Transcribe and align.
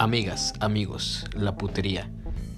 Amigas, 0.00 0.52
amigos, 0.60 1.24
la 1.34 1.56
putería. 1.56 2.08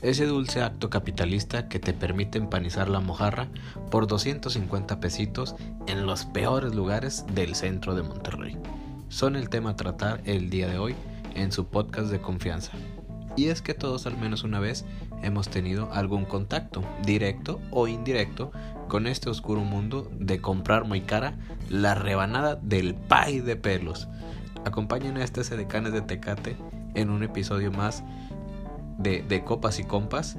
Ese 0.02 0.26
dulce 0.26 0.60
acto 0.60 0.90
capitalista 0.90 1.68
que 1.68 1.78
te 1.78 1.94
permite 1.94 2.36
empanizar 2.36 2.90
la 2.90 3.00
mojarra 3.00 3.48
por 3.90 4.06
250 4.06 5.00
pesitos 5.00 5.56
en 5.86 6.04
los 6.04 6.26
peores 6.26 6.74
lugares 6.74 7.24
del 7.34 7.54
centro 7.54 7.94
de 7.94 8.02
Monterrey. 8.02 8.58
Son 9.08 9.36
el 9.36 9.48
tema 9.48 9.70
a 9.70 9.76
tratar 9.76 10.20
el 10.26 10.50
día 10.50 10.68
de 10.68 10.76
hoy 10.76 10.94
en 11.34 11.50
su 11.50 11.64
podcast 11.64 12.08
de 12.10 12.20
confianza. 12.20 12.72
Y 13.36 13.46
es 13.46 13.62
que 13.62 13.72
todos 13.72 14.06
al 14.06 14.18
menos 14.18 14.44
una 14.44 14.60
vez 14.60 14.84
hemos 15.22 15.48
tenido 15.48 15.90
algún 15.94 16.26
contacto, 16.26 16.84
directo 17.06 17.58
o 17.70 17.88
indirecto, 17.88 18.52
con 18.86 19.06
este 19.06 19.30
oscuro 19.30 19.62
mundo 19.62 20.10
de 20.12 20.42
comprar 20.42 20.84
muy 20.84 21.00
cara 21.00 21.38
la 21.70 21.94
rebanada 21.94 22.56
del 22.56 22.94
pay 22.94 23.40
de 23.40 23.56
pelos. 23.56 24.08
Acompañen 24.66 25.16
a 25.16 25.24
este 25.24 25.42
sedecanes 25.42 25.94
de 25.94 26.02
Tecate 26.02 26.58
en 26.94 27.10
un 27.10 27.22
episodio 27.22 27.70
más 27.72 28.02
de, 28.98 29.22
de 29.22 29.44
Copas 29.44 29.78
y 29.78 29.84
Compas, 29.84 30.36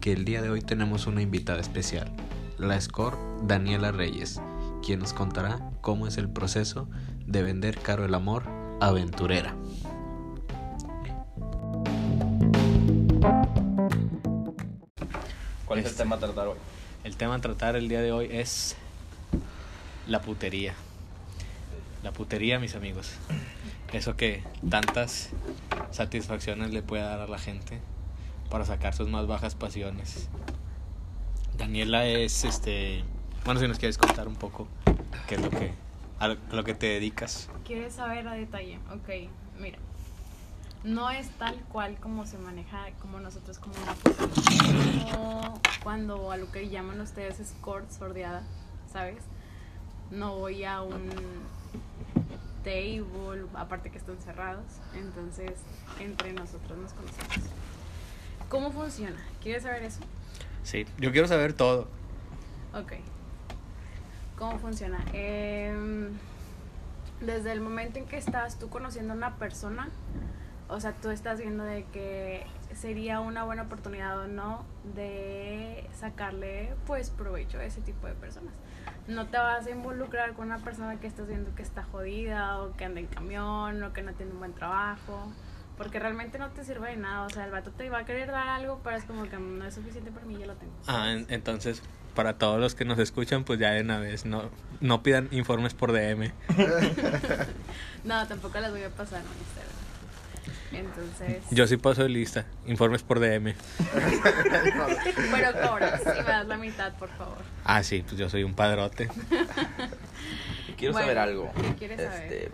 que 0.00 0.12
el 0.12 0.24
día 0.24 0.42
de 0.42 0.50
hoy 0.50 0.60
tenemos 0.60 1.06
una 1.06 1.22
invitada 1.22 1.60
especial, 1.60 2.10
la 2.58 2.80
score 2.80 3.16
Daniela 3.44 3.92
Reyes, 3.92 4.40
quien 4.84 5.00
nos 5.00 5.12
contará 5.12 5.70
cómo 5.80 6.06
es 6.06 6.18
el 6.18 6.28
proceso 6.28 6.88
de 7.26 7.42
vender 7.42 7.78
caro 7.78 8.04
el 8.04 8.14
amor 8.14 8.44
aventurera. 8.80 9.54
¿Cuál 15.66 15.78
es 15.78 15.84
el 15.86 15.90
Este. 15.92 16.02
tema 16.02 16.16
a 16.16 16.18
tratar 16.18 16.48
hoy? 16.48 16.58
El 17.04 17.16
tema 17.16 17.34
a 17.36 17.40
tratar 17.40 17.76
el 17.76 17.88
día 17.88 18.00
de 18.00 18.12
hoy 18.12 18.28
es 18.30 18.76
la 20.06 20.20
putería. 20.20 20.74
La 22.02 22.12
putería, 22.12 22.58
mis 22.58 22.74
amigos. 22.74 23.12
Eso 23.92 24.16
que 24.16 24.42
tantas 24.70 25.30
satisfacciones 25.90 26.72
le 26.72 26.82
puede 26.82 27.02
dar 27.02 27.20
a 27.20 27.26
la 27.26 27.38
gente 27.38 27.80
para 28.50 28.64
sacar 28.64 28.94
sus 28.94 29.08
más 29.08 29.26
bajas 29.26 29.54
pasiones. 29.54 30.28
Daniela 31.56 32.06
es 32.06 32.44
este, 32.44 33.04
bueno, 33.44 33.60
si 33.60 33.68
nos 33.68 33.78
quieres 33.78 33.98
contar 33.98 34.26
un 34.28 34.36
poco 34.36 34.66
qué 35.28 35.34
es 35.36 35.40
lo 35.42 35.50
que 35.50 35.72
a 36.18 36.28
lo- 36.28 36.64
que 36.64 36.74
te 36.74 36.86
dedicas. 36.86 37.50
¿Quieres 37.64 37.94
saber 37.94 38.26
a 38.28 38.32
detalle? 38.34 38.78
Ok, 38.92 39.28
mira. 39.58 39.78
No 40.84 41.10
es 41.10 41.28
tal 41.38 41.56
cual 41.72 41.96
como 42.00 42.26
se 42.26 42.38
maneja, 42.38 42.86
como 43.00 43.20
nosotros 43.20 43.58
como 43.58 43.74
una. 43.82 45.12
Como 45.12 45.60
cuando 45.82 46.30
a 46.32 46.36
lo 46.36 46.50
que 46.50 46.68
llaman 46.68 47.00
ustedes 47.00 47.40
escort 47.40 47.90
sordeada, 47.90 48.42
¿sabes? 48.92 49.22
No 50.10 50.36
voy 50.36 50.64
a 50.64 50.82
un 50.82 51.08
table, 52.62 53.46
aparte 53.54 53.90
que 53.90 53.98
están 53.98 54.18
cerrados, 54.20 54.64
entonces 54.94 55.52
entre 56.00 56.32
nosotros 56.32 56.78
nos 56.78 56.92
conocemos. 56.92 57.50
¿Cómo 58.48 58.70
funciona? 58.70 59.16
¿Quieres 59.42 59.62
saber 59.62 59.82
eso? 59.82 60.00
Sí, 60.62 60.86
yo 60.98 61.12
quiero 61.12 61.26
saber 61.26 61.52
todo. 61.52 61.88
Ok. 62.74 62.92
¿Cómo 64.38 64.58
funciona? 64.58 65.04
Em, 65.12 66.10
desde 67.20 67.52
el 67.52 67.60
momento 67.60 67.98
en 67.98 68.06
que 68.06 68.16
estás 68.16 68.58
tú 68.58 68.68
conociendo 68.68 69.12
a 69.12 69.16
una 69.16 69.36
persona, 69.36 69.88
o 70.68 70.80
sea, 70.80 70.92
tú 70.92 71.10
estás 71.10 71.38
viendo 71.38 71.64
de 71.64 71.84
que 71.92 72.44
sería 72.74 73.20
una 73.20 73.44
buena 73.44 73.62
oportunidad 73.62 74.18
o 74.20 74.26
no 74.28 74.64
de 74.94 75.88
sacarle 75.98 76.74
pues 76.86 77.10
provecho 77.10 77.58
a 77.58 77.64
ese 77.64 77.80
tipo 77.80 78.06
de 78.06 78.14
personas. 78.14 78.52
No 79.08 79.26
te 79.26 79.36
vas 79.38 79.66
a 79.66 79.70
involucrar 79.70 80.32
con 80.34 80.46
una 80.46 80.58
persona 80.58 80.98
que 81.00 81.06
estás 81.06 81.26
viendo 81.28 81.54
que 81.54 81.62
está 81.62 81.82
jodida 81.84 82.58
o 82.60 82.76
que 82.76 82.84
anda 82.84 83.00
en 83.00 83.06
camión 83.06 83.82
o 83.82 83.92
que 83.92 84.02
no 84.02 84.12
tiene 84.12 84.32
un 84.32 84.38
buen 84.38 84.52
trabajo. 84.54 85.32
Porque 85.76 85.98
realmente 85.98 86.38
no 86.38 86.50
te 86.50 86.64
sirve 86.64 86.90
de 86.90 86.96
nada. 86.96 87.22
O 87.26 87.30
sea, 87.30 87.44
el 87.44 87.50
vato 87.50 87.70
te 87.70 87.88
va 87.90 88.00
a 88.00 88.04
querer 88.04 88.30
dar 88.30 88.46
algo, 88.48 88.80
pero 88.84 88.96
es 88.96 89.04
como 89.04 89.24
que 89.24 89.38
no 89.38 89.64
es 89.64 89.74
suficiente 89.74 90.10
para 90.10 90.26
mí, 90.26 90.36
ya 90.38 90.46
lo 90.46 90.54
tengo. 90.54 90.72
Ah, 90.86 91.10
en- 91.12 91.26
entonces 91.28 91.82
para 92.14 92.34
todos 92.36 92.60
los 92.60 92.74
que 92.74 92.84
nos 92.84 92.98
escuchan, 92.98 93.42
pues 93.42 93.58
ya 93.58 93.70
de 93.70 93.80
una 93.80 93.98
vez 93.98 94.26
no 94.26 94.50
no 94.80 95.02
pidan 95.02 95.28
informes 95.32 95.72
por 95.74 95.92
DM. 95.92 96.30
No, 98.04 98.26
tampoco 98.26 98.58
las 98.60 98.70
voy 98.70 98.82
a 98.82 98.90
pasar 98.90 99.20
en 99.20 99.26
Instagram. 99.26 99.81
Entonces. 100.72 101.42
Yo 101.50 101.66
sí 101.66 101.76
paso 101.76 102.02
de 102.02 102.08
lista, 102.08 102.46
informes 102.66 103.02
por 103.02 103.20
DM. 103.20 103.54
Pero 105.32 105.52
cobras 105.68 106.00
y 106.02 106.06
me 106.22 106.22
das 106.24 106.46
la 106.46 106.56
mitad, 106.56 106.92
por 106.94 107.08
favor. 107.10 107.38
Ah, 107.64 107.82
sí, 107.82 108.02
pues 108.06 108.16
yo 108.18 108.28
soy 108.28 108.42
un 108.44 108.54
padrote. 108.54 109.08
Quiero 110.76 110.92
Bueno, 110.92 111.06
saber 111.06 111.18
algo. 111.18 111.52
¿qué 111.54 111.74
quieres 111.76 112.00
saber? 112.00 112.22
Este, 112.32 112.50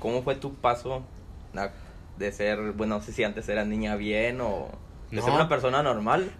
¿Cómo 0.00 0.22
fue 0.22 0.34
tu 0.36 0.54
paso 0.54 1.04
de 2.18 2.32
ser, 2.32 2.72
bueno, 2.72 2.96
no 2.98 3.02
sé 3.02 3.12
si 3.12 3.24
antes 3.24 3.48
eras 3.48 3.66
niña 3.66 3.96
bien 3.96 4.40
o 4.40 4.68
de 5.10 5.20
ser 5.20 5.28
No. 5.30 5.36
una 5.36 5.48
persona 5.48 5.82
normal? 5.82 6.30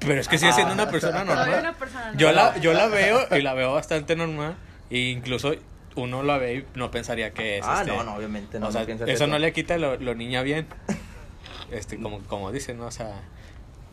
Pero 0.00 0.20
es 0.20 0.28
que 0.28 0.38
sigue 0.38 0.52
siendo 0.52 0.72
una 0.74 0.88
persona 0.90 1.18
Soy 1.24 1.28
una 1.28 1.34
normal. 1.46 1.74
persona 1.78 2.12
Yo 2.16 2.32
la, 2.32 2.42
normal. 2.44 2.60
yo 2.62 2.72
la 2.72 2.86
veo 2.88 3.18
y 3.38 3.42
la 3.42 3.54
veo 3.54 3.72
bastante 3.74 4.16
normal. 4.16 4.56
E 4.90 4.98
incluso 5.10 5.52
uno 5.96 6.22
la 6.22 6.38
ve 6.38 6.54
y 6.54 6.78
no 6.78 6.90
pensaría 6.90 7.32
que 7.32 7.58
es. 7.58 7.64
ah, 7.66 7.80
este, 7.82 7.96
no, 7.96 8.04
no, 8.04 8.14
obviamente 8.14 8.60
no. 8.60 8.68
o 8.68 8.72
sea, 8.72 8.82
no 8.82 8.86
piensas 8.86 9.08
eso 9.08 9.26
no 9.26 9.38
le 9.38 9.52
quita 9.52 9.76
lo, 9.78 9.96
lo 9.96 10.14
niña 10.14 10.42
bien. 10.42 10.66
Este, 11.70 11.98
como, 12.00 12.20
como 12.20 12.52
dicen, 12.52 12.78
¿no? 12.78 12.86
O 12.86 12.90
sea, 12.92 13.22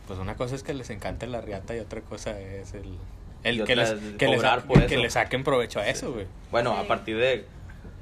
pues 0.06 0.20
una 0.20 0.36
cosa 0.36 0.54
es 0.54 0.62
que 0.62 0.74
les 0.74 0.90
encante 0.90 1.26
la 1.26 1.40
riata 1.40 1.74
y 1.74 1.80
otra 1.80 2.02
cosa 2.02 2.38
es 2.40 2.72
el. 2.74 2.96
El 3.42 3.64
que, 3.64 3.74
les, 3.74 3.90
es 3.90 3.98
que, 4.16 4.28
les 4.28 4.36
cobrar 4.36 4.60
sa- 4.60 4.66
por 4.68 4.78
que 4.86 4.94
eso. 4.94 5.02
le 5.02 5.10
saquen 5.10 5.42
provecho 5.42 5.80
a 5.80 5.86
eso, 5.88 6.12
güey. 6.12 6.26
Bueno, 6.52 6.72
Sí. 6.76 6.84
a 6.84 6.86
partir 6.88 7.16
de 7.18 7.44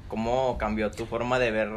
cómo 0.09 0.57
cambió 0.59 0.91
tu 0.91 1.05
forma 1.07 1.39
de 1.39 1.49
ver 1.49 1.69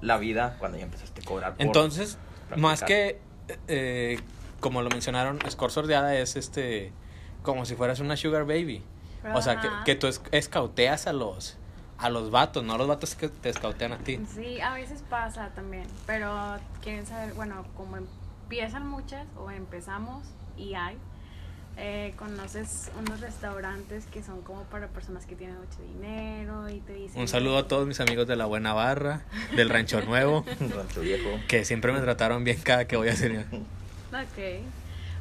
la 0.00 0.16
vida 0.16 0.54
cuando 0.60 0.78
ya 0.78 0.84
empezaste 0.84 1.20
a 1.22 1.24
cobrar 1.24 1.56
por 1.56 1.66
Entonces, 1.66 2.18
más 2.56 2.84
que, 2.84 3.18
eh, 3.66 4.20
como 4.60 4.82
lo 4.82 4.88
mencionaron, 4.90 5.38
score 5.50 5.72
sordeada 5.72 6.16
es 6.16 6.36
este, 6.36 6.92
como 7.42 7.64
si 7.66 7.74
fueras 7.74 7.98
una 8.00 8.16
sugar 8.16 8.44
baby. 8.46 8.84
O 9.34 9.42
sea, 9.42 9.60
que, 9.60 9.68
que 9.84 9.94
tú 9.94 10.06
es- 10.06 10.20
escauteas 10.32 11.06
a 11.06 11.12
los, 11.12 11.56
a 11.98 12.08
los 12.10 12.30
vatos, 12.30 12.64
no 12.64 12.74
a 12.74 12.78
los 12.78 12.86
vatos 12.88 13.14
que 13.14 13.28
te 13.28 13.48
escautean 13.50 13.92
a 13.92 13.98
ti. 13.98 14.20
Sí, 14.34 14.60
a 14.60 14.74
veces 14.74 15.02
pasa 15.08 15.50
también. 15.54 15.84
Pero 16.06 16.56
quieren 16.82 17.06
saber, 17.06 17.34
bueno, 17.34 17.64
como 17.76 17.96
empiezan 17.96 18.86
muchas 18.86 19.26
o 19.36 19.50
empezamos 19.50 20.24
y 20.56 20.74
hay. 20.74 20.96
eh, 21.80 22.12
conoces 22.16 22.90
unos 22.98 23.20
restaurantes 23.20 24.04
que 24.06 24.20
son 24.22 24.42
como 24.42 24.62
para 24.64 24.88
personas 24.88 25.26
que 25.26 25.36
tienen 25.36 25.56
mucho 25.58 25.80
dinero 25.82 26.68
y 26.68 26.80
te 26.80 26.92
dicen 26.94 27.20
Un 27.20 27.28
saludo 27.28 27.56
a 27.58 27.68
todos 27.68 27.86
mis 27.86 28.00
amigos 28.00 28.26
de 28.26 28.34
la 28.34 28.46
Buena 28.46 28.72
Barra, 28.74 29.22
del 29.54 29.68
Rancho 29.68 30.00
Nuevo, 30.06 30.44
Rancho 30.60 31.00
Viejo. 31.02 31.28
que 31.46 31.64
siempre 31.64 31.92
me 31.92 32.00
trataron 32.00 32.42
bien 32.42 32.58
cada 32.64 32.86
que 32.88 32.96
voy 32.96 33.08
a 33.10 33.14
cenar. 33.14 33.44
Ok. 33.52 34.64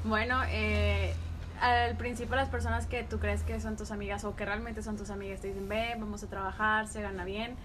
Bueno, 0.06 0.42
eh, 0.48 1.14
al 1.62 1.96
principio 1.98 2.36
las 2.36 2.50
personas 2.50 2.86
que 2.86 3.04
tú 3.04 3.20
crees 3.20 3.44
que 3.44 3.60
son 3.60 3.76
tus 3.78 3.92
amigas 3.92 4.24
o 4.24 4.36
que 4.36 4.46
realmente 4.46 4.82
son 4.84 4.98
tus 4.98 5.10
amigas 5.10 5.42
te 5.42 5.48
dicen, 5.48 5.68
ven, 5.70 6.00
vamos 6.00 6.24
a 6.24 6.28
trabajar, 6.28 6.88
se 6.88 7.02
gana 7.02 7.24
bien. 7.26 7.56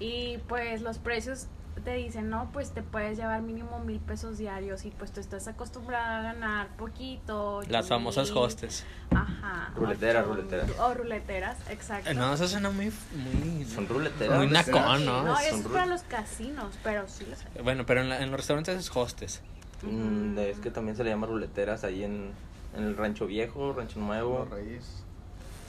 Y 0.00 0.38
pues 0.48 0.82
los 0.82 0.98
precios 0.98 1.46
te 1.84 1.94
dicen, 1.94 2.30
no, 2.30 2.50
pues 2.52 2.70
te 2.70 2.82
puedes 2.82 3.16
llevar 3.18 3.42
mínimo 3.42 3.80
mil 3.80 3.98
pesos 3.98 4.38
diarios 4.38 4.84
y 4.84 4.90
pues 4.90 5.10
tú 5.12 5.18
estás 5.20 5.48
acostumbrada 5.48 6.20
a 6.20 6.22
ganar 6.22 6.68
poquito. 6.76 7.62
Las 7.68 7.88
famosas 7.88 8.28
mil. 8.30 8.38
hostes. 8.38 8.84
Ajá. 9.10 9.72
Ruleteras, 9.74 10.24
ruleteras. 10.26 10.70
O 10.78 10.94
ruleteras, 10.94 11.56
exacto. 11.70 12.10
Eh, 12.10 12.14
No, 12.14 12.32
eso 12.32 12.46
suena 12.46 12.70
muy, 12.70 12.92
muy, 13.12 13.64
Son 13.64 13.88
ruleteras. 13.88 14.38
muy 14.38 14.46
nacón, 14.48 15.04
¿no? 15.04 15.22
No, 15.24 15.34
son 15.36 15.44
eso 15.44 15.56
es 15.56 15.62
para 15.66 15.86
los 15.86 16.02
casinos, 16.02 16.78
pero 16.84 17.08
sí 17.08 17.26
los 17.28 17.44
hay. 17.44 17.62
Bueno, 17.62 17.84
pero 17.86 18.02
en, 18.02 18.08
la- 18.08 18.20
en 18.22 18.30
los 18.30 18.38
restaurantes 18.38 18.76
es 18.78 18.96
hostes. 18.96 19.42
Mm, 19.82 20.38
es 20.38 20.58
que 20.60 20.70
también 20.70 20.96
se 20.96 21.02
le 21.04 21.10
llama 21.10 21.26
ruleteras 21.26 21.82
ahí 21.84 22.04
en, 22.04 22.30
en 22.76 22.84
el 22.84 22.96
Rancho 22.96 23.26
Viejo, 23.26 23.72
Rancho 23.72 23.98
Nuevo. 24.00 24.46
Raíz. 24.50 25.02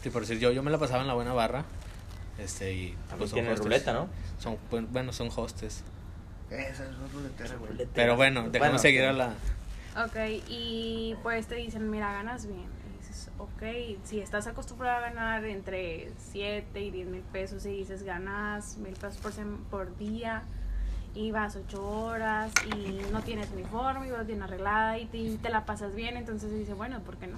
Sí, 0.01 0.09
por 0.09 0.21
decir, 0.21 0.39
yo, 0.39 0.51
yo 0.51 0.61
me 0.63 0.71
la 0.71 0.77
pasaba 0.77 1.01
en 1.01 1.07
la 1.07 1.13
Buena 1.13 1.33
Barra. 1.33 1.63
Este, 2.37 2.73
y 2.73 2.96
pues, 3.17 3.29
son 3.29 3.37
tiene 3.37 3.49
hostes. 3.49 3.63
ruleta, 3.63 3.93
¿no? 3.93 4.07
Son, 4.40 4.57
buen- 4.69 4.91
bueno, 4.91 5.13
son 5.13 5.29
hostes. 5.35 5.84
Esa 6.49 6.84
es 6.84 6.90
una 6.97 7.07
ruletera, 7.13 7.55
güey. 7.55 7.87
Pero 7.93 8.16
bueno, 8.16 8.41
déjame 8.49 8.59
Bueno, 8.59 8.79
seguir 8.79 9.02
sí. 9.02 9.07
a 9.07 9.13
la... 9.13 9.34
Ok, 10.05 10.16
y 10.49 11.16
pues 11.23 11.47
te 11.47 11.55
dicen, 11.55 11.90
mira, 11.90 12.11
ganas 12.11 12.46
bien. 12.46 12.66
Y 12.93 12.97
dices, 12.99 13.29
ok, 13.37 13.63
si 14.03 14.19
estás 14.19 14.46
acostumbrado 14.46 14.97
a 14.97 15.09
ganar 15.09 15.46
entre 15.46 16.11
7 16.31 16.81
y 16.81 16.91
10 16.91 17.07
mil 17.07 17.22
pesos 17.22 17.66
y 17.66 17.69
dices, 17.69 18.03
ganas 18.03 18.78
mil 18.78 18.93
pesos 18.93 19.17
por, 19.17 19.31
sem- 19.31 19.63
por 19.72 19.96
día 19.97 20.43
y 21.16 21.32
vas 21.32 21.56
8 21.56 21.82
horas 21.84 22.52
y 22.76 23.00
no 23.12 23.22
tienes 23.22 23.50
uniforme 23.52 24.08
y 24.08 24.12
vas 24.12 24.28
bien 24.28 24.44
arreglada 24.44 24.97
y 25.00 25.06
te, 25.06 25.17
y 25.17 25.38
te 25.38 25.50
la 25.50 25.66
pasas 25.66 25.96
bien, 25.96 26.17
entonces 26.17 26.52
dice, 26.53 26.73
bueno, 26.73 27.00
¿por 27.00 27.17
qué 27.17 27.28
no? 27.28 27.38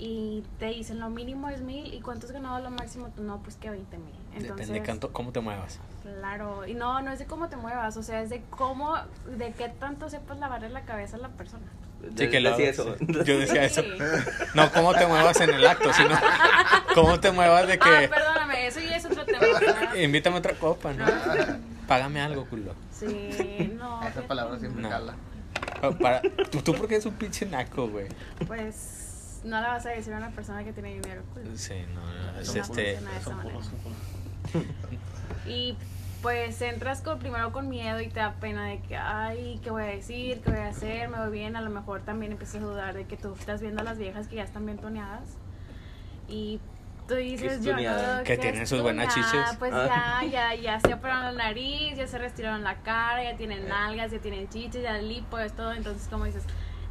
Y 0.00 0.44
te 0.60 0.66
dicen, 0.66 1.00
lo 1.00 1.08
mínimo 1.10 1.48
es 1.48 1.60
mil 1.60 1.92
y 1.92 2.00
¿cuánto 2.00 2.26
has 2.26 2.32
ganado 2.32 2.60
lo 2.60 2.70
máximo? 2.70 3.08
Tú, 3.16 3.22
no, 3.24 3.38
pues 3.38 3.56
que 3.56 3.68
20 3.70 3.98
mil. 3.98 4.14
Entonces, 4.32 4.68
Depende 4.68 4.82
canto, 4.82 5.12
cómo 5.12 5.32
te 5.32 5.40
muevas. 5.40 5.80
Claro, 6.04 6.66
y 6.68 6.74
no, 6.74 7.00
no 7.02 7.10
es 7.10 7.18
de 7.18 7.26
cómo 7.26 7.48
te 7.48 7.56
muevas, 7.56 7.96
o 7.96 8.02
sea, 8.04 8.22
es 8.22 8.30
de 8.30 8.42
cómo, 8.50 8.94
de 9.36 9.52
qué 9.52 9.68
tanto 9.68 10.08
sepas 10.08 10.38
lavarle 10.38 10.68
la 10.68 10.82
cabeza 10.82 11.16
a 11.16 11.20
la 11.20 11.28
persona. 11.30 11.66
Sí, 12.00 12.14
De- 12.14 12.30
que 12.30 12.38
lo 12.40 12.50
decía 12.50 12.70
eso. 12.70 12.94
sí. 12.96 13.06
Yo 13.24 13.38
decía 13.40 13.64
eso. 13.64 13.82
No, 14.54 14.70
cómo 14.72 14.94
te 14.94 15.04
muevas 15.06 15.40
en 15.40 15.50
el 15.50 15.66
acto, 15.66 15.92
sino 15.92 16.14
cómo 16.94 17.18
te 17.18 17.32
muevas 17.32 17.66
de 17.66 17.72
Ah, 17.80 18.00
que... 18.02 18.08
perdóname, 18.08 18.68
eso 18.68 18.78
ya 18.78 18.96
es 18.96 19.04
otro 19.04 19.24
tema. 19.24 19.40
¿verdad? 19.40 19.94
Invítame 19.96 20.36
otra 20.36 20.54
copa, 20.54 20.92
¿no? 20.92 21.04
Págame 21.88 22.20
algo, 22.20 22.44
culo. 22.46 22.74
Sí, 22.92 23.74
no. 23.76 24.00
Esa 24.06 24.22
palabra 24.22 24.58
siempre 24.60 24.82
No. 24.82 24.88
cala. 24.88 25.14
Oh, 25.82 25.90
Para, 25.92 26.22
¿tú, 26.50 26.60
tú 26.62 26.74
por 26.74 26.86
qué 26.86 26.94
eres 26.94 27.06
un 27.06 27.14
pinche 27.14 27.46
naco, 27.46 27.88
güey? 27.88 28.06
Pues 28.46 29.40
no 29.44 29.60
le 29.60 29.66
vas 29.66 29.86
a 29.86 29.90
decir 29.90 30.12
a 30.12 30.18
una 30.18 30.30
persona 30.30 30.62
que 30.64 30.72
tiene 30.72 30.94
dinero. 30.94 31.22
culo. 31.34 31.50
Sí, 31.56 31.74
no, 31.94 32.00
no, 32.32 32.38
es 32.40 32.54
No 32.54 32.60
este... 32.62 32.98
Son 33.24 33.40
puros. 33.40 33.70
Y 35.46 35.76
pues 36.22 36.60
entras 36.62 37.00
con, 37.00 37.18
primero 37.20 37.52
con 37.52 37.68
miedo 37.68 38.00
y 38.00 38.08
te 38.08 38.20
da 38.20 38.34
pena 38.34 38.66
de 38.66 38.80
que, 38.80 38.96
ay, 38.96 39.60
¿qué 39.62 39.70
voy 39.70 39.82
a 39.84 39.86
decir? 39.86 40.40
¿Qué 40.40 40.50
voy 40.50 40.60
a 40.60 40.68
hacer? 40.68 41.08
¿Me 41.08 41.18
voy 41.18 41.30
bien? 41.30 41.54
A 41.56 41.60
lo 41.60 41.70
mejor 41.70 42.00
también 42.02 42.32
empiezas 42.32 42.56
a 42.56 42.64
dudar 42.66 42.94
de 42.94 43.04
que 43.06 43.16
tú 43.16 43.34
estás 43.38 43.60
viendo 43.60 43.80
a 43.80 43.84
las 43.84 43.98
viejas 43.98 44.26
que 44.26 44.36
ya 44.36 44.42
están 44.42 44.66
bien 44.66 44.78
toneadas. 44.78 45.36
Y 46.28 46.60
tú 47.08 47.14
dices, 47.14 47.54
es 47.54 47.64
yo 47.64 47.72
no, 47.72 47.78
Que 48.22 48.36
¿qué 48.36 48.38
tienen 48.38 48.66
sus 48.66 48.82
buenas 48.82 49.12
chiches. 49.14 49.56
Pues 49.58 49.72
Ah. 49.72 50.20
ya, 50.22 50.30
ya, 50.30 50.54
ya 50.54 50.80
se 50.80 50.92
operaron 50.94 51.36
la 51.36 51.44
nariz, 51.44 51.96
ya 51.96 52.06
se 52.06 52.18
retiraron 52.18 52.62
la 52.62 52.76
cara, 52.82 53.24
ya 53.24 53.36
tienen 53.36 53.66
nalgas, 53.66 54.12
ya 54.12 54.18
tienen 54.18 54.48
chiches, 54.48 54.82
ya 54.82 54.98
lipo, 54.98 55.38
es 55.38 55.52
todo. 55.54 55.72
Entonces, 55.72 56.06
como 56.08 56.24
dices, 56.26 56.44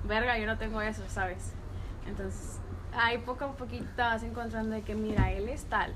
verga, 0.03 0.37
yo 0.39 0.47
no 0.47 0.57
tengo 0.57 0.81
eso, 0.81 1.03
¿sabes? 1.07 1.53
Entonces, 2.07 2.59
ahí 2.93 3.19
poco 3.19 3.45
a 3.45 3.51
poquito 3.55 3.85
te 3.95 4.01
vas 4.01 4.23
encontrando 4.23 4.75
de 4.75 4.81
que, 4.81 4.95
mira, 4.95 5.31
él 5.31 5.47
es 5.49 5.65
tal, 5.65 5.93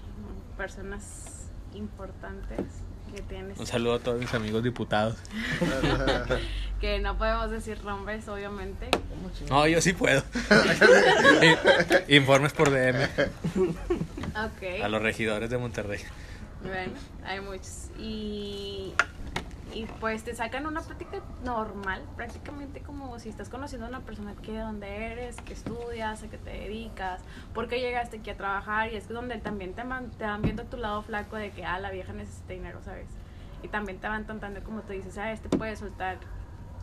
personas 0.55 1.49
importantes 1.73 2.59
que 3.13 3.21
tienes, 3.21 3.59
Un 3.59 3.67
saludo 3.67 3.95
a 3.95 3.99
todos 3.99 4.19
mis 4.19 4.33
amigos 4.33 4.63
diputados. 4.63 5.17
que 6.81 6.99
no 6.99 7.17
podemos 7.17 7.51
decir 7.51 7.83
nombres, 7.83 8.27
obviamente. 8.27 8.89
No, 9.49 9.67
yo 9.67 9.81
sí 9.81 9.93
puedo. 9.93 10.23
Informes 12.07 12.53
por 12.53 12.71
DM 12.71 13.07
a 14.83 14.87
los 14.87 15.01
regidores 15.01 15.49
de 15.49 15.57
Monterrey. 15.57 15.99
Bueno, 16.63 16.93
hay 17.25 17.39
muchos. 17.41 17.89
Y, 17.99 18.93
y 19.73 19.85
pues 19.99 20.23
te 20.23 20.35
sacan 20.35 20.65
una 20.65 20.81
plática 20.81 21.19
normal, 21.43 22.01
prácticamente 22.15 22.81
como 22.81 23.17
si 23.19 23.29
estás 23.29 23.49
conociendo 23.49 23.85
a 23.85 23.89
una 23.89 24.01
persona 24.01 24.35
que 24.35 24.51
de 24.51 24.59
dónde 24.59 25.11
eres, 25.11 25.35
que 25.37 25.53
estudias, 25.53 26.23
a 26.23 26.27
qué 26.29 26.37
te 26.37 26.49
dedicas, 26.51 27.21
por 27.53 27.67
qué 27.67 27.79
llegaste 27.79 28.17
aquí 28.17 28.29
a 28.29 28.37
trabajar 28.37 28.91
y 28.91 28.95
es 28.97 29.07
donde 29.07 29.37
también 29.37 29.73
te, 29.73 29.83
man- 29.83 30.11
te 30.11 30.25
van 30.25 30.41
viendo 30.41 30.63
tu 30.65 30.77
lado 30.77 31.01
flaco 31.03 31.35
de 31.37 31.51
que, 31.51 31.65
ah, 31.65 31.79
la 31.79 31.91
vieja 31.91 32.13
necesita 32.13 32.53
dinero, 32.53 32.81
¿sabes? 32.83 33.07
Y 33.63 33.67
también 33.67 33.99
te 33.99 34.07
van 34.07 34.25
tentando 34.25 34.61
como 34.63 34.81
tú 34.81 34.93
dices, 34.93 35.17
ah, 35.17 35.31
este 35.31 35.49
puede 35.49 35.75
soltar 35.75 36.17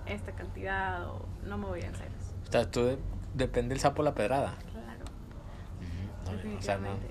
esta 0.06 0.32
cantidad 0.32 1.06
o 1.10 1.26
no 1.44 1.58
me 1.58 1.66
voy 1.66 1.82
a 1.82 1.90
hacer 1.90 2.06
eso. 2.06 2.32
O 2.48 2.52
sea, 2.52 2.70
tú 2.70 2.84
de- 2.84 2.98
depende 3.34 3.74
el 3.74 3.80
sapo 3.80 4.02
la 4.02 4.14
pedrada. 4.14 4.54
Claro, 4.72 5.04
No, 6.24 6.30
o, 6.30 6.62
sea, 6.62 6.78
no, 6.78 6.84
definitivamente. 6.88 7.06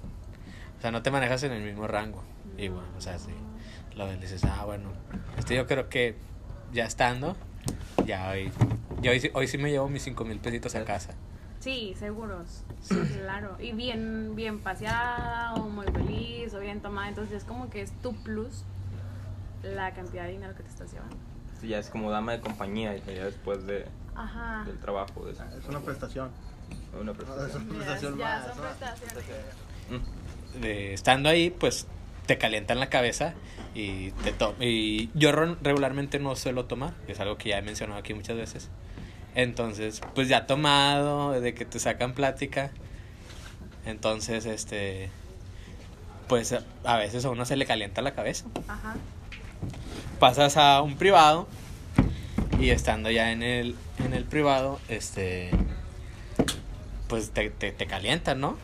o 0.78 0.82
sea, 0.82 0.92
no 0.92 1.02
te 1.04 1.12
manejas 1.12 1.44
en 1.44 1.52
el 1.52 1.64
mismo 1.64 1.86
rango. 1.88 2.24
Y 2.58 2.70
bueno, 2.70 2.88
o 2.98 3.02
sea, 3.02 3.20
sí. 3.20 3.32
Lo 3.98 4.08
dices, 4.18 4.44
ah, 4.46 4.64
bueno. 4.66 4.90
Este 5.38 5.56
yo 5.56 5.66
creo 5.66 5.90
que 5.90 6.16
ya 6.72 6.86
estando, 6.86 7.36
ya 8.06 8.30
hoy. 8.30 8.52
Yo 9.02 9.12
hoy, 9.12 9.20
sí- 9.20 9.32
hoy 9.34 9.48
sí 9.48 9.58
me 9.58 9.72
llevo 9.72 9.90
mis 9.90 10.04
cinco 10.04 10.24
mil 10.26 10.40
pesitos 10.40 10.76
a 10.76 10.86
casa. 10.86 11.14
Sí, 11.60 11.96
seguros. 11.98 12.64
Sí, 12.82 12.96
claro. 13.24 13.58
Y 13.60 13.72
bien, 13.72 14.36
bien 14.36 14.60
paseada, 14.60 15.56
o 15.56 15.68
muy 15.70 15.88
feliz, 15.88 16.54
o 16.54 16.60
bien 16.60 16.82
tomada. 16.82 17.10
Entonces 17.10 17.38
es 17.38 17.44
como 17.44 17.70
que 17.70 17.82
es 17.82 17.92
tu 18.02 18.14
plus 18.24 18.64
la 19.64 19.94
cantidad 19.94 20.26
de 20.26 20.32
dinero 20.34 20.56
que 20.56 20.64
te 20.64 20.70
estás 20.70 20.92
llevando. 20.92 21.16
Sí, 21.60 21.70
ya 21.70 21.80
es 21.80 21.90
como 21.90 22.12
dama 22.12 22.34
de 22.34 22.40
compañía 22.42 22.96
y 22.96 23.02
ya 23.02 23.26
después 23.26 23.66
de, 23.66 23.86
Ajá. 24.16 24.64
del 24.66 24.78
trabajo. 24.78 25.26
De, 25.26 25.32
Es 25.32 25.40
una 25.68 25.80
prestación. 25.80 26.30
una 27.00 27.12
Es 27.12 27.18
prestación. 27.18 27.64
una 27.64 27.72
Ya, 27.80 27.86
prestación 27.86 28.18
ya 28.18 28.26
más. 28.26 28.48
son 28.48 28.58
¿no? 28.58 28.62
prestaciones. 28.64 29.26
De, 30.62 30.94
estando 30.94 31.30
ahí, 31.30 31.50
pues 31.50 31.88
te 32.28 32.38
calientan 32.38 32.80
la 32.80 32.90
cabeza 32.90 33.34
y 33.74 34.12
te 34.12 34.34
Y 34.64 35.10
yo 35.16 35.32
regularmente 35.32 36.20
no 36.20 36.36
suelo 36.36 36.66
tomar, 36.66 36.94
es 37.08 37.20
algo 37.20 37.38
que 37.38 37.50
ya 37.50 37.58
he 37.58 37.62
mencionado 37.64 38.00
aquí 38.00 38.14
muchas 38.14 38.38
veces. 38.38 38.70
Entonces, 39.34 40.02
pues 40.16 40.28
ya 40.30 40.46
tomado, 40.48 41.40
de 41.40 41.54
que 41.54 41.66
te 41.66 41.80
sacan 41.80 42.14
plática. 42.14 42.72
Entonces, 43.86 44.46
este. 44.46 45.10
Pues 46.28 46.52
a- 46.54 46.64
a 46.84 46.98
veces 46.98 47.24
a 47.26 47.30
uno 47.30 47.46
se 47.46 47.56
le 47.56 47.66
calienta 47.66 48.02
la 48.02 48.14
cabeza. 48.14 48.46
Ajá. 48.68 48.96
pasas 50.20 50.58
a 50.58 50.82
un 50.82 50.98
privado 50.98 51.48
y 52.60 52.72
estando 52.72 53.10
ya 53.12 53.32
en 53.32 53.44
el, 53.44 53.76
en 54.04 54.14
el 54.14 54.24
privado, 54.26 54.80
este, 54.90 55.52
pues 57.08 57.30
te, 57.32 57.50
te, 57.52 57.72
te 57.72 57.86
calientan, 57.86 58.40
¿no? 58.42 58.58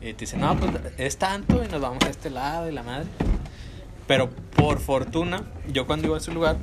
Y 0.00 0.12
te 0.12 0.20
dicen, 0.20 0.40
no, 0.40 0.56
pues 0.56 0.72
es 0.98 1.16
tanto 1.18 1.64
y 1.64 1.68
nos 1.68 1.80
vamos 1.80 2.04
a 2.04 2.08
este 2.08 2.30
lado 2.30 2.68
y 2.68 2.72
la 2.72 2.82
madre. 2.82 3.06
Pero 4.06 4.30
por 4.30 4.80
fortuna, 4.80 5.42
yo 5.72 5.86
cuando 5.86 6.06
iba 6.06 6.16
a 6.16 6.18
ese 6.18 6.32
lugar, 6.32 6.56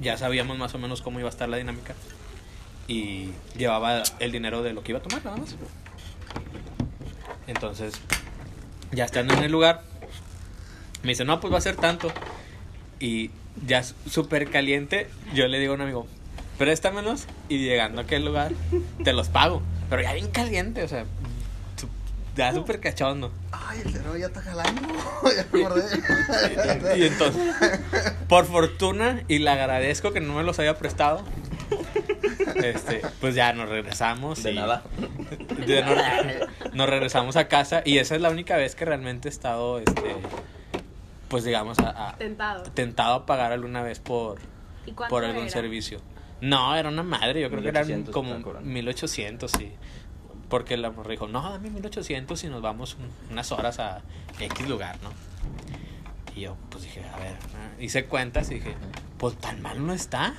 ya 0.00 0.16
sabíamos 0.16 0.58
más 0.58 0.74
o 0.74 0.78
menos 0.78 1.02
cómo 1.02 1.18
iba 1.18 1.28
a 1.28 1.30
estar 1.30 1.48
la 1.48 1.56
dinámica. 1.56 1.94
Y 2.88 3.30
llevaba 3.56 4.02
el 4.18 4.32
dinero 4.32 4.62
de 4.62 4.72
lo 4.72 4.82
que 4.82 4.92
iba 4.92 4.98
a 4.98 5.02
tomar, 5.02 5.24
nada 5.24 5.36
más. 5.36 5.56
Entonces, 7.46 7.94
ya 8.92 9.04
estando 9.04 9.34
en 9.34 9.42
el 9.42 9.52
lugar, 9.52 9.82
me 11.02 11.10
dice, 11.10 11.24
no, 11.24 11.40
pues 11.40 11.52
va 11.52 11.58
a 11.58 11.60
ser 11.60 11.76
tanto. 11.76 12.12
Y 13.00 13.30
ya 13.66 13.82
súper 13.82 14.50
caliente, 14.50 15.08
yo 15.34 15.46
le 15.48 15.58
digo 15.58 15.72
a 15.72 15.76
un 15.76 15.82
amigo, 15.82 16.06
préstamelos 16.58 17.26
y 17.48 17.58
llegando 17.58 18.00
a 18.00 18.04
aquel 18.04 18.24
lugar, 18.24 18.52
te 19.04 19.12
los 19.12 19.28
pago. 19.28 19.62
Pero 19.90 20.02
ya 20.02 20.14
bien 20.14 20.30
caliente, 20.30 20.82
o 20.82 20.88
sea, 20.88 21.04
ya 22.36 22.52
súper 22.52 22.80
cachondo. 22.80 23.32
Ay, 23.52 23.80
el 23.84 23.92
cerebro 23.92 24.16
ya 24.16 24.26
está 24.26 24.40
jalando. 24.42 24.80
ya 25.36 25.46
me 25.52 25.64
acordé. 25.64 26.98
Y 26.98 27.04
entonces, 27.06 27.54
por 28.28 28.46
fortuna, 28.46 29.22
y 29.28 29.38
le 29.38 29.50
agradezco 29.50 30.12
que 30.12 30.20
no 30.20 30.34
me 30.34 30.42
los 30.42 30.58
haya 30.58 30.76
prestado, 30.78 31.22
este, 32.56 33.02
pues 33.20 33.34
ya 33.34 33.52
nos 33.52 33.68
regresamos. 33.68 34.42
De 34.42 34.52
y- 34.52 34.56
nada. 34.56 34.82
de- 35.66 35.82
nos, 35.82 36.74
nos 36.74 36.88
regresamos 36.88 37.36
a 37.36 37.48
casa 37.48 37.82
y 37.84 37.98
esa 37.98 38.14
es 38.16 38.20
la 38.20 38.30
única 38.30 38.56
vez 38.56 38.74
que 38.74 38.84
realmente 38.84 39.28
he 39.28 39.30
estado, 39.30 39.78
este, 39.78 40.16
pues 41.28 41.44
digamos, 41.44 41.78
a- 41.78 42.10
a- 42.10 42.16
Tentado. 42.18 42.62
tentado 42.64 43.14
a 43.14 43.26
pagar 43.26 43.52
alguna 43.52 43.82
vez 43.82 43.98
por, 44.00 44.38
¿Y 44.86 44.92
cuánto 44.92 45.10
por 45.14 45.24
algún 45.24 45.42
era? 45.44 45.50
servicio. 45.52 46.00
No, 46.40 46.74
era 46.74 46.88
una 46.88 47.04
madre, 47.04 47.40
yo 47.40 47.48
creo 47.50 47.62
que 47.62 47.68
eran 47.68 47.86
1800 47.86 48.12
como 48.12 48.28
estaban 48.30 48.42
cobrando. 48.42 48.68
1800, 48.70 49.50
sí. 49.52 49.72
Porque 50.52 50.76
la 50.76 50.90
morra 50.90 51.10
dijo, 51.12 51.28
no, 51.28 51.40
dame 51.50 51.70
1800 51.70 52.44
y 52.44 52.48
nos 52.48 52.60
vamos 52.60 52.98
un- 53.00 53.32
unas 53.32 53.50
horas 53.52 53.78
a 53.78 54.02
X 54.38 54.68
lugar, 54.68 54.98
¿no? 55.02 55.08
Y 56.36 56.42
yo, 56.42 56.58
pues 56.68 56.84
dije, 56.84 57.02
a 57.08 57.18
ver, 57.18 57.36
hice 57.80 58.04
cuentas 58.04 58.50
y 58.50 58.56
dije, 58.56 58.74
pues 59.16 59.34
tan 59.38 59.62
mal 59.62 59.86
no 59.86 59.94
está. 59.94 60.34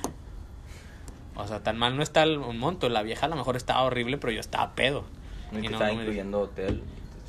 O 1.34 1.48
sea, 1.48 1.64
tan 1.64 1.76
mal 1.78 1.96
no 1.96 2.04
está 2.04 2.22
el 2.22 2.38
un 2.38 2.60
monto. 2.60 2.88
La 2.88 3.02
vieja 3.02 3.26
a 3.26 3.28
lo 3.28 3.34
mejor 3.34 3.56
estaba 3.56 3.82
horrible, 3.82 4.16
pero 4.18 4.32
yo 4.32 4.38
estaba 4.38 4.76
pedo. 4.76 5.04
Y 5.50 5.56
Y 5.58 5.62
no, 5.62 5.70
estaba 5.72 5.88
no 5.90 5.96
me- 5.96 6.02
incluyendo 6.02 6.40
hotel. 6.42 6.84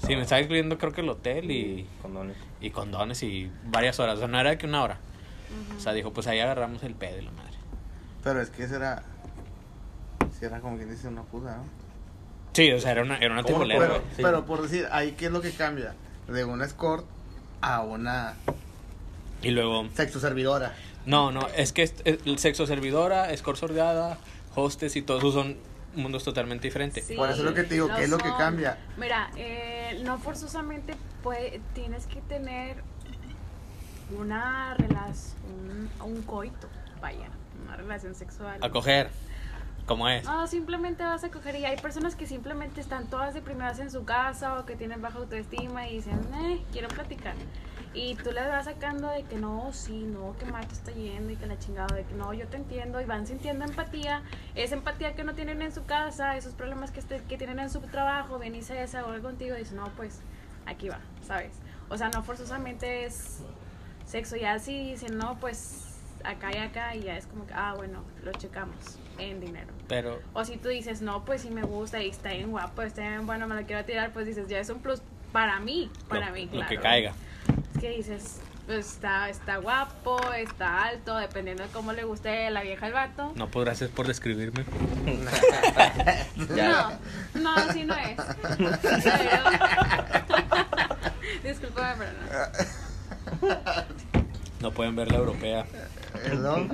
Sí, 0.06 0.16
me 0.16 0.22
estaba 0.22 0.42
incluyendo 0.42 0.78
creo 0.78 0.92
que 0.94 1.02
el 1.02 1.10
hotel 1.10 1.50
y, 1.50 1.88
Condones. 2.04 2.38
y 2.62 2.70
condones 2.70 3.24
y 3.24 3.50
varias 3.66 4.00
horas. 4.00 4.18
O 4.18 4.20
sea, 4.20 4.28
no 4.28 4.40
era 4.40 4.52
de 4.52 4.58
que 4.60 4.68
una 4.68 4.84
hora. 4.84 5.00
O 5.76 5.80
sea, 5.80 5.94
dijo, 5.94 6.14
pues 6.14 6.28
ahí 6.28 6.40
agarramos 6.40 6.84
el 6.84 6.94
pedo 6.94 7.18
y 7.18 7.24
la 7.24 7.32
madre. 7.32 7.56
Pero 8.24 8.42
es 8.42 8.52
que 8.52 8.64
ese 8.66 8.76
era. 8.76 9.02
Si 10.38 10.46
era 10.46 10.60
como 10.60 10.78
quien 10.78 10.92
dice 10.92 11.08
una 11.08 11.24
puta, 11.24 11.58
¿no? 11.58 11.85
Sí, 12.56 12.72
o 12.72 12.80
sea, 12.80 12.92
era 12.92 13.04
una, 13.04 13.18
era 13.18 13.34
una 13.34 13.44
¿Cómo 13.44 13.60
no 13.60 13.64
tibolera, 13.66 13.88
Pero. 13.94 14.04
Sí. 14.16 14.22
pero 14.24 14.46
por 14.46 14.62
decir, 14.64 14.88
ahí 14.92 15.12
qué 15.12 15.26
es 15.28 15.32
lo 15.32 15.42
que 15.42 15.52
cambia. 15.52 15.94
De 16.28 16.44
una 16.46 16.66
escort 16.66 17.06
a 17.62 17.82
una 17.82 18.34
Y 19.44 19.52
luego, 19.52 19.88
sexo 19.94 20.20
servidora. 20.20 20.74
no, 21.06 21.32
no, 21.32 21.48
es 21.56 21.72
que 21.74 21.84
es- 21.84 21.94
es- 22.06 22.20
el 22.26 22.40
sexo 22.40 22.66
servidora, 22.66 23.32
escort 23.32 23.58
sordeada, 23.60 24.18
hostes 24.56 24.96
y 24.96 25.02
todo 25.02 25.18
eso 25.20 25.32
son 25.32 25.58
mundos 25.96 26.24
totalmente 26.24 26.68
diferentes. 26.68 27.06
Sí, 27.06 27.16
Por 27.16 27.30
eso 27.30 27.40
es 27.40 27.44
lo 27.46 27.54
que 27.54 27.64
te 27.64 27.76
digo, 27.76 27.90
¿qué 27.96 28.04
es 28.06 28.10
lo 28.10 28.18
que 28.18 28.30
cambia? 28.38 28.78
Mira, 28.98 29.30
eh, 29.38 30.02
no 30.04 30.18
forzosamente 30.18 30.96
puede, 31.24 31.62
tienes 31.74 32.06
que 32.08 32.22
tener 32.22 32.78
una 34.18 34.74
relación, 34.76 35.90
un, 36.04 36.22
coito, 36.24 36.68
vaya, 37.02 37.28
una 37.66 37.76
relación 37.78 38.14
sexual. 38.16 38.60
A 38.62 38.70
coger, 38.70 39.10
como 39.86 40.08
es. 40.10 40.26
No, 40.26 40.48
simplemente 40.48 41.04
vas 41.04 41.24
a 41.24 41.30
coger 41.30 41.56
y 41.58 41.66
hay 41.66 41.78
personas 41.78 42.16
que 42.16 42.26
simplemente 42.26 42.82
están 42.82 43.08
todas 43.08 43.34
deprimidas 43.34 43.80
en 43.80 43.92
su 43.92 44.04
casa 44.04 44.60
o 44.60 44.66
que 44.66 44.76
tienen 44.76 45.02
baja 45.02 45.20
autoestima 45.20 45.88
y 45.88 45.98
dicen, 45.98 46.20
eh, 46.44 46.64
quiero 46.72 46.88
platicar. 46.88 47.36
Y 47.94 48.16
tú 48.16 48.32
les 48.34 48.46
vas 48.48 48.66
sacando 48.66 49.10
de 49.10 49.24
que 49.24 49.38
no, 49.38 49.72
sí, 49.72 50.04
no, 50.04 50.36
que 50.38 50.46
te 50.46 50.74
está 50.74 50.92
yendo 50.92 51.32
y 51.32 51.38
que 51.38 51.46
la 51.46 51.58
chingada, 51.58 51.96
de 51.96 52.04
que 52.04 52.14
no, 52.14 52.34
yo 52.34 52.46
te 52.48 52.58
entiendo 52.58 53.00
y 53.00 53.06
van 53.06 53.26
sintiendo 53.26 53.64
empatía, 53.64 54.22
esa 54.54 54.76
empatía 54.76 55.16
que 55.16 55.24
no 55.24 55.34
tienen 55.34 55.62
en 55.62 55.72
su 55.72 55.86
casa, 55.86 56.36
esos 56.36 56.54
problemas 56.54 56.92
que, 56.92 57.00
este- 57.00 57.24
que 57.24 57.38
tienen 57.38 57.60
en 57.60 57.70
su 57.70 57.80
trabajo, 57.80 58.38
ven 58.38 58.54
y 58.56 58.64
se 58.64 58.74
desahogan 58.74 59.22
contigo 59.22 59.56
y 59.56 59.60
dicen, 59.60 59.78
no, 59.78 59.86
pues 59.96 60.20
aquí 60.66 60.90
va, 60.90 61.00
¿sabes? 61.26 61.54
O 61.88 61.98
sea, 61.98 62.10
no 62.10 62.22
forzosamente 62.24 63.06
es 63.06 63.40
sexo, 64.06 64.36
ya 64.36 64.60
sí 64.60 64.92
dicen, 64.92 65.18
no, 65.18 65.38
pues 65.40 65.96
acá 66.26 66.54
y 66.54 66.58
acá 66.58 66.96
y 66.96 67.04
ya 67.04 67.16
es 67.16 67.28
como 67.28 67.46
que, 67.48 67.54
ah, 67.54 67.76
bueno, 67.78 68.04
lo 68.24 68.32
checamos 68.34 68.76
en 69.18 69.40
dinero. 69.40 69.68
Pero, 69.88 70.20
O 70.34 70.44
si 70.46 70.58
tú 70.58 70.70
dices, 70.70 71.02
no, 71.02 71.26
pues 71.26 71.42
sí 71.42 71.50
me 71.50 71.64
gusta 71.64 72.02
y 72.02 72.10
está 72.10 72.30
bien 72.32 72.52
guapo, 72.52 72.82
está 72.82 73.02
bien 73.02 73.26
bueno, 73.26 73.48
me 73.48 73.56
lo 73.56 73.66
quiero 73.66 73.84
tirar, 73.86 74.12
pues 74.14 74.26
dices, 74.26 74.48
ya 74.48 74.60
es 74.60 74.70
un 74.70 74.80
plus 74.80 75.02
para 75.32 75.60
mí, 75.60 75.90
para 76.08 76.28
lo, 76.28 76.34
mí, 76.34 76.46
lo 76.46 76.52
claro. 76.52 76.70
que 76.70 76.78
caiga. 76.80 77.14
Es 77.74 77.82
que 77.82 77.90
dices, 77.92 78.40
pues 78.66 78.94
está, 78.94 79.30
está 79.30 79.58
guapo, 79.58 80.20
está 80.34 80.86
alto, 80.86 81.18
dependiendo 81.18 81.64
de 81.64 81.70
cómo 81.70 81.94
le 81.94 82.04
guste 82.04 82.50
la 82.50 82.64
vieja 82.64 82.88
al 82.88 82.94
vato. 82.94 83.32
No, 83.36 83.48
pues 83.48 83.66
gracias 83.66 83.90
por 83.92 84.08
describirme. 84.08 84.66
No, 86.56 86.92
no, 87.36 87.56
así 87.56 87.84
no 87.84 87.96
es. 87.96 88.18
Pero... 88.58 89.44
Discúlpame, 91.44 92.06
pero 92.06 92.14
no. 93.42 93.86
No 94.62 94.72
pueden 94.72 94.96
ver 94.96 95.12
la 95.12 95.18
europea. 95.20 95.66
Perdón. 96.24 96.72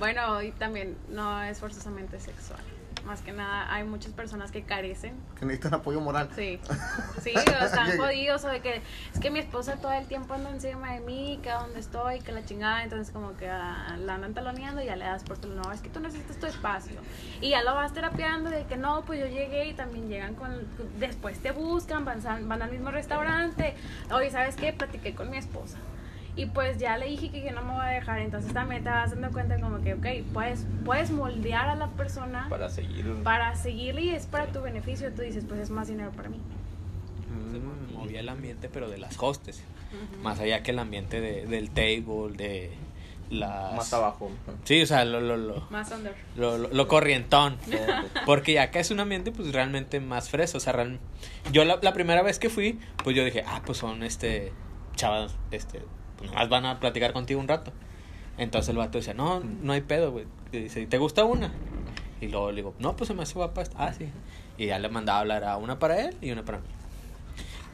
Bueno, 0.00 0.42
y 0.42 0.50
también 0.52 0.96
no 1.10 1.42
es 1.42 1.60
forzosamente 1.60 2.18
sexual. 2.18 2.58
Más 3.04 3.20
que 3.20 3.32
nada, 3.32 3.72
hay 3.72 3.84
muchas 3.84 4.12
personas 4.12 4.50
que 4.50 4.62
carecen. 4.62 5.14
Que 5.38 5.44
necesitan 5.44 5.74
apoyo 5.74 6.00
moral. 6.00 6.30
Sí, 6.34 6.58
sí, 7.22 7.34
o 7.36 7.64
están 7.64 7.98
jodidos, 7.98 8.44
o 8.44 8.48
de 8.48 8.60
que 8.60 8.80
es 9.12 9.20
que 9.20 9.30
mi 9.30 9.40
esposa 9.40 9.76
todo 9.76 9.92
el 9.92 10.06
tiempo 10.06 10.32
anda 10.32 10.50
encima 10.50 10.94
de 10.94 11.00
mí, 11.00 11.38
que 11.42 11.50
a 11.50 11.60
dónde 11.60 11.80
estoy, 11.80 12.20
que 12.20 12.32
la 12.32 12.44
chingada, 12.46 12.82
entonces 12.82 13.12
como 13.12 13.36
que 13.36 13.48
ah, 13.48 13.96
la 13.98 14.14
andan 14.14 14.32
taloneando 14.32 14.82
y 14.82 14.86
ya 14.86 14.96
le 14.96 15.04
das 15.04 15.22
por 15.22 15.38
no, 15.46 15.70
es 15.70 15.82
que 15.82 15.90
tú 15.90 16.00
necesitas 16.00 16.38
tu 16.38 16.46
espacio. 16.46 16.98
Y 17.42 17.50
ya 17.50 17.62
lo 17.62 17.74
vas 17.74 17.92
terapiando 17.92 18.48
de 18.48 18.64
que 18.64 18.78
no, 18.78 19.02
pues 19.04 19.20
yo 19.20 19.26
llegué 19.26 19.68
y 19.68 19.74
también 19.74 20.08
llegan 20.08 20.34
con, 20.34 20.50
después 20.98 21.38
te 21.40 21.52
buscan, 21.52 22.06
van, 22.06 22.22
van 22.48 22.62
al 22.62 22.70
mismo 22.70 22.90
restaurante, 22.90 23.74
oye, 24.10 24.30
¿sabes 24.30 24.56
qué? 24.56 24.72
Platiqué 24.72 25.14
con 25.14 25.28
mi 25.28 25.36
esposa. 25.36 25.76
Y 26.40 26.46
pues 26.46 26.78
ya 26.78 26.96
le 26.96 27.06
dije 27.06 27.30
que 27.30 27.42
yo 27.42 27.52
no 27.52 27.62
me 27.62 27.72
voy 27.72 27.82
a 27.84 27.88
dejar, 27.88 28.18
entonces 28.20 28.52
también 28.54 28.82
te 28.82 28.88
vas 28.88 29.10
dando 29.10 29.30
cuenta 29.30 29.60
como 29.60 29.80
que, 29.82 29.94
ok, 29.94 30.06
puedes, 30.32 30.66
puedes 30.84 31.10
moldear 31.10 31.68
a 31.68 31.74
la 31.74 31.88
persona 31.88 32.46
Para 32.48 32.68
seguir. 32.70 33.14
para 33.22 33.54
seguirle 33.56 34.00
y 34.02 34.08
es 34.10 34.26
para 34.26 34.46
tu 34.46 34.60
beneficio, 34.62 35.12
tú 35.12 35.22
dices, 35.22 35.44
pues 35.46 35.60
es 35.60 35.70
más 35.70 35.88
dinero 35.88 36.10
para 36.12 36.28
mí. 36.30 36.38
Se 37.52 37.58
movía 37.94 38.20
el 38.20 38.28
ambiente, 38.28 38.68
pero 38.72 38.88
de 38.88 38.96
las 38.98 39.16
hostes. 39.20 39.62
Más 40.22 40.38
allá 40.40 40.62
que 40.62 40.70
el 40.70 40.78
ambiente 40.78 41.20
de, 41.20 41.46
del 41.46 41.68
table, 41.70 42.36
de 42.36 42.70
las... 43.28 43.74
Más 43.74 43.92
abajo. 43.92 44.30
Sí, 44.64 44.80
o 44.82 44.86
sea, 44.86 45.04
lo, 45.04 45.20
lo, 45.20 45.36
lo, 45.36 45.66
Más 45.70 45.90
under. 45.92 46.14
lo, 46.36 46.56
lo- 46.58 46.68
lo 46.70 46.88
corrientón. 46.88 47.56
Porque 48.24 48.52
ya 48.54 48.62
acá 48.64 48.80
es 48.80 48.90
un 48.90 49.00
ambiente 49.00 49.32
pues 49.32 49.52
realmente 49.52 50.00
más 50.00 50.30
fresco. 50.30 50.58
O 50.58 50.60
sea, 50.60 50.72
real- 50.72 50.98
yo 51.52 51.64
la, 51.64 51.78
la 51.82 51.92
primera 51.92 52.22
vez 52.22 52.38
que 52.38 52.48
fui, 52.50 52.78
pues 53.04 53.14
yo 53.16 53.24
dije, 53.24 53.44
ah, 53.46 53.62
pues 53.66 53.78
son 53.78 54.02
este 54.04 54.52
chavas, 54.96 55.34
este, 55.50 55.82
pues 56.20 56.30
nomás 56.30 56.48
van 56.48 56.66
a 56.66 56.78
platicar 56.78 57.12
contigo 57.12 57.40
un 57.40 57.48
rato. 57.48 57.72
Entonces 58.38 58.68
el 58.68 58.76
vato 58.76 58.98
dice, 58.98 59.12
no, 59.14 59.40
no 59.40 59.72
hay 59.72 59.80
pedo, 59.80 60.12
güey. 60.12 60.26
Dice, 60.52 60.86
¿te 60.86 60.98
gusta 60.98 61.24
una? 61.24 61.50
Y 62.20 62.28
luego 62.28 62.50
le 62.50 62.56
digo, 62.56 62.74
no, 62.78 62.94
pues 62.96 63.08
se 63.08 63.14
me 63.14 63.22
hace 63.24 63.34
guapa 63.34 63.62
esta. 63.62 63.76
Ah, 63.84 63.92
sí. 63.92 64.08
Y 64.56 64.66
ya 64.66 64.78
le 64.78 64.88
mandaba 64.88 65.18
a 65.18 65.20
hablar 65.22 65.44
a 65.44 65.56
una 65.56 65.78
para 65.80 66.00
él 66.00 66.16
y 66.22 66.30
una 66.30 66.44
para 66.44 66.58
mí. 66.58 66.64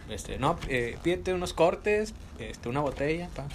Este, 0.09 0.39
no, 0.39 0.57
eh, 0.69 0.97
pídete 1.03 1.35
unos 1.35 1.53
cortes, 1.53 2.15
este, 2.39 2.69
una 2.69 2.81
botella, 2.81 3.29
pa. 3.35 3.47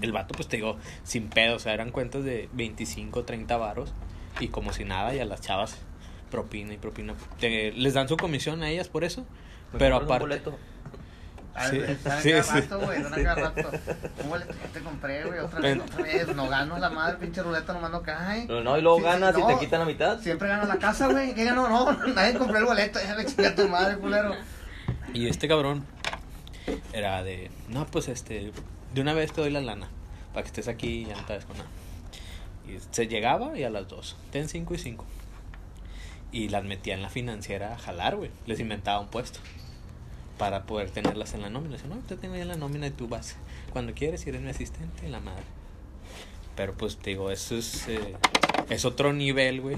El 0.00 0.12
vato, 0.12 0.34
pues 0.34 0.48
te 0.48 0.56
digo, 0.56 0.76
sin 1.02 1.28
pedo, 1.28 1.56
o 1.56 1.58
sea, 1.58 1.74
eran 1.74 1.90
cuentas 1.90 2.22
de 2.24 2.48
25, 2.52 3.24
30 3.24 3.56
varos 3.56 3.92
y 4.40 4.48
como 4.48 4.72
si 4.72 4.84
nada, 4.84 5.14
y 5.14 5.18
a 5.18 5.24
las 5.24 5.40
chavas 5.40 5.78
propina 6.30 6.72
y 6.74 6.76
propina. 6.78 7.14
Te- 7.40 7.72
les 7.72 7.94
dan 7.94 8.08
su 8.08 8.16
comisión 8.16 8.62
a 8.62 8.70
ellas 8.70 8.88
por 8.88 9.02
eso, 9.04 9.22
Me 9.72 9.78
pero 9.80 9.98
compras 9.98 10.20
un 10.22 10.26
aparte... 10.32 10.48
boleto. 10.50 10.58
Sí, 11.70 11.80
sí, 11.80 11.96
cada 12.02 12.20
sí. 12.22 12.32
rato, 12.32 12.80
güey, 12.80 13.00
están 13.02 13.22
cada 13.24 13.50
rato. 13.50 13.70
Un 14.24 14.30
boleto 14.30 14.54
que 14.54 14.68
te 14.68 14.80
compré, 14.80 15.24
güey, 15.24 15.38
otra 15.40 15.60
vez, 15.60 15.78
otra 15.80 16.02
vez. 16.02 16.34
No 16.34 16.48
gano 16.48 16.78
la 16.78 16.88
madre, 16.90 17.18
pinche 17.18 17.42
ruleta 17.42 17.74
nomás 17.74 17.90
no 17.90 18.02
cae. 18.02 18.46
No, 18.46 18.62
no, 18.62 18.78
y 18.78 18.80
luego 18.82 18.96
Sí, 18.98 19.04
sí, 19.04 19.10
ganas 19.10 19.36
y 19.36 19.40
no. 19.40 19.46
te 19.46 19.58
quitan 19.58 19.80
la 19.80 19.86
mitad. 19.86 20.18
Siempre 20.20 20.48
gano 20.48 20.66
la 20.66 20.76
casa, 20.78 21.08
güey. 21.08 21.34
¿Qué 21.34 21.44
ganó? 21.44 21.68
No, 21.68 21.92
nadie 22.14 22.38
compró 22.38 22.58
el 22.58 22.64
boleto. 22.64 22.98
Ya 23.04 23.14
le 23.14 23.26
chinga 23.26 23.50
a 23.50 23.54
tu 23.54 23.68
madre, 23.68 23.98
culero. 23.98 24.34
Y 25.12 25.28
este 25.28 25.46
cabrón 25.46 25.84
era 26.92 27.22
de, 27.22 27.50
no, 27.68 27.86
pues 27.86 28.08
este, 28.08 28.52
de 28.94 29.00
una 29.00 29.12
vez 29.12 29.32
te 29.32 29.42
doy 29.42 29.50
la 29.50 29.60
lana, 29.60 29.88
para 30.32 30.42
que 30.44 30.48
estés 30.48 30.68
aquí 30.68 31.02
y 31.02 31.04
ya 31.06 31.16
no 31.16 31.24
te 31.26 31.38
con 31.40 31.58
nada. 31.58 31.68
Y 32.66 32.78
se 32.92 33.08
llegaba 33.08 33.58
y 33.58 33.64
a 33.64 33.70
las 33.70 33.88
dos, 33.88 34.16
ten 34.30 34.48
cinco 34.48 34.74
y 34.74 34.78
cinco. 34.78 35.04
Y 36.30 36.48
las 36.48 36.64
metía 36.64 36.94
en 36.94 37.02
la 37.02 37.10
financiera 37.10 37.74
a 37.74 37.78
jalar, 37.78 38.16
güey. 38.16 38.30
Les 38.46 38.58
inventaba 38.58 39.00
un 39.00 39.08
puesto 39.08 39.38
para 40.38 40.64
poder 40.64 40.90
tenerlas 40.90 41.34
en 41.34 41.42
la 41.42 41.50
nómina. 41.50 41.76
Dice, 41.76 41.88
no, 41.88 41.96
te 41.96 42.16
tengo 42.16 42.36
ya 42.36 42.44
la 42.44 42.56
nómina 42.56 42.86
y 42.86 42.90
tú 42.90 43.08
vas 43.08 43.36
cuando 43.72 43.94
quieres 43.94 44.26
y 44.26 44.30
eres 44.30 44.40
mi 44.40 44.50
asistente, 44.50 45.08
la 45.08 45.20
madre. 45.20 45.44
Pero 46.56 46.74
pues 46.74 46.96
te 46.96 47.10
digo, 47.10 47.30
eso 47.30 47.56
es, 47.56 47.88
eh, 47.88 48.14
es 48.68 48.84
otro 48.84 49.12
nivel, 49.12 49.60
güey, 49.60 49.76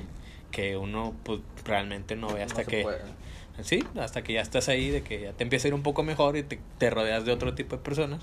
que 0.50 0.76
uno 0.76 1.14
pues 1.22 1.40
realmente 1.64 2.16
no 2.16 2.28
ve 2.28 2.42
hasta 2.42 2.62
No 2.62 2.68
que... 2.68 2.82
puede. 2.82 3.24
Sí, 3.62 3.84
hasta 4.00 4.24
que 4.24 4.32
ya 4.32 4.40
estás 4.40 4.68
ahí, 4.68 4.90
de 4.90 5.02
que 5.02 5.20
ya 5.20 5.32
te 5.32 5.44
empieza 5.44 5.66
a 5.66 5.68
ir 5.68 5.74
un 5.74 5.84
poco 5.84 6.02
mejor 6.02 6.36
y 6.36 6.42
te, 6.42 6.58
te 6.78 6.90
rodeas 6.90 7.24
de 7.24 7.30
otro 7.30 7.54
tipo 7.54 7.76
de 7.76 7.82
personas. 7.82 8.20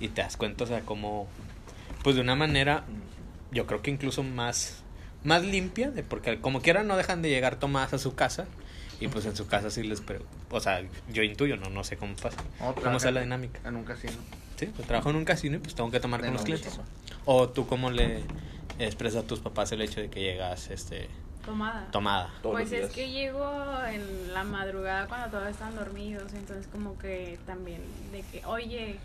Y 0.00 0.08
te 0.08 0.20
das 0.20 0.36
cuenta, 0.36 0.64
o 0.64 0.66
sea, 0.66 0.80
como, 0.80 1.28
pues 2.02 2.16
de 2.16 2.22
una 2.22 2.34
manera, 2.34 2.82
yo 3.52 3.66
creo 3.66 3.82
que 3.82 3.92
incluso 3.92 4.24
más, 4.24 4.82
más 5.22 5.44
limpia, 5.44 5.92
de 5.92 6.02
porque 6.02 6.40
como 6.40 6.60
quiera 6.60 6.82
no 6.82 6.96
dejan 6.96 7.22
de 7.22 7.30
llegar 7.30 7.56
tomadas 7.60 7.94
a 7.94 7.98
su 7.98 8.16
casa. 8.16 8.46
Y 9.00 9.08
pues 9.08 9.26
en 9.26 9.36
su 9.36 9.46
casa 9.46 9.70
sí 9.70 9.82
les, 9.82 10.00
pre- 10.00 10.20
o 10.50 10.60
sea, 10.60 10.82
yo 11.12 11.22
intuyo, 11.22 11.56
no, 11.56 11.68
no 11.70 11.84
sé 11.84 11.96
cómo 11.96 12.14
pasa, 12.16 12.38
cómo 12.82 12.98
sea 12.98 13.10
la 13.10 13.20
dinámica. 13.20 13.60
En 13.66 13.76
un 13.76 13.84
casino. 13.84 14.14
Sí, 14.56 14.66
pues 14.74 14.88
trabajo 14.88 15.10
en 15.10 15.16
un 15.16 15.24
casino 15.26 15.56
y 15.56 15.58
pues 15.58 15.74
tengo 15.74 15.90
que 15.90 16.00
tomar 16.00 16.20
De 16.22 16.28
con 16.28 16.34
los 16.34 16.44
clientes. 16.44 16.80
O 17.26 17.48
tú 17.50 17.66
cómo 17.66 17.90
le 17.90 18.22
expresas 18.78 19.24
a 19.24 19.26
tus 19.26 19.40
papás 19.40 19.70
el 19.72 19.82
hecho 19.82 20.00
de 20.00 20.08
que 20.08 20.20
llegas, 20.20 20.70
este, 20.70 21.08
Tomada. 21.44 21.88
tomada. 21.92 22.30
Todos 22.42 22.54
Pues 22.54 22.72
es 22.72 22.90
que 22.90 23.10
llego 23.10 23.46
en 23.90 24.32
la 24.32 24.44
madrugada 24.44 25.06
cuando 25.08 25.28
todos 25.28 25.48
están 25.50 25.74
dormidos, 25.76 26.32
entonces 26.32 26.66
como 26.72 26.98
que 26.98 27.38
también 27.46 27.82
de 28.12 28.22
que, 28.22 28.44
oye, 28.46 28.96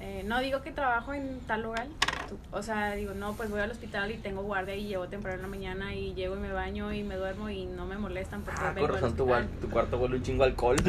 eh, 0.00 0.22
no 0.26 0.40
digo 0.40 0.62
que 0.62 0.72
trabajo 0.72 1.12
en 1.14 1.40
tal 1.46 1.62
lugar, 1.62 1.86
tú- 2.28 2.38
o 2.52 2.62
sea, 2.62 2.92
digo, 2.94 3.12
no, 3.14 3.34
pues 3.34 3.50
voy 3.50 3.60
al 3.60 3.70
hospital 3.70 4.10
y 4.10 4.16
tengo 4.16 4.42
guardia 4.42 4.74
y 4.74 4.86
llego 4.86 5.06
temprano 5.08 5.36
en 5.36 5.42
la 5.42 5.48
mañana 5.48 5.94
y 5.94 6.14
llego 6.14 6.36
y 6.36 6.38
me 6.40 6.52
baño 6.52 6.92
y 6.92 7.02
me 7.02 7.16
duermo 7.16 7.50
y 7.50 7.66
no 7.66 7.86
me 7.86 7.98
molestan 7.98 8.42
porque 8.42 8.60
Ah, 8.62 8.72
vengo 8.74 8.88
razón 8.88 9.14
tu, 9.16 9.26
tu 9.60 9.68
cuarto 9.70 9.98
huele 9.98 10.16
un 10.16 10.22
chingo 10.22 10.42
a 10.44 10.46
alcohol. 10.46 10.76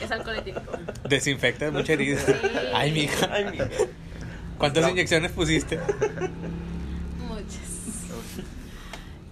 Es 0.00 0.10
alcohol 0.10 0.36
etílico. 0.36 0.72
Desinfecta 1.08 1.70
mucha 1.70 1.92
herida. 1.92 2.18
Sí. 2.20 2.32
Ay, 2.74 2.92
mija. 2.92 3.28
Ay, 3.32 3.44
mija. 3.50 3.68
¿Cuántas 4.58 4.82
No. 4.84 4.90
inyecciones 4.90 5.32
pusiste? 5.32 5.78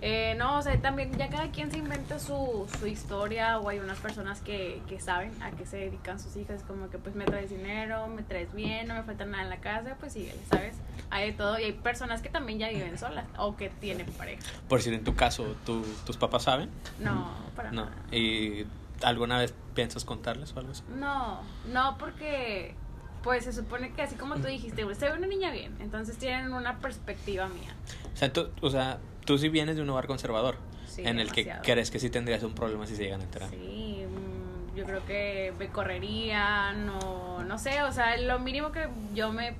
Eh, 0.02 0.34
no, 0.38 0.58
o 0.58 0.62
sea, 0.62 0.80
también 0.80 1.12
ya 1.18 1.28
cada 1.28 1.50
quien 1.50 1.70
se 1.70 1.76
inventa 1.76 2.18
su, 2.18 2.66
su 2.78 2.86
historia 2.86 3.58
o 3.58 3.68
hay 3.68 3.78
unas 3.80 3.98
personas 3.98 4.40
que, 4.40 4.80
que 4.88 4.98
saben 4.98 5.30
a 5.42 5.50
qué 5.50 5.66
se 5.66 5.76
dedican 5.76 6.18
sus 6.18 6.36
hijas, 6.36 6.62
como 6.66 6.88
que 6.88 6.96
pues 6.96 7.14
me 7.14 7.26
traes 7.26 7.50
dinero, 7.50 8.06
me 8.08 8.22
traes 8.22 8.52
bien, 8.54 8.88
no 8.88 8.94
me 8.94 9.02
falta 9.02 9.26
nada 9.26 9.42
en 9.42 9.50
la 9.50 9.58
casa, 9.58 9.96
pues 10.00 10.14
síguele, 10.14 10.40
¿sabes? 10.50 10.76
Hay 11.10 11.26
de 11.30 11.32
todo 11.36 11.58
y 11.58 11.64
hay 11.64 11.72
personas 11.72 12.22
que 12.22 12.30
también 12.30 12.58
ya 12.58 12.68
viven 12.70 12.96
solas 12.98 13.26
o 13.36 13.56
que 13.56 13.68
tienen 13.68 14.06
pareja. 14.12 14.42
Por 14.68 14.80
si 14.80 14.88
en 14.94 15.04
tu 15.04 15.14
caso, 15.14 15.54
¿tu- 15.66 15.84
¿tus 16.06 16.16
papás 16.16 16.44
saben? 16.44 16.70
No, 16.98 17.28
para 17.54 17.70
No. 17.70 17.84
nada. 17.84 17.96
¿Y 18.10 18.64
alguna 19.02 19.38
vez 19.38 19.52
piensas 19.74 20.06
contarles 20.06 20.54
o 20.56 20.60
algo 20.60 20.72
así? 20.72 20.82
No, 20.94 21.42
no, 21.68 21.98
porque 21.98 22.74
pues 23.22 23.44
se 23.44 23.52
supone 23.52 23.92
que 23.92 24.02
así 24.02 24.14
como 24.16 24.36
tú 24.36 24.46
dijiste, 24.48 24.84
güey, 24.84 24.96
se 24.96 25.08
ve 25.08 25.16
una 25.16 25.26
niña 25.26 25.50
bien, 25.50 25.74
entonces 25.80 26.16
tienen 26.16 26.52
una 26.52 26.78
perspectiva 26.78 27.48
mía. 27.48 27.74
O 28.14 28.16
sea, 28.16 28.32
tú, 28.32 28.48
o 28.60 28.70
sea, 28.70 28.98
tú 29.24 29.36
sí 29.38 29.48
vienes 29.48 29.76
de 29.76 29.82
un 29.82 29.90
hogar 29.90 30.06
conservador, 30.06 30.56
Sí, 30.86 31.02
en 31.06 31.18
el 31.20 31.28
que 31.32 31.42
demasiado. 31.44 31.62
crees 31.64 31.90
que 31.90 31.98
sí 32.00 32.10
tendrías 32.10 32.42
un 32.42 32.54
problema 32.54 32.86
si 32.86 32.96
se 32.96 33.02
llegan 33.04 33.20
a 33.20 33.24
enterar. 33.24 33.50
Sí, 33.50 34.04
mm, 34.06 34.76
yo 34.76 34.84
creo 34.84 35.04
que 35.06 35.52
me 35.58 35.68
correrían 35.68 36.88
o 36.88 37.42
no 37.44 37.58
sé, 37.58 37.82
o 37.82 37.92
sea, 37.92 38.16
lo 38.16 38.38
mínimo 38.38 38.72
que 38.72 38.88
yo 39.14 39.32
me 39.32 39.54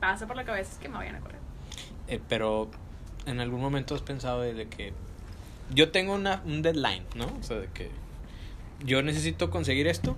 pasa 0.00 0.26
por 0.26 0.36
la 0.36 0.44
cabeza 0.44 0.72
es 0.72 0.78
que 0.78 0.88
me 0.88 0.96
vayan 0.96 1.16
a 1.16 1.20
correr. 1.20 1.38
Eh, 2.08 2.20
pero 2.28 2.70
en 3.26 3.40
algún 3.40 3.60
momento 3.60 3.94
has 3.94 4.02
pensado 4.02 4.40
de 4.40 4.66
que 4.68 4.92
yo 5.74 5.90
tengo 5.90 6.14
una, 6.14 6.40
un 6.46 6.62
deadline, 6.62 7.04
¿no? 7.14 7.26
O 7.38 7.42
sea, 7.42 7.58
de 7.58 7.66
que 7.68 7.90
yo 8.82 9.02
necesito 9.02 9.50
conseguir 9.50 9.86
esto 9.86 10.16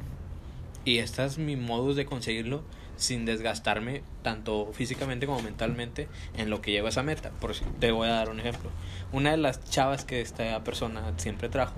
y 0.84 0.98
este 0.98 1.24
es 1.24 1.38
mi 1.38 1.56
modus 1.56 1.96
de 1.96 2.04
conseguirlo 2.06 2.62
sin 2.96 3.24
desgastarme 3.24 4.02
tanto 4.22 4.70
físicamente 4.72 5.26
como 5.26 5.40
mentalmente 5.42 6.08
en 6.36 6.50
lo 6.50 6.60
que 6.60 6.70
llego 6.70 6.86
a 6.86 6.90
esa 6.90 7.02
meta. 7.02 7.30
Por 7.40 7.54
si 7.54 7.64
te 7.80 7.90
voy 7.90 8.08
a 8.08 8.12
dar 8.12 8.28
un 8.28 8.38
ejemplo. 8.40 8.70
Una 9.12 9.30
de 9.32 9.36
las 9.38 9.64
chavas 9.64 10.04
que 10.04 10.20
esta 10.20 10.62
persona 10.62 11.12
siempre 11.16 11.48
trajo 11.48 11.74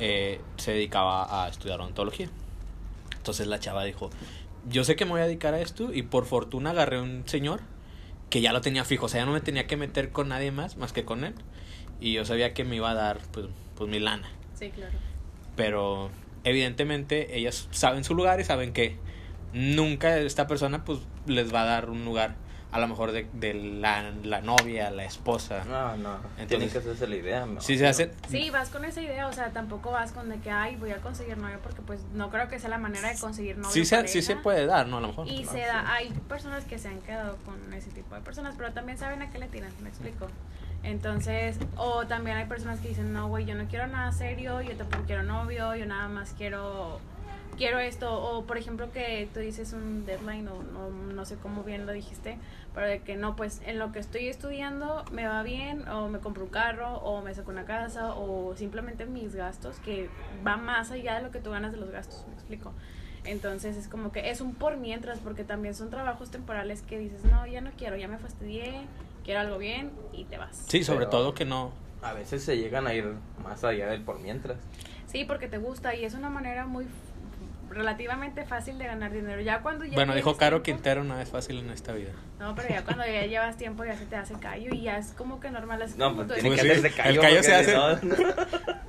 eh, 0.00 0.40
se 0.56 0.72
dedicaba 0.72 1.44
a 1.44 1.48
estudiar 1.48 1.80
odontología. 1.80 2.28
Entonces 3.16 3.46
la 3.46 3.60
chava 3.60 3.84
dijo, 3.84 4.10
yo 4.68 4.84
sé 4.84 4.96
que 4.96 5.04
me 5.04 5.12
voy 5.12 5.20
a 5.22 5.26
dedicar 5.26 5.54
a 5.54 5.60
esto 5.60 5.92
y 5.94 6.02
por 6.02 6.26
fortuna 6.26 6.70
agarré 6.70 7.00
un 7.00 7.22
señor 7.26 7.60
que 8.30 8.40
ya 8.40 8.52
lo 8.52 8.60
tenía 8.60 8.84
fijo, 8.84 9.06
o 9.06 9.08
sea, 9.08 9.20
ya 9.20 9.26
no 9.26 9.32
me 9.32 9.40
tenía 9.40 9.66
que 9.66 9.76
meter 9.76 10.10
con 10.10 10.28
nadie 10.28 10.50
más 10.50 10.76
más 10.76 10.92
que 10.92 11.04
con 11.04 11.22
él 11.24 11.34
y 12.00 12.14
yo 12.14 12.24
sabía 12.24 12.52
que 12.52 12.64
me 12.64 12.76
iba 12.76 12.90
a 12.90 12.94
dar 12.94 13.20
pues, 13.32 13.46
pues 13.76 13.88
mi 13.88 14.00
lana, 14.00 14.28
Sí, 14.58 14.70
claro. 14.70 14.92
pero 15.54 16.10
evidentemente 16.44 17.36
ellas 17.36 17.68
saben 17.70 18.04
su 18.04 18.14
lugar 18.14 18.40
y 18.40 18.44
saben 18.44 18.72
que 18.72 18.96
nunca 19.52 20.16
esta 20.18 20.46
persona 20.46 20.84
pues 20.84 21.00
les 21.26 21.52
va 21.54 21.62
a 21.62 21.64
dar 21.66 21.90
un 21.90 22.04
lugar 22.04 22.36
a 22.72 22.80
lo 22.80 22.88
mejor 22.88 23.12
de, 23.12 23.28
de 23.34 23.54
la, 23.54 24.10
la 24.24 24.40
novia, 24.40 24.90
la 24.90 25.04
esposa. 25.04 25.64
No, 25.64 25.96
no. 25.96 26.16
Entonces- 26.16 26.48
Tienen 26.48 26.70
que 26.70 26.78
hacerse 26.78 27.06
la 27.06 27.14
idea. 27.14 27.46
me 27.46 27.60
Si 27.60 27.78
se 27.78 27.86
hace... 27.86 28.10
Sí, 28.28 28.50
vas 28.50 28.68
con 28.70 28.84
esa 28.84 29.00
idea, 29.00 29.28
o 29.28 29.32
sea, 29.32 29.50
tampoco 29.52 29.92
vas 29.92 30.10
con 30.10 30.28
de 30.28 30.40
que, 30.40 30.50
ay, 30.50 30.74
voy 30.74 30.90
a 30.90 30.96
conseguir 30.96 31.38
novio, 31.38 31.60
porque 31.62 31.82
pues 31.82 32.00
no 32.14 32.30
creo 32.30 32.48
que 32.48 32.58
sea 32.58 32.68
la 32.70 32.78
manera 32.78 33.12
de 33.12 33.18
conseguir 33.20 33.58
novio. 33.58 33.70
Sí 33.70 33.84
se, 33.84 34.08
sí 34.08 34.22
se 34.22 34.34
puede 34.34 34.66
dar, 34.66 34.88
¿no? 34.88 34.96
A 34.96 35.00
lo 35.02 35.06
mejor. 35.06 35.28
Y 35.28 35.44
No, 35.44 35.52
se 35.52 35.60
da, 35.60 35.92
hay 35.94 36.08
personas 36.28 36.64
que 36.64 36.78
se 36.80 36.88
han 36.88 36.98
quedado 37.02 37.36
con 37.44 37.72
ese 37.74 37.90
tipo 37.92 38.12
de 38.16 38.22
personas, 38.22 38.56
pero 38.58 38.72
también 38.72 38.98
saben 38.98 39.22
a 39.22 39.30
qué 39.30 39.38
le 39.38 39.46
tiran, 39.46 39.70
me 39.80 39.88
explico. 39.90 40.26
Entonces, 40.84 41.58
o 41.76 42.06
también 42.06 42.36
hay 42.36 42.46
personas 42.46 42.78
que 42.80 42.88
dicen, 42.88 43.12
no, 43.12 43.28
güey, 43.28 43.46
yo 43.46 43.54
no 43.54 43.64
quiero 43.66 43.86
nada 43.86 44.12
serio, 44.12 44.60
yo 44.60 44.76
tampoco 44.76 45.04
quiero 45.04 45.22
novio, 45.22 45.74
yo 45.74 45.86
nada 45.86 46.08
más 46.08 46.34
quiero 46.36 47.00
quiero 47.56 47.78
esto, 47.78 48.12
o 48.12 48.44
por 48.44 48.58
ejemplo 48.58 48.90
que 48.92 49.28
tú 49.32 49.40
dices 49.40 49.72
un 49.72 50.04
deadline, 50.06 50.48
o 50.48 50.62
no, 50.62 50.90
no 50.90 51.24
sé 51.24 51.36
cómo 51.36 51.62
bien 51.62 51.86
lo 51.86 51.92
dijiste, 51.92 52.36
pero 52.74 52.86
de 52.86 53.02
que 53.02 53.16
no, 53.16 53.36
pues 53.36 53.62
en 53.66 53.78
lo 53.78 53.92
que 53.92 53.98
estoy 53.98 54.28
estudiando 54.28 55.04
me 55.12 55.26
va 55.26 55.42
bien, 55.42 55.86
o 55.88 56.08
me 56.08 56.18
compro 56.18 56.44
un 56.44 56.50
carro, 56.50 56.98
o 56.98 57.22
me 57.22 57.34
saco 57.34 57.50
una 57.50 57.64
casa, 57.64 58.14
o 58.14 58.54
simplemente 58.56 59.06
mis 59.06 59.34
gastos, 59.34 59.78
que 59.78 60.08
va 60.46 60.56
más 60.56 60.90
allá 60.90 61.16
de 61.16 61.22
lo 61.22 61.30
que 61.30 61.40
tú 61.40 61.50
ganas 61.50 61.72
de 61.72 61.78
los 61.78 61.90
gastos, 61.90 62.24
me 62.26 62.34
explico. 62.34 62.72
Entonces 63.24 63.76
es 63.76 63.88
como 63.88 64.12
que 64.12 64.30
es 64.30 64.40
un 64.40 64.54
por 64.54 64.76
mientras, 64.76 65.18
porque 65.20 65.44
también 65.44 65.74
son 65.74 65.90
trabajos 65.90 66.30
temporales 66.30 66.82
que 66.82 66.98
dices, 66.98 67.24
no, 67.24 67.46
ya 67.46 67.60
no 67.60 67.70
quiero, 67.76 67.96
ya 67.96 68.08
me 68.08 68.18
fastidié, 68.18 68.82
quiero 69.24 69.40
algo 69.40 69.58
bien, 69.58 69.90
y 70.12 70.24
te 70.24 70.38
vas. 70.38 70.64
Sí, 70.68 70.84
sobre 70.84 71.00
Pero- 71.06 71.10
todo 71.10 71.34
que 71.34 71.44
no... 71.44 71.72
A 72.02 72.12
veces 72.12 72.44
se 72.44 72.58
llegan 72.58 72.86
a 72.86 72.92
ir 72.92 73.14
más 73.42 73.64
allá 73.64 73.86
del 73.86 74.02
por 74.02 74.20
mientras. 74.20 74.58
Sí, 75.06 75.24
porque 75.24 75.48
te 75.48 75.56
gusta, 75.58 75.94
y 75.94 76.04
es 76.04 76.12
una 76.14 76.28
manera 76.28 76.66
muy 76.66 76.86
relativamente 77.70 78.44
fácil 78.44 78.76
de 78.78 78.84
ganar 78.84 79.10
dinero. 79.10 79.40
Ya 79.40 79.62
cuando 79.62 79.84
ya 79.86 79.94
Bueno, 79.94 80.14
dijo 80.14 80.36
Caro 80.36 80.60
tiempo- 80.60 80.82
Quintero, 80.82 81.02
nada 81.02 81.22
es 81.22 81.30
fácil 81.30 81.58
en 81.60 81.70
esta 81.70 81.92
vida. 81.92 82.12
No, 82.38 82.54
pero 82.54 82.68
ya 82.68 82.84
cuando 82.84 83.04
ya 83.06 83.24
llevas 83.26 83.56
tiempo 83.56 83.84
ya 83.84 83.96
se 83.96 84.04
te 84.06 84.16
hace 84.16 84.34
callo 84.34 84.68
y 84.74 84.82
ya 84.82 84.98
es 84.98 85.12
como 85.12 85.40
que 85.40 85.50
normal. 85.50 85.80
Es 85.82 85.96
No, 85.96 86.14
pues 86.14 86.28
tú 86.28 86.34
tiene 86.34 86.50
que 86.50 86.56
sí, 86.62 86.68
hacerse 86.70 86.86
el 86.88 86.94
callo. 86.94 87.20
callo 87.22 87.36
porque 87.36 87.48
se 87.48 87.54
hace- 87.54 88.06
no- 88.06 88.14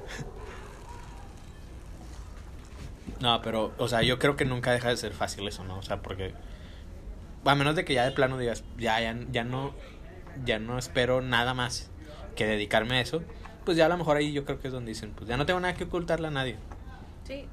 No, 3.22 3.42
pero, 3.42 3.74
o 3.78 3.88
sea, 3.88 4.02
yo 4.02 4.20
creo 4.20 4.36
que 4.36 4.46
nunca 4.46 4.72
deja 4.72 4.90
de 4.90 4.98
ser 4.98 5.14
fácil 5.14 5.48
eso, 5.48 5.64
¿no? 5.64 5.78
O 5.78 5.82
sea, 5.82 6.02
porque... 6.02 6.34
A 7.46 7.56
menos 7.56 7.76
de 7.76 7.86
que 7.86 7.94
ya 7.94 8.04
de 8.04 8.12
plano 8.12 8.38
digas, 8.38 8.64
ya, 8.78 9.00
ya, 9.00 9.16
ya 9.32 9.44
no... 9.44 9.74
Ya 10.44 10.60
no 10.60 10.78
espero 10.78 11.22
nada 11.22 11.54
más 11.54 11.90
que 12.36 12.46
dedicarme 12.46 12.98
a 12.98 13.02
eso. 13.02 13.24
Pues 13.64 13.78
ya 13.78 13.86
a 13.86 13.90
lo 13.90 13.98
mejor 13.98 14.18
ahí 14.18 14.32
yo 14.34 14.46
creo 14.46 14.60
que 14.60 14.68
es 14.68 14.74
donde 14.74 14.90
dicen, 14.90 15.12
pues 15.16 15.28
ya 15.28 15.38
no 15.38 15.46
tengo 15.46 15.60
nada 15.60 15.74
que 15.76 15.86
ocultarle 15.86 16.28
a 16.28 16.32
nadie. 16.32 16.58
Sí, 17.24 17.48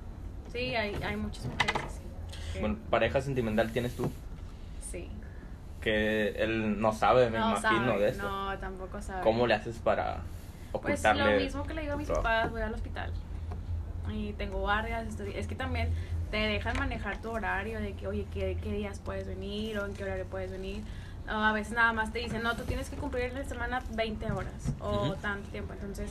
sí, 0.53 0.75
hay, 0.75 0.95
hay 1.03 1.17
muchas 1.17 1.47
mujeres 1.47 1.77
así. 1.87 2.01
que- 2.53 2.61
Bueno, 2.61 2.77
pareja 2.91 3.21
sentimental 3.23 3.71
tienes 3.73 3.95
tú. 3.97 4.11
sí. 4.91 5.09
Que 5.81 6.29
él 6.41 6.81
no 6.81 6.93
sabe, 6.93 7.29
me 7.29 7.39
no 7.41 7.49
imagino, 7.51 7.87
sabe, 7.93 7.99
de 8.05 8.09
esto. 8.11 8.23
No, 8.23 8.57
tampoco 8.59 9.03
sabe. 9.03 9.23
¿Cómo 9.25 9.49
le 9.49 9.55
haces 9.55 9.79
para 9.81 10.19
Pues 10.71 10.85
ocultarle? 11.01 11.35
lo 11.35 11.41
mismo 11.41 11.65
que 11.65 11.75
le 11.75 11.81
digo 11.83 11.95
a 11.95 11.97
mis 11.97 12.07
todo? 12.07 12.19
papás, 12.19 12.53
voy 12.53 12.61
al 12.63 12.73
hospital. 12.73 13.11
Y 14.13 14.33
tengo 14.35 14.59
guardias, 14.61 15.09
estoy- 15.09 15.33
es 15.35 15.49
que 15.49 15.57
también 15.57 15.89
te 16.31 16.37
dejan 16.37 16.77
manejar 16.79 17.21
tu 17.21 17.31
horario 17.31 17.81
de 17.81 17.95
que, 17.95 18.07
oye, 18.07 18.27
¿qué, 18.33 18.57
qué 18.63 18.73
días 18.73 19.01
puedes 19.01 19.27
venir 19.27 19.77
o 19.81 19.87
en 19.87 19.95
qué 19.95 20.05
horario 20.05 20.25
puedes 20.27 20.53
venir. 20.53 20.83
A 21.29 21.53
veces 21.53 21.73
nada 21.75 21.93
más 21.93 22.13
te 22.13 22.19
dicen, 22.19 22.43
no, 22.43 22.57
tú 22.57 22.65
tienes 22.65 22.91
que 22.91 22.97
cumplir 22.97 23.25
en 23.25 23.35
la 23.35 23.45
semana 23.45 23.83
20 23.95 24.33
horas 24.33 24.73
o 24.81 25.15
tanto 25.15 25.49
tiempo. 25.51 25.73
Entonces, 25.73 26.11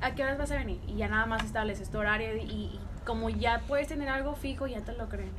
¿a 0.00 0.14
qué 0.14 0.24
horas 0.24 0.38
vas 0.38 0.50
a 0.50 0.56
venir? 0.56 0.80
Y 0.86 0.96
ya 0.96 1.08
nada 1.08 1.26
más 1.26 1.44
estableces 1.44 1.90
tu 1.90 1.98
horario 1.98 2.36
y, 2.36 2.40
y 2.40 2.80
como 3.04 3.30
ya 3.30 3.60
puedes 3.66 3.88
tener 3.88 4.08
algo 4.08 4.34
fijo, 4.34 4.66
ya 4.66 4.80
te 4.80 4.92
lo 4.92 5.08
creen. 5.08 5.30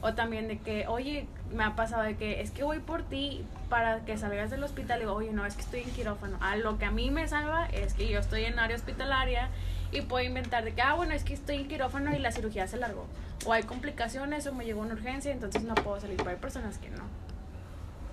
O 0.00 0.14
también 0.14 0.46
de 0.46 0.58
que, 0.58 0.86
oye, 0.86 1.26
me 1.52 1.64
ha 1.64 1.74
pasado 1.74 2.02
de 2.02 2.16
que 2.16 2.40
es 2.40 2.52
que 2.52 2.62
voy 2.62 2.78
por 2.78 3.02
ti 3.02 3.44
para 3.68 4.04
que 4.04 4.16
salgas 4.16 4.50
del 4.50 4.62
hospital. 4.62 4.98
Y 4.98 5.00
digo, 5.00 5.14
oye, 5.14 5.32
no, 5.32 5.44
es 5.44 5.54
que 5.54 5.62
estoy 5.62 5.80
en 5.80 5.90
quirófano. 5.90 6.36
A 6.40 6.56
lo 6.56 6.78
que 6.78 6.84
a 6.84 6.90
mí 6.90 7.10
me 7.10 7.26
salva 7.26 7.66
es 7.66 7.94
que 7.94 8.08
yo 8.08 8.20
estoy 8.20 8.44
en 8.44 8.58
área 8.58 8.76
hospitalaria 8.76 9.48
y 9.90 10.02
puedo 10.02 10.24
inventar 10.24 10.64
de 10.64 10.72
que, 10.72 10.82
ah, 10.82 10.94
bueno, 10.94 11.14
es 11.14 11.24
que 11.24 11.34
estoy 11.34 11.56
en 11.56 11.68
quirófano 11.68 12.14
y 12.14 12.18
la 12.18 12.30
cirugía 12.30 12.68
se 12.68 12.76
largó. 12.76 13.06
O 13.44 13.52
hay 13.52 13.64
complicaciones 13.64 14.46
o 14.46 14.54
me 14.54 14.64
llegó 14.64 14.82
una 14.82 14.94
urgencia, 14.94 15.32
entonces 15.32 15.64
no 15.64 15.74
puedo 15.74 16.00
salir. 16.00 16.16
Pero 16.16 16.30
hay 16.30 16.36
personas 16.36 16.78
que 16.78 16.90
no. 16.90 17.02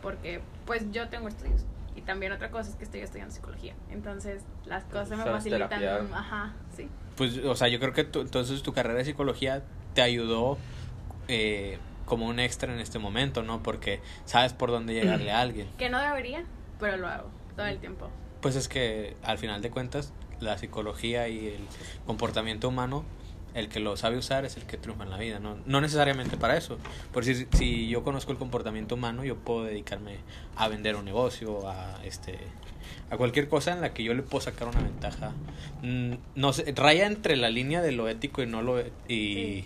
Porque, 0.05 0.39
pues, 0.67 0.91
yo 0.91 1.09
tengo 1.09 1.27
estudios. 1.27 1.65
Y 1.95 2.01
también 2.01 2.31
otra 2.31 2.51
cosa 2.51 2.69
es 2.69 2.75
que 2.75 2.83
estoy 2.83 2.99
estudiando 3.01 3.33
psicología. 3.33 3.73
Entonces, 3.89 4.43
las 4.65 4.83
cosas 4.83 5.09
me 5.09 5.15
sabes 5.17 5.31
facilitan. 5.31 5.67
terapiar. 5.69 6.05
Ajá, 6.13 6.53
sí. 6.77 6.87
Pues, 7.17 7.39
o 7.39 7.55
sea, 7.55 7.69
yo 7.69 7.79
creo 7.79 7.91
que 7.93 8.03
tu- 8.03 8.21
entonces 8.21 8.61
tu 8.61 8.71
carrera 8.71 8.99
de 8.99 9.05
psicología 9.05 9.63
te 9.95 10.01
ayudó 10.03 10.59
eh, 11.27 11.79
como 12.05 12.27
un 12.27 12.39
extra 12.39 12.71
en 12.71 12.79
este 12.79 12.99
momento, 12.99 13.41
¿no? 13.41 13.63
Porque 13.63 13.99
sabes 14.25 14.53
por 14.53 14.69
dónde 14.69 14.93
llegarle 15.01 15.31
a 15.31 15.41
alguien. 15.41 15.67
Que 15.79 15.89
no 15.89 15.99
debería, 15.99 16.43
pero 16.79 16.97
lo 16.97 17.07
hago 17.07 17.31
todo 17.55 17.65
el 17.65 17.79
tiempo. 17.79 18.07
Pues 18.41 18.55
es 18.55 18.67
que 18.67 19.17
al 19.23 19.39
final 19.39 19.63
de 19.63 19.71
cuentas 19.71 20.13
la 20.39 20.55
psicología 20.59 21.27
y 21.29 21.47
el 21.47 21.61
comportamiento 22.05 22.67
humano, 22.67 23.05
el 23.55 23.67
que 23.69 23.79
lo 23.79 23.97
sabe 23.97 24.17
usar 24.17 24.45
es 24.45 24.57
el 24.57 24.63
que 24.63 24.77
triunfa 24.77 25.03
en 25.05 25.09
la 25.09 25.17
vida, 25.17 25.39
¿no? 25.39 25.57
No 25.65 25.81
necesariamente 25.81 26.37
para 26.37 26.55
eso. 26.57 26.77
Por 27.11 27.25
si, 27.25 27.47
si 27.57 27.87
yo 27.87 28.03
conozco 28.03 28.31
el 28.31 28.37
comportamiento 28.37 28.95
humano, 28.95 29.23
yo 29.23 29.35
puedo 29.37 29.63
dedicarme 29.63 30.17
a 30.55 30.67
vender 30.67 30.95
un 30.95 31.05
negocio, 31.05 31.67
a 31.67 31.99
este 32.03 32.37
a 33.09 33.17
cualquier 33.17 33.47
cosa 33.47 33.71
en 33.71 33.81
la 33.81 33.93
que 33.93 34.03
yo 34.03 34.13
le 34.13 34.21
puedo 34.23 34.41
sacar 34.41 34.67
una 34.67 34.81
ventaja. 34.81 35.31
Mm, 35.81 36.13
No 36.35 36.53
sé, 36.53 36.71
raya 36.75 37.07
entre 37.07 37.35
la 37.35 37.49
línea 37.49 37.81
de 37.81 37.91
lo 37.91 38.07
ético 38.09 38.43
y 38.43 38.45
no 38.47 38.61
lo 38.61 38.79
e- 38.79 38.91
y 39.07 39.33
Sí. 39.61 39.65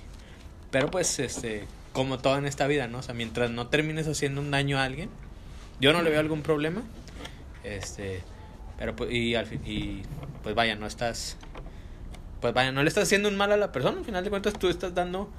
pero 0.72 0.90
pues 0.92 1.20
este 1.20 1.66
como 1.92 2.20
todo 2.20 2.38
en 2.38 2.46
esta 2.46 2.68
vida, 2.68 2.88
¿no? 2.88 3.00
O 3.00 3.02
sea, 3.02 3.16
mientras 3.16 3.50
no 3.50 3.68
termines 3.68 4.08
haciendo 4.08 4.40
un 4.42 4.52
daño 4.52 4.78
a 4.78 4.84
alguien, 4.84 5.10
yo 5.82 5.92
no 5.94 6.02
le 6.04 6.12
veo 6.12 6.20
algún 6.20 6.44
problema. 6.44 6.84
Este, 7.64 8.22
pero 8.78 8.96
pues 8.96 9.12
y 9.12 9.36
al 9.36 9.46
fin 9.48 9.62
y 9.66 10.02
pues 10.44 10.56
vaya, 10.56 10.76
no 10.76 10.86
estás 10.86 11.38
pues 12.42 12.54
vaya, 12.54 12.72
no 12.72 12.82
le 12.84 12.90
estás 12.90 13.04
haciendo 13.04 13.30
un 13.30 13.36
mal 13.38 13.52
a 13.52 13.58
la 13.58 13.72
persona, 13.72 13.98
al 13.98 14.06
final 14.06 14.24
de 14.24 14.30
cuentas 14.30 14.54
tú 14.54 14.70
estás 14.70 14.94
dando 14.94 15.30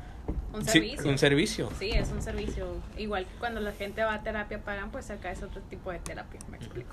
Un 0.53 0.65
sí, 0.65 0.73
servicio. 0.73 1.11
un 1.11 1.19
servicio. 1.19 1.69
Sí, 1.79 1.91
es 1.91 2.11
un 2.11 2.23
servicio. 2.23 2.67
Igual 2.99 3.25
que 3.25 3.35
cuando 3.39 3.61
la 3.61 3.73
gente 3.73 4.03
va 4.05 4.15
a 4.15 4.23
terapia 4.23 4.59
pagan, 4.59 4.91
pues 4.91 5.11
acá 5.11 5.31
es 5.31 5.43
otro 5.43 5.61
tipo 5.63 5.91
de 5.93 5.99
terapia, 6.01 6.41
me 6.51 6.57
explico. 6.57 6.91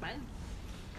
Vale. 0.00 0.18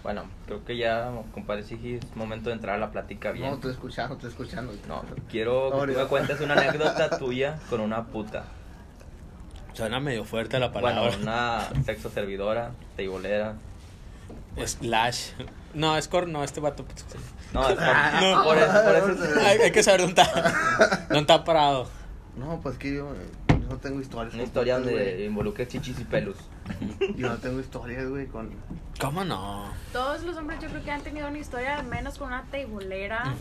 Bueno, 0.02 0.24
creo 0.46 0.64
que 0.64 0.78
ya, 0.78 1.12
compadre 1.34 1.64
Sigi, 1.64 1.96
es 1.96 2.16
momento 2.16 2.50
de 2.50 2.56
entrar 2.56 2.76
a 2.76 2.80
la 2.80 2.92
plática 2.92 3.32
bien. 3.34 3.50
No, 3.50 3.56
estoy 3.56 3.72
escuchando, 3.72 4.14
estoy 4.16 4.30
escuchando. 4.30 4.74
No, 4.88 5.04
quiero 5.30 5.72
que 5.72 5.94
tú 5.94 6.00
me 6.00 6.06
cuentes 6.06 6.40
una 6.40 6.54
anécdota 6.62 7.18
tuya 7.18 7.60
con 7.70 7.82
una 7.82 8.06
puta. 8.06 8.46
Suena 9.74 10.00
medio 10.00 10.24
fuerte 10.24 10.58
la 10.60 10.72
palabra. 10.72 11.02
Bueno, 11.02 11.22
una 11.22 11.70
sexo 11.86 12.10
servidora, 12.10 12.72
teibolera. 12.96 13.56
Slash. 14.66 15.32
No, 15.74 15.98
es 15.98 16.08
cor, 16.08 16.28
no, 16.28 16.44
este 16.44 16.60
vato. 16.60 16.86
pues, 16.86 17.06
No, 17.54 17.68
es 17.70 17.76
por, 17.76 17.86
No. 18.22 18.44
por 18.44 18.58
eso, 18.58 18.84
por 18.84 18.96
eso. 18.96 19.40
hay, 19.46 19.58
hay 19.60 19.72
que 19.72 19.84
saber 19.84 20.02
dónde 20.02 20.22
está. 20.22 20.42
¿Dónde 21.10 21.20
está 21.20 21.44
parado? 21.44 21.88
No, 22.38 22.60
pues 22.62 22.78
que 22.78 22.96
yo, 22.96 23.14
no 23.70 23.78
tengo 23.78 24.00
historias. 24.00 24.34
Una 24.34 24.44
historia 24.44 24.76
donde 24.76 24.92
güey. 24.94 25.26
involucre 25.26 25.68
chichis 25.68 26.00
y 26.00 26.04
pelos. 26.06 26.38
Yo 27.16 27.30
no 27.30 27.38
tengo 27.38 27.60
historias, 27.60 28.08
güey, 28.08 28.28
con... 28.28 28.52
¿Cómo 29.00 29.24
no? 29.26 29.72
Todos 29.92 30.24
los 30.24 30.38
hombres 30.38 30.60
yo 30.62 30.70
creo 30.70 30.84
que 30.84 30.92
han 30.92 31.02
tenido 31.02 31.28
una 31.28 31.38
historia, 31.38 31.78
al 31.80 31.86
menos 31.86 32.18
con 32.18 32.28
una 32.28 32.44
teibolera 32.52 33.34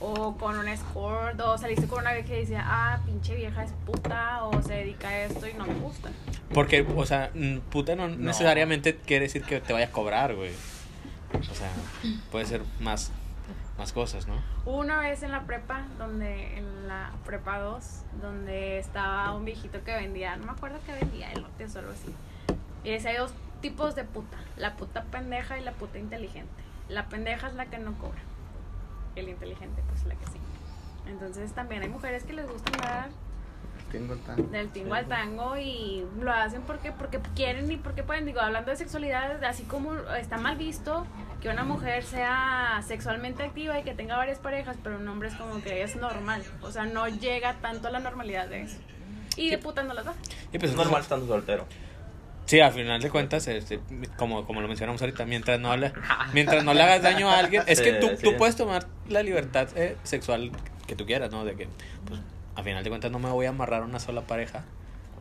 o 0.00 0.36
con 0.36 0.58
un 0.58 0.66
escort, 0.68 1.38
o 1.40 1.56
saliste 1.58 1.86
con 1.86 2.00
una 2.00 2.12
vez 2.12 2.26
que 2.26 2.36
decía, 2.36 2.62
ah, 2.64 2.98
pinche 3.06 3.36
vieja 3.36 3.62
es 3.62 3.72
puta, 3.86 4.44
o 4.44 4.60
se 4.62 4.74
dedica 4.74 5.08
a 5.08 5.24
esto 5.24 5.46
y 5.46 5.54
no 5.54 5.64
me 5.66 5.74
gusta. 5.74 6.10
Porque, 6.52 6.84
o 6.96 7.06
sea, 7.06 7.30
puta 7.70 7.94
no, 7.94 8.08
necesariamente 8.08 8.96
quiere 8.96 9.26
decir 9.26 9.42
que 9.44 9.60
te 9.60 9.72
vaya 9.72 9.86
a 9.86 9.90
cobrar, 9.90 10.34
güey. 10.34 10.50
O 11.38 11.54
sea, 11.54 11.70
puede 12.30 12.46
ser 12.46 12.62
más, 12.80 13.10
más 13.78 13.92
cosas, 13.92 14.26
¿no? 14.26 14.34
Una 14.64 15.00
vez 15.00 15.22
en 15.22 15.32
la 15.32 15.42
prepa, 15.42 15.86
donde 15.98 16.58
en 16.58 16.88
la 16.88 17.10
prepa 17.24 17.58
2, 17.58 17.84
donde 18.20 18.78
estaba 18.78 19.34
un 19.34 19.44
viejito 19.44 19.82
que 19.84 19.94
vendía, 19.94 20.36
no 20.36 20.46
me 20.46 20.52
acuerdo 20.52 20.78
qué 20.86 20.92
vendía, 20.92 21.32
elotes 21.32 21.74
o 21.76 21.80
algo 21.80 21.92
así. 21.92 22.14
Y 22.84 22.90
decía, 22.90 23.10
hay 23.10 23.16
dos 23.16 23.32
tipos 23.60 23.94
de 23.94 24.04
puta, 24.04 24.36
la 24.56 24.76
puta 24.76 25.04
pendeja 25.04 25.58
y 25.58 25.64
la 25.64 25.72
puta 25.72 25.98
inteligente. 25.98 26.50
La 26.88 27.06
pendeja 27.06 27.48
es 27.48 27.54
la 27.54 27.66
que 27.66 27.78
no 27.78 27.94
cobra. 27.98 28.20
El 29.16 29.28
inteligente, 29.28 29.82
pues 29.88 30.04
la 30.04 30.14
que 30.14 30.26
sí. 30.26 30.38
Entonces 31.06 31.52
también 31.52 31.82
hay 31.82 31.88
mujeres 31.88 32.24
que 32.24 32.32
les 32.32 32.48
gusta 32.48 32.70
andar 32.72 33.10
Tengo 33.92 34.16
tan... 34.16 34.50
del 34.50 34.70
tingo 34.70 34.94
al 34.94 35.06
tango 35.06 35.56
y 35.58 36.04
lo 36.18 36.32
hacen 36.32 36.62
porque 36.62 36.92
porque 36.92 37.20
quieren 37.36 37.70
y 37.70 37.76
porque 37.76 38.02
pueden. 38.02 38.24
Digo, 38.26 38.40
hablando 38.40 38.70
de 38.70 38.76
sexualidad, 38.76 39.44
así 39.44 39.62
como 39.64 39.94
está 40.18 40.38
mal 40.38 40.56
visto 40.56 41.06
que 41.42 41.48
una 41.48 41.64
mujer 41.64 42.02
sea 42.04 42.82
sexualmente 42.86 43.42
activa 43.42 43.78
y 43.78 43.82
que 43.82 43.94
tenga 43.94 44.16
varias 44.16 44.38
parejas, 44.38 44.76
pero 44.82 44.96
un 44.96 45.06
hombre 45.08 45.28
es 45.28 45.34
como 45.34 45.62
que 45.62 45.82
es 45.82 45.96
normal. 45.96 46.42
O 46.62 46.70
sea, 46.70 46.86
no 46.86 47.06
llega 47.08 47.54
tanto 47.60 47.88
a 47.88 47.90
la 47.90 48.00
normalidad 48.00 48.48
de 48.48 48.62
eso. 48.62 48.78
Y 49.36 49.50
de 49.50 49.58
puta 49.58 49.82
no 49.82 49.92
las 49.92 50.04
da. 50.04 50.14
Y 50.52 50.58
pues 50.58 50.70
Es 50.70 50.76
normal 50.76 51.02
estando 51.02 51.26
soltero. 51.26 51.66
Sí, 52.46 52.60
al 52.60 52.72
final 52.72 53.00
de 53.00 53.08
cuentas, 53.08 53.46
este, 53.48 53.80
como, 54.16 54.46
como 54.46 54.60
lo 54.60 54.68
mencionamos 54.68 55.00
ahorita, 55.00 55.24
mientras 55.24 55.60
no, 55.60 55.76
le, 55.76 55.92
mientras 56.32 56.64
no 56.64 56.74
le 56.74 56.82
hagas 56.82 57.02
daño 57.02 57.30
a 57.30 57.38
alguien, 57.38 57.62
es 57.66 57.80
que 57.80 57.92
Sí, 58.00 58.00
tú, 58.00 58.08
sí. 58.16 58.22
tú 58.24 58.36
puedes 58.36 58.56
tomar 58.56 58.86
la 59.08 59.22
libertad 59.22 59.68
eh, 59.76 59.96
sexual 60.02 60.50
que 60.86 60.96
tú 60.96 61.06
quieras, 61.06 61.30
¿no? 61.30 61.44
De 61.44 61.54
que, 61.54 61.68
pues, 62.06 62.20
al 62.54 62.64
final 62.64 62.84
de 62.84 62.90
cuentas 62.90 63.10
no 63.10 63.18
me 63.18 63.30
voy 63.30 63.46
a 63.46 63.50
amarrar 63.50 63.82
a 63.82 63.84
una 63.84 63.98
sola 64.00 64.22
pareja. 64.22 64.64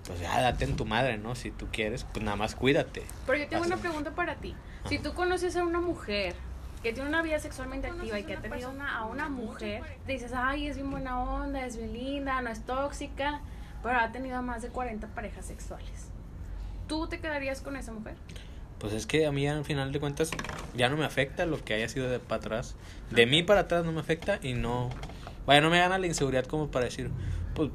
pues 0.06 0.20
ya 0.20 0.42
date 0.42 0.66
en 0.66 0.76
tu 0.76 0.86
madre, 0.86 1.18
¿no? 1.18 1.36
Si 1.36 1.52
tú 1.52 1.68
quieres, 1.72 2.06
pues 2.06 2.26
nada 2.26 2.36
más 2.36 2.56
cuídate. 2.56 3.04
Pero 3.28 3.38
yo 3.38 3.48
tengo 3.48 3.64
Así. 3.64 3.72
una 3.72 3.82
pregunta 3.82 4.12
para 4.12 4.36
ti. 4.36 4.56
Si 4.90 4.98
tú 4.98 5.14
conoces 5.14 5.56
a 5.56 5.64
una 5.64 5.80
mujer 5.80 6.34
que 6.82 6.92
tiene 6.92 7.08
una 7.08 7.22
vida 7.22 7.38
sexualmente 7.40 7.88
activa 7.88 8.20
y 8.20 8.24
que 8.24 8.34
ha 8.34 8.42
tenido 8.42 8.72
una, 8.72 8.98
a 8.98 9.06
una 9.06 9.30
mujer, 9.30 9.84
dices, 10.08 10.32
ay, 10.36 10.68
es 10.68 10.76
bien 10.78 10.90
buena 10.90 11.22
onda, 11.22 11.64
es 11.66 11.78
bien 11.78 11.94
linda, 11.94 12.42
no 12.42 12.50
es 12.50 12.66
tóxica, 12.66 13.42
pero 13.84 14.00
ha 14.00 14.12
tenido 14.12 14.42
más 14.42 14.64
de 14.64 14.70
40 14.70 15.08
parejas 15.10 15.46
sexuales. 15.46 16.10
¿Tú 16.88 17.08
te 17.08 17.20
quedarías 17.20 17.62
con 17.62 17.78
esa 17.78 17.92
mujer? 17.92 18.16
Pues 18.80 18.94
es 18.94 19.06
que 19.06 19.28
a 19.28 19.32
mí 19.32 19.48
al 19.48 19.64
final 19.64 19.92
de 19.92 20.00
cuentas 20.00 20.32
ya 20.76 20.90
no 20.90 20.98
me 20.98 21.06
afecta 21.06 21.46
lo 21.46 21.64
que 21.64 21.76
haya 21.76 21.88
sido 21.88 22.10
de 22.10 22.18
para 22.20 22.38
atrás. 22.38 22.76
De 23.12 23.28
mí 23.28 23.44
para 23.44 23.62
atrás 23.62 23.86
no 23.86 23.92
me 23.92 24.00
afecta 24.00 24.40
y 24.42 24.54
no... 24.54 24.90
Vaya, 25.46 25.62
no 25.62 25.70
me 25.70 25.80
gana 25.80 25.98
la 25.98 26.08
inseguridad 26.08 26.46
como 26.46 26.70
para 26.70 26.86
decir, 26.86 27.10
pues 27.56 27.70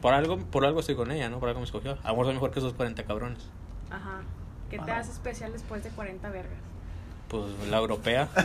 por 0.00 0.14
algo, 0.14 0.38
por 0.38 0.64
algo 0.64 0.80
estoy 0.80 0.94
con 0.96 1.10
ella, 1.10 1.28
¿no? 1.28 1.38
Por 1.40 1.48
algo 1.48 1.60
me 1.60 1.66
escogió. 1.66 1.92
A 2.02 2.08
lo 2.08 2.14
mejor 2.14 2.26
soy 2.26 2.34
mejor 2.34 2.50
que 2.50 2.58
esos 2.60 2.72
40 2.74 3.04
cabrones. 3.04 3.42
Ajá. 3.90 4.22
¿Qué 4.70 4.78
te 4.78 4.90
hace 4.90 5.12
especial 5.12 5.52
después 5.52 5.82
de 5.84 5.90
40 5.90 6.28
vergas? 6.30 6.54
Pues 7.28 7.44
la 7.68 7.78
europea. 7.78 8.28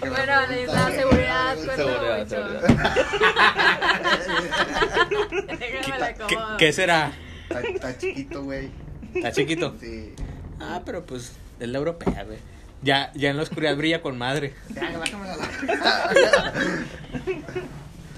Bueno, 0.00 0.26
la 0.26 0.46
seguridad 0.90 1.56
Seguridad, 1.56 2.18
mucho. 2.18 2.28
seguridad. 2.28 2.64
Déjame 5.58 5.98
la 5.98 6.14
¿Qué, 6.14 6.22
acomodo. 6.36 6.56
qué 6.58 6.72
será? 6.72 7.12
Está, 7.48 7.60
está 7.60 7.98
chiquito, 7.98 8.42
güey. 8.44 8.70
¿Está 9.14 9.32
chiquito? 9.32 9.74
Sí. 9.80 10.14
Ah, 10.60 10.82
pero 10.84 11.04
pues 11.04 11.32
es 11.60 11.68
la 11.68 11.78
europea, 11.78 12.24
güey. 12.24 12.38
Ya, 12.84 13.10
ya 13.14 13.30
en 13.30 13.38
la 13.38 13.44
oscuridad 13.44 13.74
brilla 13.78 14.02
con 14.02 14.18
madre. 14.18 14.54
Ya, 14.74 14.98
bájame 14.98 15.26
la 15.26 16.52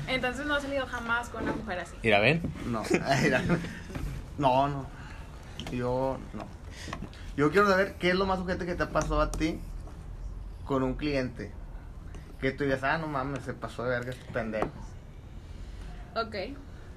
Entonces 0.08 0.44
no 0.44 0.56
has 0.56 0.62
salido 0.64 0.86
jamás 0.86 1.28
con 1.28 1.44
una 1.44 1.52
mujer 1.52 1.78
así. 1.78 1.94
Mira, 2.02 2.18
ven. 2.18 2.42
No, 2.66 2.82
mira. 3.22 3.42
no, 4.38 4.68
no. 4.68 4.86
Yo 5.70 6.18
no. 6.34 6.46
Yo 7.36 7.52
quiero 7.52 7.68
saber 7.68 7.94
qué 8.00 8.10
es 8.10 8.16
lo 8.16 8.26
más 8.26 8.40
urgente 8.40 8.66
que 8.66 8.74
te 8.74 8.82
ha 8.82 8.90
pasado 8.90 9.20
a 9.20 9.30
ti 9.30 9.60
con 10.64 10.82
un 10.82 10.94
cliente. 10.94 11.52
Que 12.40 12.50
tú 12.50 12.64
digas, 12.64 12.82
ah, 12.82 12.98
no 12.98 13.06
mames, 13.06 13.44
se 13.44 13.54
pasó 13.54 13.84
de 13.84 13.90
verga 13.90 14.10
este 14.10 14.32
pendejo. 14.32 14.68
Ok, 16.16 16.34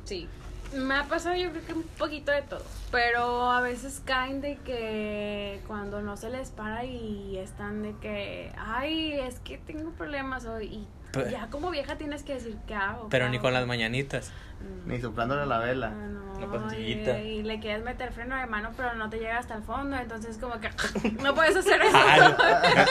sí. 0.05 0.27
Me 0.73 0.95
ha 0.95 1.03
pasado 1.05 1.35
yo 1.35 1.49
creo 1.49 1.65
que 1.65 1.73
un 1.73 1.83
poquito 1.83 2.31
de 2.31 2.43
todo, 2.43 2.63
pero 2.91 3.49
a 3.51 3.59
veces 3.59 4.01
caen 4.05 4.39
de 4.39 4.57
que 4.57 5.61
cuando 5.65 6.01
no 6.01 6.15
se 6.15 6.29
les 6.29 6.51
para 6.51 6.85
y 6.85 7.37
están 7.37 7.81
de 7.81 7.95
que, 7.99 8.53
ay, 8.55 9.13
es 9.13 9.39
que 9.39 9.57
tengo 9.57 9.91
problemas 9.91 10.45
hoy 10.45 10.65
y 10.65 10.87
Pero- 11.11 11.29
ya 11.29 11.47
como 11.47 11.71
vieja 11.71 11.95
tienes 11.97 12.23
que 12.23 12.35
decir 12.35 12.57
qué 12.67 12.75
hago. 12.75 13.09
Pero 13.09 13.25
qué 13.25 13.31
ni 13.31 13.37
hago?" 13.37 13.43
con 13.43 13.53
las 13.53 13.65
mañanitas. 13.67 14.31
Mm. 14.61 14.89
Ni 14.91 15.01
soplándole 15.01 15.45
la 15.45 15.55
Ah, 15.55 15.59
vela. 15.59 15.89
no, 15.89 16.33
Una 16.37 16.51
pastillita. 16.51 17.19
Y, 17.19 17.39
y 17.39 17.43
le 17.43 17.59
quieres 17.59 17.83
meter 17.83 18.11
freno 18.13 18.35
de 18.37 18.45
mano, 18.45 18.71
pero 18.77 18.93
no 18.95 19.09
te 19.09 19.17
llega 19.17 19.37
hasta 19.37 19.55
el 19.55 19.63
fondo, 19.63 19.95
entonces 19.97 20.37
como 20.37 20.59
que 20.59 20.69
no 21.23 21.33
puedes 21.33 21.55
hacer 21.55 21.81
eso. 21.81 21.97
Ah, 21.97 22.85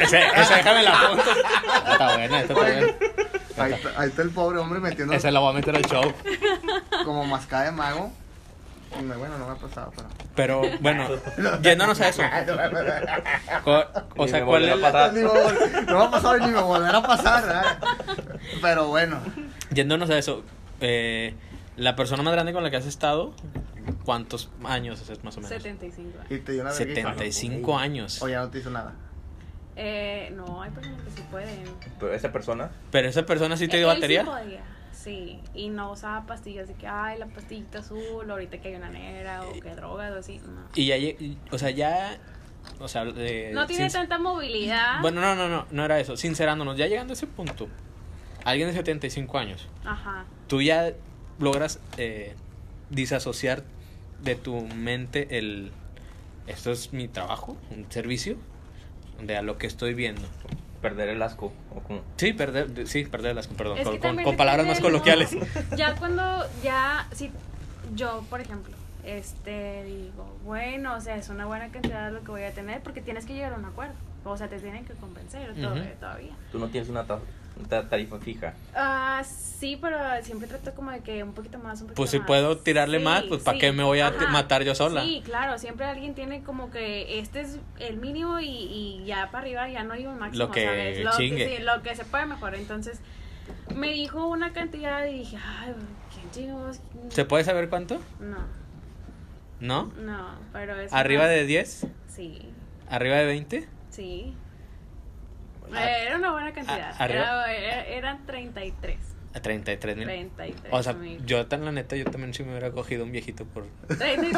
esa, 0.00 0.18
esa 0.40 0.56
déjame 0.56 0.82
la 0.82 0.92
foto. 0.94 1.22
Está 1.92 2.14
buena, 2.16 2.40
está 2.40 2.54
buena. 2.54 2.86
Ahí 3.56 3.72
está, 3.72 4.00
ahí 4.00 4.08
está 4.08 4.22
el 4.22 4.30
pobre 4.30 4.58
hombre 4.58 4.80
metiendo 4.80 5.14
Esa 5.14 5.30
la 5.30 5.38
voy 5.40 5.50
a 5.50 5.52
meter 5.54 5.76
al 5.76 5.84
show. 5.84 6.12
como 7.04 7.24
mascada 7.24 7.64
de 7.66 7.72
mago. 7.72 8.12
Bueno, 9.02 9.38
no 9.38 9.46
me 9.46 9.52
ha 9.52 9.56
pasado, 9.56 9.92
pero. 9.96 10.08
Pero 10.34 10.78
bueno, 10.80 11.08
yéndonos 11.62 12.00
a 12.00 12.08
eso. 12.08 12.22
O 14.16 14.28
sea, 14.28 14.44
¿cuál 14.44 14.64
es 14.64 14.72
a 14.72 14.76
la- 14.76 14.92
pasar. 14.92 15.12
Ni 15.12 15.20
me 15.22 15.28
vol- 15.28 15.86
no 15.86 15.98
me 15.98 16.04
ha 16.04 16.10
pasado 16.10 16.38
ni 16.38 16.46
me 16.48 16.60
volverá 16.62 16.98
a 16.98 17.02
pasar, 17.02 17.42
¿verdad? 17.44 17.78
Pero 18.62 18.88
bueno. 18.88 19.20
Yéndonos 19.70 20.10
a 20.10 20.18
eso. 20.18 20.42
eh, 20.80 21.34
la 21.76 21.96
persona 21.96 22.22
más 22.22 22.32
grande 22.32 22.52
con 22.52 22.62
la 22.62 22.70
que 22.70 22.76
has 22.76 22.86
estado, 22.86 23.34
¿cuántos 24.04 24.48
años 24.64 25.00
es 25.10 25.24
más 25.24 25.36
o 25.36 25.40
menos? 25.40 25.50
75 25.50 26.18
años. 26.20 26.30
Y 26.30 26.38
te 26.38 26.52
dio 26.52 26.62
una 26.62 26.70
y- 26.70 26.74
75 26.74 27.78
años. 27.78 28.22
O 28.22 28.28
ya 28.28 28.40
no 28.40 28.50
te 28.50 28.58
hizo 28.58 28.70
nada. 28.70 28.92
Eh, 29.76 30.32
no, 30.36 30.62
hay 30.62 30.70
personas 30.70 31.00
que 31.02 31.10
sí 31.10 31.22
pueden. 31.32 31.64
Pero 31.98 32.14
esa 32.14 32.30
persona, 32.30 32.70
Pero 32.92 33.08
esa 33.08 33.26
persona 33.26 33.56
sí 33.56 33.66
te 33.66 33.78
dio 33.78 33.90
Él 33.90 33.96
batería. 33.96 34.20
Sí, 34.22 34.26
podía, 34.30 34.60
sí, 35.04 35.38
y 35.54 35.68
no 35.68 35.92
usaba 35.92 36.26
pastillas 36.26 36.66
de 36.66 36.74
que, 36.74 36.86
ay, 36.86 37.18
la 37.18 37.26
pastillita 37.26 37.80
azul, 37.80 38.28
ahorita 38.28 38.58
que 38.58 38.68
hay 38.68 38.74
una 38.74 38.88
negra 38.88 39.42
o 39.46 39.52
que 39.60 39.74
drogas 39.74 40.12
o 40.12 40.18
así. 40.18 40.38
No, 40.38 40.68
Y 40.74 40.86
ya, 40.86 40.96
o 41.50 41.58
sea, 41.58 41.70
ya, 41.70 42.18
o 42.78 42.88
sea, 42.88 43.04
no 43.04 43.66
tiene 43.66 43.90
tanta 43.90 44.18
movilidad. 44.18 45.00
Bueno, 45.02 45.20
no, 45.20 45.34
no, 45.34 45.48
no, 45.48 45.66
no 45.70 45.84
era 45.84 46.00
eso. 46.00 46.16
Sincerándonos, 46.16 46.76
ya 46.76 46.86
llegando 46.86 47.12
a 47.12 47.14
ese 47.14 47.26
punto, 47.26 47.68
alguien 48.44 48.68
de 48.68 48.74
75 48.74 49.38
años, 49.38 49.68
Ajá. 49.84 50.24
tú 50.48 50.62
ya 50.62 50.92
logras 51.38 51.80
eh, 51.98 52.34
disasociar 52.90 53.62
de 54.22 54.36
tu 54.36 54.62
mente 54.62 55.38
el, 55.38 55.70
esto 56.46 56.72
es 56.72 56.92
mi 56.92 57.08
trabajo, 57.08 57.56
un 57.70 57.90
servicio, 57.90 58.36
de 59.22 59.36
a 59.36 59.42
lo 59.42 59.58
que 59.58 59.66
estoy 59.66 59.94
viendo. 59.94 60.22
Perder 60.84 61.08
el 61.08 61.22
asco. 61.22 61.50
O 61.74 61.80
como, 61.80 62.02
Sí, 62.18 62.34
perder, 62.34 62.68
de- 62.68 62.86
sí, 62.86 63.04
perder 63.06 63.34
las, 63.34 63.46
perdón, 63.46 63.78
Es 63.78 63.88
con, 63.88 64.36
palabras 64.36 64.66
más 64.66 64.80
coloquiales. 64.80 65.34
Ya 65.76 65.94
cuando, 65.98 66.44
ya, 66.62 67.08
si 67.12 67.30
yo, 67.94 68.22
por 68.28 68.42
ejemplo, 68.42 68.74
este, 69.02 69.82
digo, 69.84 70.36
bueno, 70.44 70.94
o 70.94 71.00
sea, 71.00 71.16
es 71.16 71.30
una 71.30 71.46
buena 71.46 71.68
cantidad 71.70 72.06
de 72.08 72.12
lo 72.12 72.20
que 72.22 72.30
voy 72.30 72.42
a 72.42 72.52
tener 72.52 72.82
porque 72.82 73.00
tienes 73.00 73.24
que 73.24 73.32
llegar 73.32 73.54
a 73.54 73.56
un 73.56 73.64
acuerdo. 73.64 73.94
O 74.26 74.36
sea, 74.36 74.48
te 74.48 74.58
tienen 74.58 74.84
que 74.84 74.92
convencer 74.94 75.50
Ujú. 75.52 75.60
todavía. 76.00 76.32
tú 76.52 76.58
no 76.58 76.68
tienes 76.68 76.90
una 76.90 77.04
tarifa 77.88 78.18
fija. 78.18 78.54
Ah, 78.74 79.22
sí, 79.24 79.78
pero 79.80 79.96
siempre 80.22 80.48
trato 80.48 80.74
como 80.74 80.90
de 80.90 81.00
que 81.00 81.22
un 81.22 81.32
poquito 81.32 81.58
más, 81.58 81.80
un 81.80 81.86
poquito 81.86 81.96
Pues 81.96 82.10
si 82.10 82.18
más. 82.18 82.26
puedo 82.26 82.58
tirarle 82.58 82.98
más, 82.98 83.22
pues, 83.24 83.42
¿pa' 83.42 83.54
qué 83.54 83.72
me 83.72 83.82
voy 83.84 84.00
a 84.00 84.08
Ajá. 84.08 84.26
matar 84.28 84.62
yo 84.64 84.74
sola? 84.74 85.02
Sí, 85.02 85.22
claro, 85.24 85.58
siempre 85.58 85.86
alguien 85.86 86.14
tiene 86.14 86.42
como 86.42 86.70
que 86.70 87.18
este 87.18 87.40
es 87.42 87.58
el 87.78 87.96
mínimo 87.96 88.40
y, 88.40 88.46
y 88.46 89.04
ya 89.06 89.30
para 89.30 89.42
arriba 89.44 89.68
ya 89.68 89.84
no 89.84 89.94
hay 89.94 90.06
un 90.06 90.18
máximo, 90.18 90.46
Lo 90.46 90.50
que 90.50 90.64
¿sabes? 90.64 91.04
Lo 91.04 91.10
chingue. 91.16 91.46
Que, 91.48 91.56
sí, 91.58 91.62
lo 91.62 91.82
que 91.82 91.94
se 91.94 92.04
puede 92.04 92.26
mejor. 92.26 92.54
Entonces, 92.54 93.00
me 93.74 93.90
dijo 93.92 94.26
una 94.26 94.52
cantidad 94.52 95.06
y 95.06 95.18
dije, 95.20 95.36
ay, 95.60 95.74
¿quién 96.12 96.30
chingos? 96.32 96.80
¿Se 97.10 97.24
puede 97.24 97.44
saber 97.44 97.68
cuánto? 97.68 98.00
No, 98.20 98.38
¿No? 99.60 99.92
no, 100.00 100.34
pero 100.52 100.78
es... 100.80 100.92
¿Arriba 100.92 101.22
más- 101.22 101.30
de 101.30 101.46
10? 101.46 101.86
Sí, 102.08 102.50
¿Arriba 102.90 103.16
de 103.16 103.26
20? 103.26 103.68
sí. 103.90 104.34
Ah, 105.72 105.88
Era 105.88 106.16
una 106.16 106.32
buena 106.32 106.52
cantidad. 106.52 106.94
era- 107.48 107.84
eran 107.86 108.26
33. 108.26 109.13
A 109.34 109.40
33 109.40 109.96
mil. 109.96 110.06
33 110.06 110.54
O 110.70 110.82
sea, 110.82 110.94
yo 111.26 111.46
tan 111.46 111.64
la 111.64 111.72
neta, 111.72 111.96
yo 111.96 112.04
también 112.04 112.32
sí 112.32 112.44
me 112.44 112.50
hubiera 112.50 112.70
cogido 112.70 113.02
un 113.04 113.10
viejito 113.12 113.44
por 113.44 113.64
33. 113.88 114.32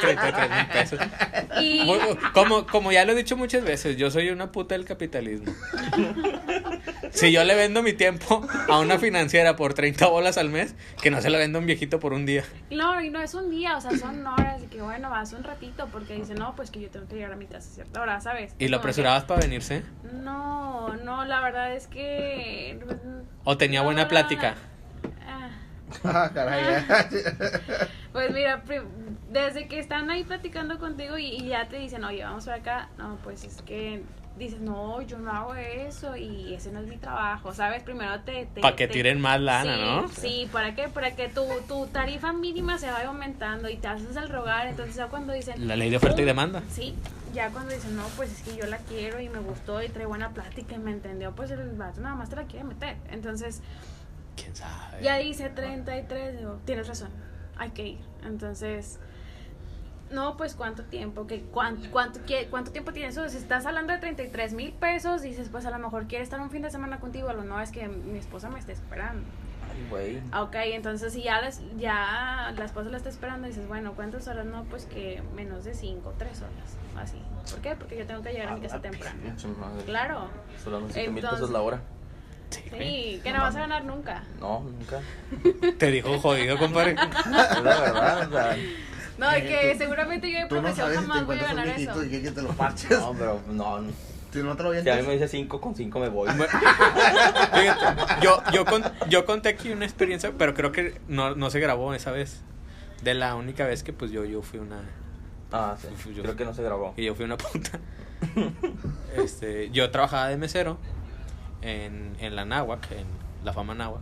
33 0.00 0.50
mil 0.50 0.66
pesos. 0.72 0.98
Y... 1.60 1.86
Como, 2.34 2.66
como 2.66 2.90
ya 2.92 3.04
lo 3.04 3.12
he 3.12 3.14
dicho 3.14 3.36
muchas 3.36 3.62
veces, 3.62 3.96
yo 3.96 4.10
soy 4.10 4.30
una 4.30 4.50
puta 4.50 4.74
del 4.74 4.84
capitalismo. 4.84 5.52
Si 7.10 7.32
yo 7.32 7.44
le 7.44 7.54
vendo 7.54 7.82
mi 7.82 7.92
tiempo 7.92 8.46
a 8.68 8.78
una 8.78 8.98
financiera 8.98 9.56
por 9.56 9.74
30 9.74 10.06
bolas 10.08 10.36
al 10.38 10.50
mes, 10.50 10.74
que 11.02 11.10
no 11.10 11.20
se 11.22 11.30
la 11.30 11.38
venda 11.38 11.58
a 11.58 11.60
un 11.60 11.66
viejito 11.66 11.98
por 12.00 12.12
un 12.12 12.26
día. 12.26 12.44
No, 12.70 13.00
y 13.00 13.10
no 13.10 13.22
es 13.22 13.32
un 13.34 13.48
día, 13.50 13.76
o 13.76 13.80
sea, 13.80 13.96
son 13.96 14.26
horas 14.26 14.60
de 14.60 14.66
que, 14.66 14.82
bueno, 14.82 15.08
vas 15.08 15.32
un 15.32 15.42
ratito, 15.44 15.88
porque 15.90 16.14
dice, 16.14 16.34
no, 16.34 16.54
pues 16.56 16.70
que 16.70 16.80
yo 16.80 16.90
tengo 16.90 17.06
que 17.08 17.14
llegar 17.14 17.32
a 17.32 17.36
mi 17.36 17.46
casa 17.46 17.70
a 17.70 17.74
cierta 17.74 18.02
hora, 18.02 18.20
¿sabes? 18.20 18.54
¿Y 18.58 18.68
lo 18.68 18.78
que- 18.78 18.80
apresurabas 18.82 19.24
para 19.24 19.40
venirse? 19.40 19.82
No, 20.12 20.94
no, 21.04 21.24
la 21.24 21.40
verdad 21.40 21.74
es 21.74 21.86
que... 21.86 22.78
¿O 23.44 23.56
tenía 23.56 23.82
buena 23.82 24.02
No, 24.02 24.08
plática? 24.20 24.54
ah, 25.26 25.50
Ah, 26.04 26.30
caray. 26.32 26.84
Pues 28.12 28.32
mira, 28.32 28.62
desde 29.30 29.68
que 29.68 29.78
están 29.78 30.08
ahí 30.10 30.24
platicando 30.24 30.78
contigo 30.78 31.18
y, 31.18 31.26
y 31.26 31.48
ya 31.48 31.68
te 31.68 31.76
dicen, 31.76 32.02
oye, 32.02 32.24
vamos 32.24 32.46
para 32.46 32.56
acá, 32.56 32.88
no, 32.96 33.16
pues 33.22 33.44
es 33.44 33.60
que 33.60 34.02
dices, 34.38 34.58
no, 34.60 35.02
yo 35.02 35.18
no 35.18 35.30
hago 35.32 35.54
eso 35.54 36.16
y 36.16 36.54
ese 36.54 36.70
no 36.70 36.80
es 36.80 36.86
mi 36.86 36.96
trabajo, 36.96 37.52
¿sabes? 37.52 37.82
Primero 37.82 38.18
te... 38.20 38.46
te 38.46 38.62
Para 38.62 38.74
que 38.74 38.86
te- 38.86 38.94
tiren 38.94 39.20
más 39.20 39.38
lana, 39.38 39.74
sí, 39.76 39.80
¿no? 39.82 40.08
Sí, 40.08 40.48
¿para 40.50 40.74
qué? 40.74 40.88
Para 40.88 41.14
que 41.14 41.28
tu, 41.28 41.44
tu 41.68 41.86
tarifa 41.88 42.32
mínima 42.32 42.78
se 42.78 42.90
vaya 42.90 43.08
aumentando 43.08 43.68
y 43.68 43.76
te 43.76 43.86
haces 43.88 44.16
el 44.16 44.30
rogar, 44.30 44.66
entonces 44.66 44.96
ya 44.96 45.08
cuando 45.08 45.34
dicen... 45.34 45.68
La 45.68 45.76
ley 45.76 45.90
de 45.90 45.98
oferta 45.98 46.22
y 46.22 46.24
demanda. 46.24 46.62
Sí, 46.70 46.94
ya 47.34 47.50
cuando 47.50 47.74
dicen, 47.74 47.94
no, 47.96 48.04
pues 48.16 48.32
es 48.32 48.40
que 48.42 48.56
yo 48.56 48.64
la 48.66 48.78
quiero 48.78 49.20
y 49.20 49.28
me 49.28 49.40
gustó 49.40 49.82
y 49.82 49.90
trae 49.90 50.06
buena 50.06 50.30
plática 50.30 50.74
y 50.74 50.78
me 50.78 50.90
entendió, 50.92 51.32
pues 51.32 51.50
el 51.50 51.68
vato 51.72 52.00
nada 52.00 52.14
más 52.14 52.30
te 52.30 52.36
la 52.36 52.44
quiere 52.44 52.64
meter. 52.64 52.96
Entonces, 53.10 53.60
¿Quién 54.36 54.54
sabe? 54.54 55.02
ya 55.02 55.16
dice 55.16 55.48
33, 55.48 56.38
digo, 56.38 56.58
tienes 56.64 56.86
razón, 56.88 57.10
hay 57.56 57.70
que 57.70 57.86
ir. 57.88 57.98
Entonces, 58.24 58.98
no, 60.10 60.36
pues 60.36 60.54
cuánto 60.54 60.84
tiempo, 60.84 61.26
que 61.26 61.42
cuánto, 61.42 61.90
cuánto, 61.90 62.20
cuánto 62.50 62.70
tiempo 62.70 62.92
tienes. 62.92 63.16
O 63.18 63.22
sea, 63.22 63.28
si 63.30 63.38
estás 63.38 63.66
hablando 63.66 63.92
de 63.92 63.98
33 63.98 64.52
mil 64.54 64.72
pesos, 64.72 65.22
dices, 65.22 65.48
pues 65.50 65.66
a 65.66 65.70
lo 65.70 65.78
mejor 65.78 66.06
quiere 66.06 66.22
estar 66.22 66.40
un 66.40 66.50
fin 66.50 66.62
de 66.62 66.70
semana 66.70 67.00
contigo, 67.00 67.32
lo 67.32 67.42
no 67.44 67.60
es 67.60 67.70
que 67.72 67.88
mi 67.88 68.18
esposa 68.18 68.48
me 68.48 68.58
esté 68.60 68.72
esperando. 68.72 69.24
Ay, 69.72 69.86
güey. 69.90 70.22
Ah, 70.30 70.42
Ok, 70.42 70.54
entonces 70.56 71.12
si 71.12 71.22
ya, 71.22 71.40
les- 71.40 71.60
ya 71.76 72.52
la 72.56 72.64
esposa 72.64 72.88
la 72.90 72.98
está 72.98 73.08
esperando, 73.08 73.48
dices, 73.48 73.66
bueno, 73.66 73.94
¿cuántas 73.96 74.28
horas? 74.28 74.46
No, 74.46 74.62
pues 74.64 74.86
que 74.86 75.22
menos 75.34 75.64
de 75.64 75.74
5, 75.74 76.14
3 76.18 76.40
horas, 76.42 76.76
así. 77.02 77.20
¿Por 77.50 77.60
qué? 77.60 77.74
Porque 77.74 77.96
yo 77.98 78.06
tengo 78.06 78.22
que 78.22 78.32
llegar 78.32 78.48
a 78.50 78.54
mi 78.54 78.60
casa 78.60 78.80
temprano. 78.80 79.18
Pinche 79.22 79.48
madre. 79.48 79.84
Claro. 79.84 80.28
Solo 80.62 80.78
unos 80.78 80.92
siete 80.92 81.08
mil 81.10 81.18
Entonces- 81.18 81.40
pesos 81.40 81.50
la 81.52 81.60
hora. 81.62 81.80
Sí, 82.50 83.20
que 83.24 83.32
no 83.32 83.40
vas 83.40 83.56
a 83.56 83.60
ganar 83.60 83.84
nunca. 83.84 84.22
No, 84.40 84.60
nunca. 84.60 85.00
Te 85.78 85.90
dijo 85.90 86.18
jodido, 86.18 86.58
compadre. 86.58 86.92
Es 86.92 87.62
la 87.62 87.80
verdad, 87.80 88.28
o 88.28 88.30
sea. 88.32 88.56
No, 89.18 89.32
y 89.36 89.40
Eh, 89.40 89.46
que 89.46 89.72
tú- 89.72 89.78
seguramente 89.78 90.30
yo 90.30 90.36
de 90.38 90.42
no 90.44 90.48
profesión 90.48 90.90
te 90.90 90.96
jamás 90.96 91.24
voy 91.26 91.38
a 91.38 91.42
ganar 91.42 91.68
eso. 91.68 92.04
y 92.04 92.08
que, 92.10 92.30
te 92.30 92.42
lo 92.42 92.50
parches. 92.50 92.90
No, 92.90 93.14
pero 93.18 93.40
no. 93.48 93.80
Si 94.32 94.42
no 94.42 94.54
te 94.56 94.62
lo 94.62 94.82
Si 94.82 94.88
a 94.90 94.96
mí 94.96 95.02
me 95.02 95.12
dice 95.14 95.28
5 95.28 95.60
con 95.60 95.74
5 95.74 95.98
me 95.98 96.08
voy. 96.10 96.28
Bueno, 96.36 97.74
yo, 98.22 98.42
yo, 98.52 98.64
con- 98.66 98.84
yo 99.08 99.24
conté 99.24 99.48
aquí 99.48 99.70
una 99.70 99.86
experiencia, 99.86 100.32
pero 100.36 100.52
creo 100.54 100.72
que 100.72 101.00
no, 101.08 101.34
no 101.34 101.48
se 101.50 101.60
grabó 101.60 101.94
esa 101.94 102.10
vez. 102.10 102.42
De 103.02 103.14
la 103.14 103.34
única 103.36 103.64
vez 103.66 103.82
que 103.82 103.92
pues 103.94 104.10
yo, 104.10 104.24
yo 104.24 104.42
fui 104.42 104.58
una... 104.58 104.80
Ah, 105.52 105.76
sí. 105.80 105.88
Fui 105.96 106.14
yo. 106.14 106.22
Creo 106.22 106.36
que 106.36 106.44
no 106.44 106.52
se 106.52 106.62
grabó. 106.62 106.92
Y 106.96 107.04
yo 107.06 107.14
fui 107.14 107.24
una 107.24 107.36
puta. 107.38 107.78
Este, 109.16 109.70
yo 109.70 109.90
trabajaba 109.90 110.28
de 110.28 110.36
mesero 110.36 110.78
en, 111.66 112.16
en 112.20 112.36
la 112.36 112.44
náhuac, 112.44 112.90
en 112.92 113.06
la 113.44 113.52
fama 113.52 113.74
náhuac. 113.74 114.00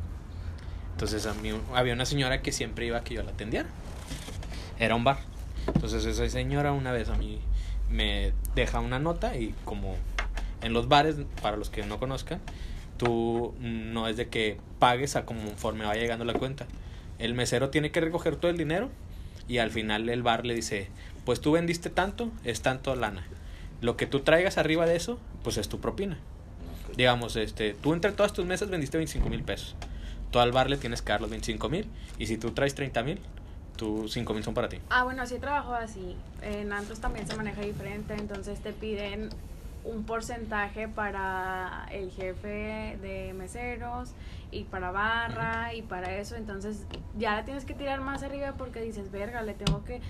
Entonces 0.92 1.27
a 1.27 1.35
mí 1.35 1.50
había 1.74 1.92
una 1.94 2.07
señora 2.07 2.40
que 2.42 2.53
siempre 2.53 2.87
iba 2.87 2.98
a 2.98 3.05
que 3.05 3.14
yo 3.14 3.22
la 3.22 3.33
atendiera. 3.33 3.68
Era 4.79 4.94
un 4.94 5.05
bar. 5.05 5.18
Entonces 5.66 6.05
esa 6.05 6.29
señora 6.29 6.72
una 6.72 6.92
vez 6.92 7.09
a 7.09 7.16
mí 7.16 7.40
me 7.90 8.33
deja 8.55 8.81
una 8.81 8.98
nota 8.98 9.37
y 9.37 9.55
como 9.64 9.96
en 10.62 10.72
los 10.72 10.88
bares, 10.88 11.16
para 11.42 11.57
los 11.57 11.70
que 11.70 11.85
no 11.85 11.98
conozcan, 11.98 12.40
tú 12.96 13.55
no 13.61 14.09
es 14.09 14.16
de 14.16 14.29
que 14.29 14.59
pagues 14.79 15.16
a 15.16 15.24
conforme 15.24 15.85
vaya 15.85 16.00
llegando 16.00 16.24
la 16.24 16.35
cuenta. 16.35 16.66
El 17.18 17.35
mesero 17.35 17.70
tiene 17.70 17.90
que 17.90 18.00
recoger 18.00 18.37
todo 18.37 18.50
el 18.50 18.57
dinero 18.57 18.90
y 19.48 19.59
al 19.59 19.70
final 19.70 20.09
el 20.09 20.22
bar 20.22 20.46
le 20.46 20.55
dice, 20.55 20.88
pues 21.24 21.40
tú 21.40 21.53
vendiste 21.53 21.90
tanto, 21.90 22.31
es 22.44 22.62
tanto 22.62 22.94
lana. 22.94 23.27
Lo 23.81 23.96
que 23.96 24.07
tú 24.07 24.20
traigas 24.20 24.59
arriba 24.59 24.87
de 24.87 24.96
eso, 24.96 25.18
pues 25.42 25.57
es 25.57 25.68
tu 25.68 25.81
propina. 25.81 26.18
Digamos, 26.96 27.37
este, 27.37 27.74
tú 27.74 27.92
entre 27.92 28.12
todas 28.12 28.33
tus 28.33 28.44
mesas 28.46 28.70
vendiste 28.70 28.96
25 28.96 29.28
mil 29.28 29.42
pesos. 29.42 29.74
Tú 30.30 30.38
al 30.38 30.52
bar 30.52 30.68
le 30.70 30.76
tienes 30.76 31.02
que 31.02 31.12
dar 31.12 31.20
los 31.20 31.30
25 31.30 31.68
mil. 31.68 31.87
Y 32.18 32.26
si 32.26 32.38
tú 32.38 32.50
traes 32.52 32.74
30 32.74 33.02
mil, 33.02 33.20
tus 33.76 34.12
5 34.12 34.35
mil 34.35 34.44
son 34.44 34.54
para 34.54 34.68
ti. 34.68 34.78
Ah, 34.90 35.04
bueno, 35.04 35.26
sí 35.26 35.38
trabajo 35.38 35.74
así. 35.74 36.16
En 36.42 36.72
Antros 36.72 37.00
también 37.00 37.26
se 37.26 37.37
maneja 37.37 37.61
diferente, 37.62 38.14
entonces 38.14 38.61
te 38.61 38.72
piden 38.72 39.30
un 39.85 40.04
porcentaje 40.04 40.88
para 40.88 41.87
el 41.90 42.11
jefe 42.11 42.96
de 43.02 43.35
meseros 43.37 44.12
y 44.50 44.64
para 44.64 44.90
barra 44.90 45.74
y 45.74 45.83
para 45.83 46.16
eso, 46.16 46.37
entonces 46.37 46.87
ya 47.18 47.35
la 47.35 47.44
tienes 47.44 47.66
que 47.66 47.74
tirar 47.74 48.00
más 48.00 48.22
arriba 48.22 48.54
porque 48.57 48.80
dices, 48.80 49.11
verga, 49.11 49.42
le 49.42 49.52
tengo 49.52 49.85
que... 49.85 50.00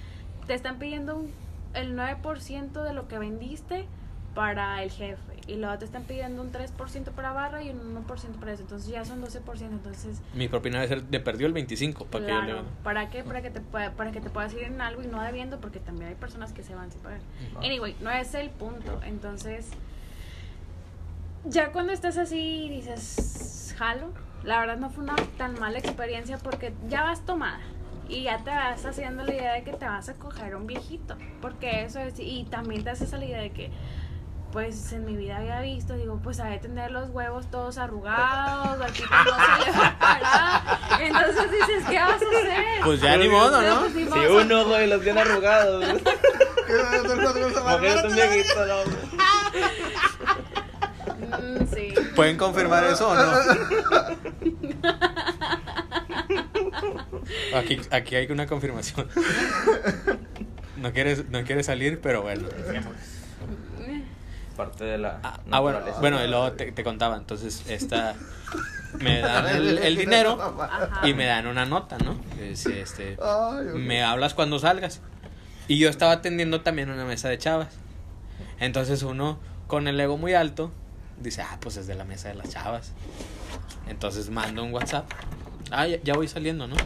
Te 0.46 0.54
están 0.54 0.78
pidiendo 0.78 1.16
un- 1.16 1.32
el 1.72 1.96
9% 1.96 2.84
de 2.84 2.92
lo 2.92 3.08
que 3.08 3.18
vendiste 3.18 3.86
para 4.34 4.80
el 4.84 4.90
jefe 4.92 5.33
y 5.46 5.56
luego 5.56 5.78
te 5.78 5.84
están 5.84 6.04
pidiendo 6.04 6.42
un 6.42 6.52
3% 6.52 7.10
para 7.12 7.32
barra 7.32 7.62
y 7.62 7.70
un 7.70 8.04
1% 8.06 8.06
para 8.40 8.52
eso, 8.52 8.62
entonces 8.62 8.88
ya 8.90 9.04
son 9.04 9.22
12%, 9.22 9.62
entonces 9.62 10.20
Mi 10.34 10.48
propina 10.48 10.80
debe 10.80 10.88
ser 10.88 11.04
de 11.04 11.20
perdió 11.20 11.46
el 11.46 11.52
25 11.52 12.06
para 12.06 12.24
que 12.24 12.32
yo 12.32 12.40
le 12.40 12.52
Claro. 12.52 12.66
¿Para 12.82 13.10
qué? 13.10 13.24
Para 13.24 13.42
que 13.42 13.50
te 13.50 13.60
pueda, 13.60 13.92
para 13.92 14.12
que 14.12 14.20
te 14.20 14.30
puedas 14.30 14.52
ir 14.54 14.62
en 14.62 14.80
algo 14.80 15.02
y 15.02 15.06
no 15.06 15.22
debiendo, 15.22 15.60
porque 15.60 15.80
también 15.80 16.08
hay 16.08 16.14
personas 16.14 16.52
que 16.52 16.62
se 16.62 16.74
van 16.74 16.90
sin 16.90 17.00
pagar. 17.00 17.20
Anyway, 17.58 17.96
no 18.00 18.10
es 18.10 18.34
el 18.34 18.50
punto. 18.50 19.00
Entonces, 19.04 19.68
ya 21.44 21.72
cuando 21.72 21.92
estás 21.92 22.18
así 22.18 22.68
dices, 22.68 23.74
jalo. 23.78 24.12
La 24.44 24.60
verdad 24.60 24.76
no 24.76 24.90
fue 24.90 25.04
una 25.04 25.16
tan 25.38 25.58
mala 25.58 25.78
experiencia 25.78 26.36
porque 26.36 26.74
ya 26.90 27.02
vas 27.02 27.24
tomada 27.24 27.60
y 28.08 28.24
ya 28.24 28.38
te 28.44 28.50
vas 28.50 28.84
haciendo 28.84 29.24
la 29.24 29.32
idea 29.32 29.54
de 29.54 29.62
que 29.62 29.72
te 29.72 29.86
vas 29.86 30.08
a 30.08 30.14
coger 30.14 30.54
un 30.56 30.66
viejito, 30.66 31.16
porque 31.40 31.82
eso 31.82 32.00
es 32.00 32.18
y 32.18 32.44
también 32.50 32.84
te 32.84 32.90
haces 32.90 33.12
la 33.12 33.24
idea 33.24 33.40
de 33.40 33.50
que 33.50 33.70
pues 34.54 34.92
en 34.92 35.04
mi 35.04 35.16
vida 35.16 35.38
había 35.38 35.60
visto, 35.62 35.94
digo, 35.94 36.20
pues 36.22 36.38
ha 36.38 36.46
de 36.46 36.60
tener 36.60 36.92
los 36.92 37.10
huevos 37.10 37.50
todos 37.50 37.76
arrugados, 37.76 38.86
tipo 38.92 39.08
no 39.12 39.24
se 39.64 39.64
le 39.66 39.76
va 39.76 39.86
a 39.88 39.98
parar. 39.98 41.02
Entonces 41.02 41.50
dices, 41.50 41.84
¿qué 41.90 41.98
vas 41.98 42.10
a 42.12 42.14
hacer? 42.14 42.84
Pues 42.84 43.00
ya 43.00 43.16
ni 43.16 43.28
modo, 43.28 43.60
No, 43.60 43.80
pues 43.80 43.94
Si 43.94 44.04
modo. 44.04 44.40
uno, 44.42 44.64
güey, 44.66 44.86
los 44.86 45.02
tiene 45.02 45.22
arrugados. 45.22 45.84
Un. 51.34 51.54
Mm, 51.54 51.66
sí. 51.74 51.92
¿Pueden 52.14 52.36
confirmar 52.36 52.84
eso 52.84 53.08
o 53.08 53.14
no? 53.16 53.32
Aquí, 57.58 57.80
aquí 57.90 58.14
hay 58.14 58.30
una 58.30 58.46
confirmación. 58.46 59.08
No 60.76 60.92
quieres, 60.92 61.28
no 61.28 61.42
quieres 61.42 61.66
salir, 61.66 62.00
pero 62.00 62.22
bueno. 62.22 62.48
Parte 64.56 64.84
de 64.84 64.98
la. 64.98 65.20
Ah, 65.22 65.40
ah, 65.50 65.60
bueno, 65.60 65.80
bueno, 66.00 66.24
y 66.24 66.28
luego 66.28 66.52
te, 66.52 66.70
te 66.72 66.84
contaba. 66.84 67.16
Entonces, 67.16 67.64
esta. 67.68 68.14
Me 69.00 69.20
dan 69.22 69.46
el, 69.48 69.78
el 69.78 69.96
dinero 69.96 70.40
Ajá. 70.60 71.06
y 71.06 71.14
me 71.14 71.24
dan 71.26 71.46
una 71.48 71.66
nota, 71.66 71.98
¿no? 71.98 72.16
Es, 72.40 72.64
este, 72.66 73.16
Ay, 73.20 73.66
ok. 73.68 73.74
me 73.74 74.04
hablas 74.04 74.34
cuando 74.34 74.58
salgas. 74.60 75.00
Y 75.66 75.78
yo 75.78 75.88
estaba 75.88 76.12
atendiendo 76.12 76.60
también 76.60 76.90
una 76.90 77.04
mesa 77.04 77.28
de 77.28 77.38
chavas. 77.38 77.68
Entonces 78.60 79.02
uno 79.02 79.38
con 79.66 79.88
el 79.88 79.98
ego 79.98 80.16
muy 80.16 80.34
alto 80.34 80.70
dice, 81.18 81.42
ah, 81.42 81.58
pues 81.60 81.76
es 81.76 81.86
de 81.88 81.94
la 81.96 82.04
mesa 82.04 82.28
de 82.28 82.34
las 82.34 82.50
chavas. 82.50 82.92
Entonces 83.88 84.30
mando 84.30 84.62
un 84.62 84.72
WhatsApp. 84.72 85.10
Ah, 85.72 85.86
ya, 85.88 85.98
ya 86.04 86.14
voy 86.14 86.28
saliendo, 86.28 86.68
¿no? 86.68 86.76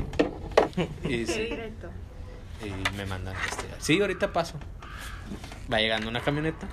Y, 1.04 1.18
dice- 1.18 1.44
directo. 1.44 1.90
y 2.64 2.96
me 2.96 3.04
mandan, 3.04 3.34
este, 3.50 3.66
sí, 3.80 4.00
ahorita 4.00 4.32
paso. 4.32 4.54
Va 5.70 5.78
llegando 5.80 6.08
una 6.08 6.20
camioneta 6.20 6.66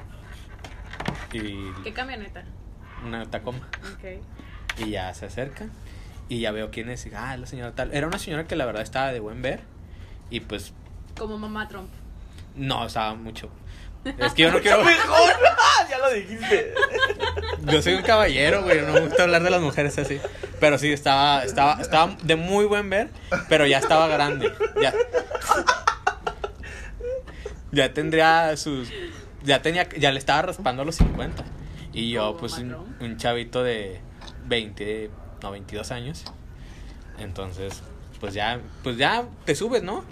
y 1.36 1.74
¿Qué 1.84 1.94
camioneta? 1.94 2.44
una 3.06 3.26
Tacoma. 3.30 3.60
Ok. 3.94 4.84
Y 4.86 4.92
ya 4.92 5.14
se 5.14 5.26
acercan 5.28 5.72
y 6.30 6.40
ya 6.40 6.52
veo 6.52 6.72
quién 6.72 6.90
es. 6.90 7.06
Y, 7.06 7.12
ah, 7.16 7.38
la 7.38 7.46
señora 7.46 7.74
tal. 7.74 7.94
Era 7.94 8.08
una 8.08 8.18
señora 8.20 8.46
que 8.46 8.56
la 8.56 8.66
verdad 8.66 8.82
estaba 8.82 9.12
de 9.12 9.20
buen 9.20 9.42
ver 9.42 9.62
y 10.30 10.40
pues 10.40 10.74
Como 11.18 11.38
mamá 11.38 11.68
Trump. 11.68 11.90
no, 12.56 12.86
estaba 12.88 13.14
mucho. 13.16 13.50
Es 14.06 14.34
que 14.34 14.44
yo 14.44 14.52
no 14.52 14.60
quiero... 14.62 14.84
¡Mejor! 14.84 15.34
Ya 15.90 16.00
lo 16.00 16.12
dijiste. 16.12 16.74
Yo 17.64 17.82
soy 17.82 17.94
un 17.94 18.02
caballero, 18.02 18.64
güey, 18.64 18.82
no 18.82 18.94
me 18.94 19.02
gusta 19.02 19.24
hablar 19.24 19.44
de 19.44 19.50
las 19.52 19.62
mujeres 19.62 19.98
así. 20.00 20.20
Pero 20.60 20.78
sí, 20.80 20.92
estaba, 20.92 21.44
estaba, 21.44 21.80
estaba 21.80 22.16
de 22.24 22.36
muy 22.36 22.66
buen 22.66 22.90
ver, 22.90 23.10
pero 23.50 23.68
ya 23.68 23.78
estaba 23.78 24.08
grande. 24.08 24.52
Ya, 24.82 24.94
ya 27.72 27.94
tendría 27.94 28.56
sus... 28.58 28.90
Ya 29.46 29.62
tenía, 29.62 29.88
ya 29.90 30.12
le 30.12 30.20
estaba 30.20 30.42
raspando 30.42 30.82
a 30.82 30.86
los 30.86 30.96
50. 30.96 31.44
Y 31.94 32.12
yo, 32.12 32.36
pues, 32.38 32.58
un, 32.58 33.18
chavito 33.18 33.64
de 33.64 34.02
20, 34.48 35.10
no, 35.42 35.52
22 35.52 35.92
años. 35.92 36.26
Entonces, 37.20 37.82
pues 38.20 38.34
ya, 38.34 38.60
pues 38.84 38.98
ya 38.98 39.26
te 39.46 39.56
subes, 39.56 39.84
¿no? 39.84 40.04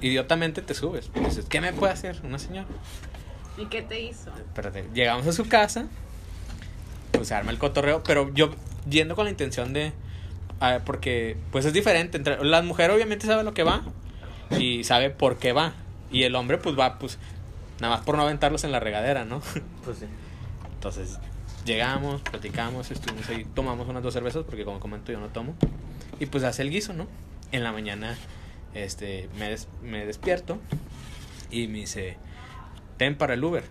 Idiotamente 0.00 0.60
te 0.60 0.74
subes. 0.74 1.10
Dices, 1.14 1.46
¿qué 1.48 1.60
me 1.60 1.72
puede 1.72 1.92
hacer 1.92 2.20
una 2.24 2.38
señora? 2.38 2.66
¿Y 3.56 3.66
qué 3.66 3.82
te 3.82 4.00
hizo? 4.00 4.30
Espérate, 4.36 4.88
llegamos 4.92 5.26
a 5.26 5.32
su 5.32 5.48
casa, 5.48 5.86
pues 7.12 7.28
se 7.28 7.34
arma 7.34 7.52
el 7.52 7.58
cotorreo, 7.58 8.02
pero 8.02 8.32
yo 8.34 8.50
yendo 8.88 9.14
con 9.14 9.24
la 9.24 9.30
intención 9.30 9.72
de, 9.72 9.92
ah, 10.60 10.80
porque 10.84 11.36
pues 11.52 11.64
es 11.64 11.72
diferente, 11.72 12.18
entre, 12.18 12.44
la 12.44 12.62
mujer 12.62 12.90
obviamente 12.90 13.26
sabe 13.26 13.44
lo 13.44 13.54
que 13.54 13.62
va 13.62 13.82
y 14.58 14.84
sabe 14.84 15.10
por 15.10 15.38
qué 15.38 15.52
va, 15.52 15.72
y 16.10 16.24
el 16.24 16.34
hombre 16.34 16.58
pues 16.58 16.78
va 16.78 16.98
pues 16.98 17.18
nada 17.84 17.96
más 17.96 18.04
por 18.04 18.16
no 18.16 18.22
aventarlos 18.22 18.64
en 18.64 18.72
la 18.72 18.80
regadera, 18.80 19.24
¿no? 19.24 19.40
Pues 19.84 19.98
sí. 19.98 20.06
Entonces 20.74 21.18
llegamos, 21.64 22.20
platicamos, 22.22 22.90
estuvimos 22.90 23.28
ahí, 23.28 23.44
tomamos 23.54 23.88
unas 23.88 24.02
dos 24.02 24.12
cervezas, 24.14 24.44
porque 24.44 24.64
como 24.64 24.80
comento 24.80 25.12
yo 25.12 25.20
no 25.20 25.28
tomo, 25.28 25.54
y 26.20 26.26
pues 26.26 26.44
hace 26.44 26.62
el 26.62 26.70
guiso, 26.70 26.92
¿no? 26.92 27.06
En 27.52 27.62
la 27.64 27.72
mañana 27.72 28.16
este, 28.74 29.28
me, 29.38 29.48
des- 29.50 29.68
me 29.82 30.04
despierto 30.06 30.58
y 31.50 31.68
me 31.68 31.78
dice, 31.78 32.16
ten 32.96 33.16
para 33.16 33.34
el 33.34 33.44
Uber, 33.44 33.64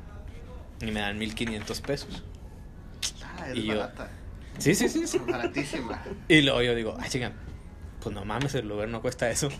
y 0.82 0.86
me 0.92 1.00
dan 1.02 1.18
1500 1.18 1.82
pesos. 1.82 2.24
Ah, 3.38 3.50
es 3.50 3.58
Y 3.58 3.64
yo- 3.64 3.78
barata. 3.78 4.10
Sí, 4.60 4.76
sí, 4.76 4.88
sí, 4.90 5.08
sí. 5.08 5.18
Baratísima. 5.20 6.02
Y 6.28 6.42
luego 6.42 6.62
yo 6.62 6.76
digo, 6.76 6.96
ay, 7.00 7.10
chica, 7.10 7.32
pues 8.04 8.14
no 8.14 8.26
mames, 8.26 8.54
el 8.56 8.70
Uber 8.70 8.90
no 8.90 9.02
cuesta 9.02 9.30
eso. 9.30 9.50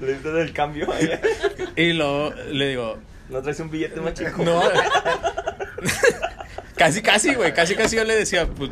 Le 0.00 0.12
diste 0.12 0.30
del 0.30 0.52
cambio. 0.52 0.86
Y 1.74 1.94
luego 1.94 2.34
le 2.52 2.68
digo, 2.68 2.98
No 3.30 3.40
traes 3.40 3.58
un 3.60 3.70
billete 3.70 4.00
más 4.00 4.12
chico. 4.14 4.44
no. 4.44 4.60
casi, 6.76 7.00
casi, 7.00 7.34
güey, 7.34 7.54
casi, 7.54 7.74
casi 7.74 7.96
yo 7.96 8.04
le 8.04 8.14
decía, 8.14 8.46
pues, 8.46 8.70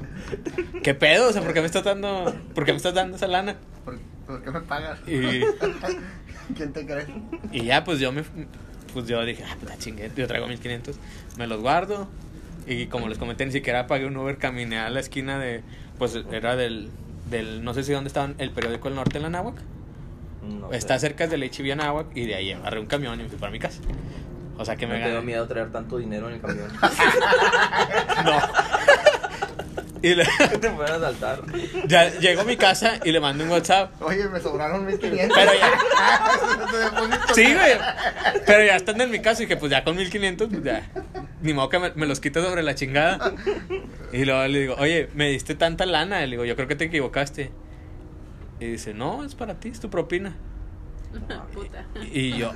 ¿qué 0.83 0.95
pedo? 0.95 1.29
O 1.29 1.33
sea, 1.33 1.41
¿por 1.43 1.55
qué 1.55 1.61
me 1.61 1.67
estás 1.67 1.85
dando, 1.85 2.35
por 2.55 2.65
qué 2.65 2.73
me 2.73 2.77
estás 2.77 2.95
dando 2.95 3.17
esa 3.17 3.27
lana? 3.27 3.57
¿Por, 3.85 3.99
por 4.27 4.43
qué 4.43 4.51
me 4.51 4.61
pagas? 4.61 4.99
Y, 5.09 5.41
¿Quién 6.57 6.73
te 6.73 6.85
cree? 6.85 7.07
y 7.53 7.65
ya, 7.65 7.85
pues 7.85 7.99
yo 8.01 8.13
me, 8.13 8.25
pues 8.93 9.07
yo 9.07 9.25
dije, 9.25 9.45
ah, 9.49 9.57
pues 9.59 9.71
la 9.71 9.79
chingue, 9.79 10.11
yo 10.15 10.27
traigo 10.27 10.47
1500, 10.47 10.97
me 11.39 11.47
los 11.47 11.61
guardo. 11.63 12.09
Y 12.67 12.87
como 12.87 13.09
les 13.09 13.19
comenté, 13.19 13.47
ni 13.47 13.53
siquiera 13.53 13.87
pagué 13.87 14.07
un 14.07 14.17
Uber, 14.17 14.37
caminé 14.37 14.79
a 14.79 14.91
la 14.91 15.01
esquina 15.01 15.39
de, 15.39 15.63
pues 15.99 16.17
era 16.31 16.55
del, 16.55 16.91
del, 17.33 17.65
no 17.65 17.75
sé 17.75 17.83
si 17.83 17.93
dónde 17.93 18.07
estaban, 18.09 18.37
el 18.39 18.51
periódico 18.53 18.87
El 18.87 18.95
Norte 18.95 19.17
en 19.17 19.25
la 19.25 19.31
Náhuac. 19.31 19.57
No 20.43 20.71
sé. 20.71 20.77
Está 20.77 20.99
cerca 21.01 21.27
del 21.27 21.43
HIV 21.43 21.73
Anáhuac 21.73 22.07
y 22.17 22.27
de 22.27 22.35
ahí 22.37 22.53
agarré 22.53 22.79
un 22.79 22.87
camión 22.87 23.19
y 23.19 23.25
me 23.25 23.29
fui 23.29 23.39
para 23.39 23.51
mi 23.51 23.59
casa. 23.59 23.81
O 24.59 24.65
sea 24.65 24.77
que 24.77 24.87
No 24.87 24.93
me 24.95 25.01
gané. 25.01 25.21
miedo 25.23 25.47
traer 25.49 25.73
tanto 25.73 25.99
dinero 25.99 26.29
en 26.29 26.35
el 26.37 26.41
camión. 26.41 26.69
No. 28.25 28.41
Y 30.03 30.17
le- 30.17 30.25
Te 30.61 30.71
fueron 30.71 30.97
a 30.97 31.07
saltar. 31.07 31.41
ya 31.87 32.11
llego 32.19 32.41
a 32.41 32.45
mi 32.45 32.57
casa 32.57 32.99
y 33.05 33.13
le 33.13 33.21
mando 33.21 33.45
un 33.45 33.51
WhatsApp. 33.51 34.03
Oye, 34.03 34.29
me 34.29 34.41
sobraron 34.41 34.85
1500. 34.85 35.37
Pero 35.39 35.53
ya. 35.55 35.71
Sí, 37.35 37.45
güey. 37.55 37.79
Pero 38.45 38.65
ya 38.65 38.75
estando 38.77 39.05
en 39.05 39.11
mi 39.13 39.21
casa, 39.23 39.41
dije, 39.43 39.57
pues 39.57 39.71
ya 39.71 39.85
con 39.85 39.95
1500, 39.97 40.49
pues 40.49 40.65
ya. 40.65 40.83
Ni 41.43 41.53
modo 41.53 41.69
que 41.69 41.79
me, 41.79 41.93
me 41.95 42.07
los 42.07 42.21
quito 42.21 42.43
sobre 42.43 42.63
la 42.63 42.75
chingada. 42.75 43.35
Y 44.13 44.25
luego 44.25 44.47
le 44.47 44.61
digo, 44.61 44.75
oye, 44.79 45.09
me 45.15 45.29
diste 45.29 45.55
tanta 45.55 45.87
lana. 45.87 46.21
Le 46.21 46.29
digo, 46.29 46.45
yo 46.45 46.55
creo 46.57 46.69
que 46.69 46.77
te 46.77 46.85
equivocaste. 46.85 47.51
Y 48.61 48.67
dice, 48.67 48.95
no, 48.95 49.25
es 49.25 49.35
para 49.35 49.59
ti, 49.59 49.69
es 49.71 49.81
tu 49.81 49.91
propina. 49.91 50.37
Puta. 51.53 51.85
Y 52.11 52.39
yo, 52.39 52.53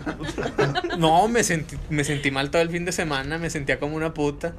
no, 0.98 1.28
me 1.28 1.44
sentí, 1.44 1.76
me 1.90 2.04
sentí 2.04 2.30
mal 2.30 2.50
todo 2.50 2.62
el 2.62 2.70
fin 2.70 2.86
de 2.86 2.92
semana, 2.92 3.36
me 3.36 3.50
sentía 3.50 3.78
como 3.78 3.96
una 3.96 4.14
puta. 4.14 4.54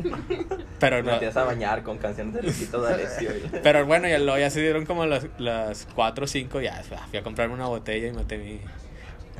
Pero 0.79 0.97
Te 0.97 1.03
no. 1.03 1.11
metías 1.13 1.35
a 1.35 1.43
bañar 1.45 1.81
con 1.81 1.97
canciones 1.97 2.35
de 2.35 2.43
Luisito 2.43 2.79
D'Alessio. 2.79 3.31
Pero 3.63 3.87
bueno, 3.87 4.07
ya, 4.07 4.19
luego 4.19 4.37
ya 4.37 4.51
se 4.51 4.61
dieron 4.61 4.85
como 4.85 5.07
las, 5.07 5.25
las 5.39 5.87
4 5.95 6.25
o 6.25 6.27
5, 6.27 6.61
ya 6.61 6.83
fui 7.09 7.17
a 7.17 7.23
comprarme 7.23 7.55
una 7.55 7.65
botella 7.65 8.07
y 8.07 8.11
maté 8.11 8.37
mi, 8.37 8.59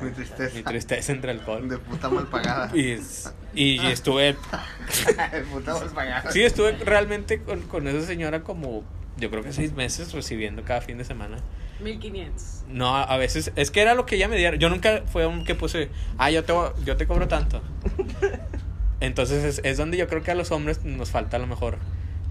Mi 0.00 0.10
tristeza. 0.10 0.54
mi 0.56 0.62
tristeza 0.62 1.12
entre 1.12 1.30
alcohol. 1.32 1.68
De 1.68 1.78
puta 1.78 2.08
mal 2.08 2.26
pagada. 2.26 2.70
Y, 2.76 2.90
es- 2.92 3.32
y 3.54 3.78
estuve, 3.86 4.36
De 5.32 5.40
puta 5.50 5.74
mal 5.74 5.88
pagada. 5.90 6.30
sí, 6.30 6.42
estuve 6.42 6.72
realmente 6.72 7.40
con, 7.42 7.62
con 7.62 7.88
esa 7.88 8.06
señora 8.06 8.42
como, 8.42 8.84
yo 9.16 9.30
creo 9.30 9.42
que 9.42 9.52
seis 9.52 9.72
meses 9.72 10.12
recibiendo 10.12 10.62
cada 10.64 10.80
fin 10.80 10.98
de 10.98 11.04
semana. 11.04 11.38
1500. 11.80 12.64
No, 12.68 12.96
a 12.96 13.16
veces, 13.16 13.52
es 13.56 13.70
que 13.70 13.80
era 13.80 13.94
lo 13.94 14.04
que 14.06 14.16
ella 14.16 14.28
me 14.28 14.36
diera. 14.36 14.56
Yo 14.56 14.68
nunca 14.68 15.02
fue 15.10 15.26
un 15.26 15.44
que 15.44 15.54
puse, 15.54 15.88
ah, 16.18 16.30
yo 16.30 16.44
te, 16.44 16.52
yo 16.84 16.96
te 16.96 17.06
cobro 17.06 17.28
tanto. 17.28 17.62
Entonces 19.00 19.44
es, 19.44 19.60
es 19.64 19.76
donde 19.76 19.96
yo 19.96 20.08
creo 20.08 20.22
que 20.22 20.30
a 20.32 20.34
los 20.34 20.50
hombres 20.50 20.84
nos 20.84 21.10
falta 21.10 21.36
a 21.36 21.40
lo 21.40 21.46
mejor 21.46 21.78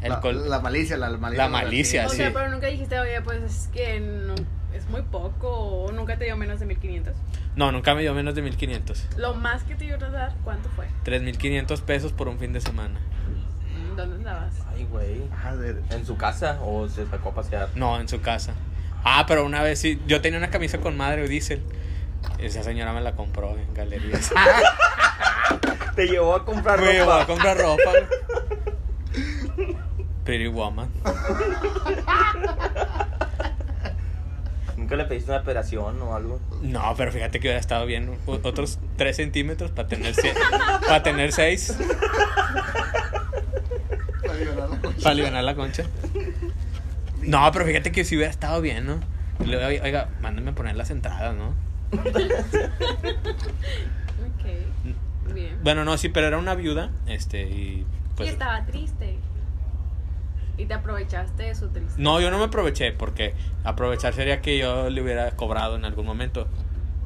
el 0.02 0.10
La, 0.10 0.20
col- 0.22 0.50
la 0.50 0.60
malicia, 0.60 0.98
la, 0.98 1.10
malicia. 1.18 1.44
La 1.44 1.50
malicia, 1.50 2.06
O 2.06 2.10
sí. 2.10 2.18
sea, 2.18 2.32
pero 2.34 2.50
nunca 2.50 2.68
dijiste, 2.68 3.00
oye, 3.00 3.22
pues 3.22 3.42
es 3.44 3.70
que 3.74 4.00
no- 4.00 4.36
es 4.74 4.88
muy 4.90 5.02
poco 5.02 5.50
o 5.50 5.92
nunca 5.92 6.18
te 6.18 6.26
dio 6.26 6.38
menos 6.38 6.60
de 6.60 6.66
1500. 6.68 7.14
No, 7.56 7.72
nunca 7.72 7.96
me 7.96 8.02
dio 8.02 8.14
menos 8.14 8.36
de 8.36 8.42
1500. 8.44 9.08
Lo 9.18 9.34
más 9.34 9.64
que 9.64 9.74
te 9.76 9.86
dio 9.86 9.96
a 9.96 10.10
dar, 10.10 10.36
¿cuánto 10.44 10.70
fue? 10.76 10.86
3500 11.04 11.82
pesos 11.82 12.12
por 12.14 12.28
un 12.28 12.38
fin 12.38 12.54
de 12.54 12.62
semana. 12.62 13.00
¿Dónde 13.96 14.18
andabas? 14.18 14.54
Ay, 14.72 14.86
güey. 14.92 15.24
A 15.44 15.54
ver. 15.54 15.82
¿En 15.90 16.06
su 16.06 16.16
casa 16.18 16.60
o 16.62 16.88
se 16.88 17.08
sacó 17.08 17.30
a 17.30 17.34
pasear? 17.34 17.70
No, 17.74 18.00
en 18.00 18.08
su 18.08 18.22
casa. 18.22 18.54
Ah, 19.04 19.26
pero 19.28 19.44
una 19.44 19.64
vez 19.64 19.80
sí, 19.80 20.00
yo 20.06 20.22
tenía 20.22 20.38
una 20.38 20.52
camisa 20.52 20.78
con 20.80 20.96
madre 20.96 21.28
diésel. 21.28 21.64
Esa 22.38 22.62
señora 22.62 22.94
me 22.94 23.02
la 23.02 23.14
compró 23.16 23.58
en 23.58 23.74
galerías. 23.74 24.32
Te 25.96 26.06
llevó 26.08 26.36
a 26.36 26.46
comprar 26.46 26.80
Me 26.80 26.94
llevó 26.94 27.06
ropa. 27.12 27.24
a 27.24 27.26
comprar 27.26 27.58
ropa. 27.58 27.92
Pretty 30.28 30.48
woman. 30.50 30.90
¿Nunca 34.76 34.98
le 34.98 35.06
pediste 35.06 35.32
una 35.32 35.40
operación 35.40 36.02
o 36.02 36.14
algo? 36.16 36.42
No, 36.62 36.94
pero 36.98 37.14
fíjate 37.14 37.40
que 37.40 37.48
hubiera 37.48 37.62
estado 37.62 37.86
bien. 37.86 38.18
Otros 38.26 38.78
3 38.98 39.16
centímetros 39.16 39.72
para 39.72 39.88
tener, 39.88 40.14
sie- 40.14 40.34
para 40.86 41.02
tener 41.02 41.32
6. 41.32 41.78
Para 45.02 45.12
aliviar 45.12 45.42
la 45.44 45.56
concha. 45.56 45.84
No, 47.22 47.50
pero 47.54 47.66
fíjate 47.66 47.94
que 47.94 48.04
sí 48.04 48.18
hubiera 48.18 48.32
estado 48.32 48.60
bien, 48.60 48.86
¿no? 48.86 49.00
Oiga, 49.40 50.10
mándenme 50.22 50.52
a 50.52 50.56
poner 50.56 50.76
las 50.76 50.90
entradas, 50.92 51.34
¿no? 51.36 51.54
Ok. 51.94 52.04
Bien. 55.34 55.58
Bueno, 55.64 55.86
no, 55.86 55.98
sí, 55.98 56.10
pero 56.10 56.28
era 56.28 56.38
una 56.38 56.54
viuda. 56.56 56.90
Este, 57.08 57.44
y 57.44 57.86
pues. 58.18 58.28
y 58.30 58.34
estaba 58.34 58.66
triste. 58.66 59.07
Y 60.58 60.66
te 60.66 60.74
aprovechaste 60.74 61.44
de 61.44 61.56
su 61.56 61.70
tristeza. 61.70 61.98
No, 62.00 62.20
yo 62.20 62.32
no 62.32 62.40
me 62.40 62.46
aproveché, 62.46 62.92
porque 62.92 63.36
aprovechar 63.64 64.14
sería 64.14 64.42
que 64.42 64.58
yo 64.58 64.90
le 64.90 65.02
hubiera 65.02 65.32
cobrado 65.36 65.76
en 65.76 65.86
algún 65.86 66.06
momento. 66.06 66.48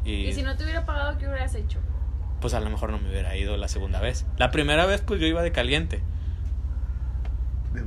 Y, 0.05 0.27
Y 0.27 0.33
si 0.33 0.41
no 0.43 0.55
te 0.55 0.63
hubiera 0.63 0.85
pagado, 0.85 1.17
¿qué 1.17 1.27
hubieras 1.27 1.53
hecho? 1.55 1.79
pues 2.39 2.55
a 2.55 2.59
lo 2.59 2.71
mejor 2.71 2.89
no 2.89 2.97
me 2.97 3.07
hubiera 3.09 3.35
ido 3.37 3.55
la 3.55 3.67
segunda 3.67 3.99
vez. 4.01 4.25
La 4.37 4.49
primera 4.49 4.87
vez, 4.87 5.01
pues 5.01 5.21
yo 5.21 5.27
iba 5.27 5.43
de 5.43 5.51
caliente. 5.51 6.01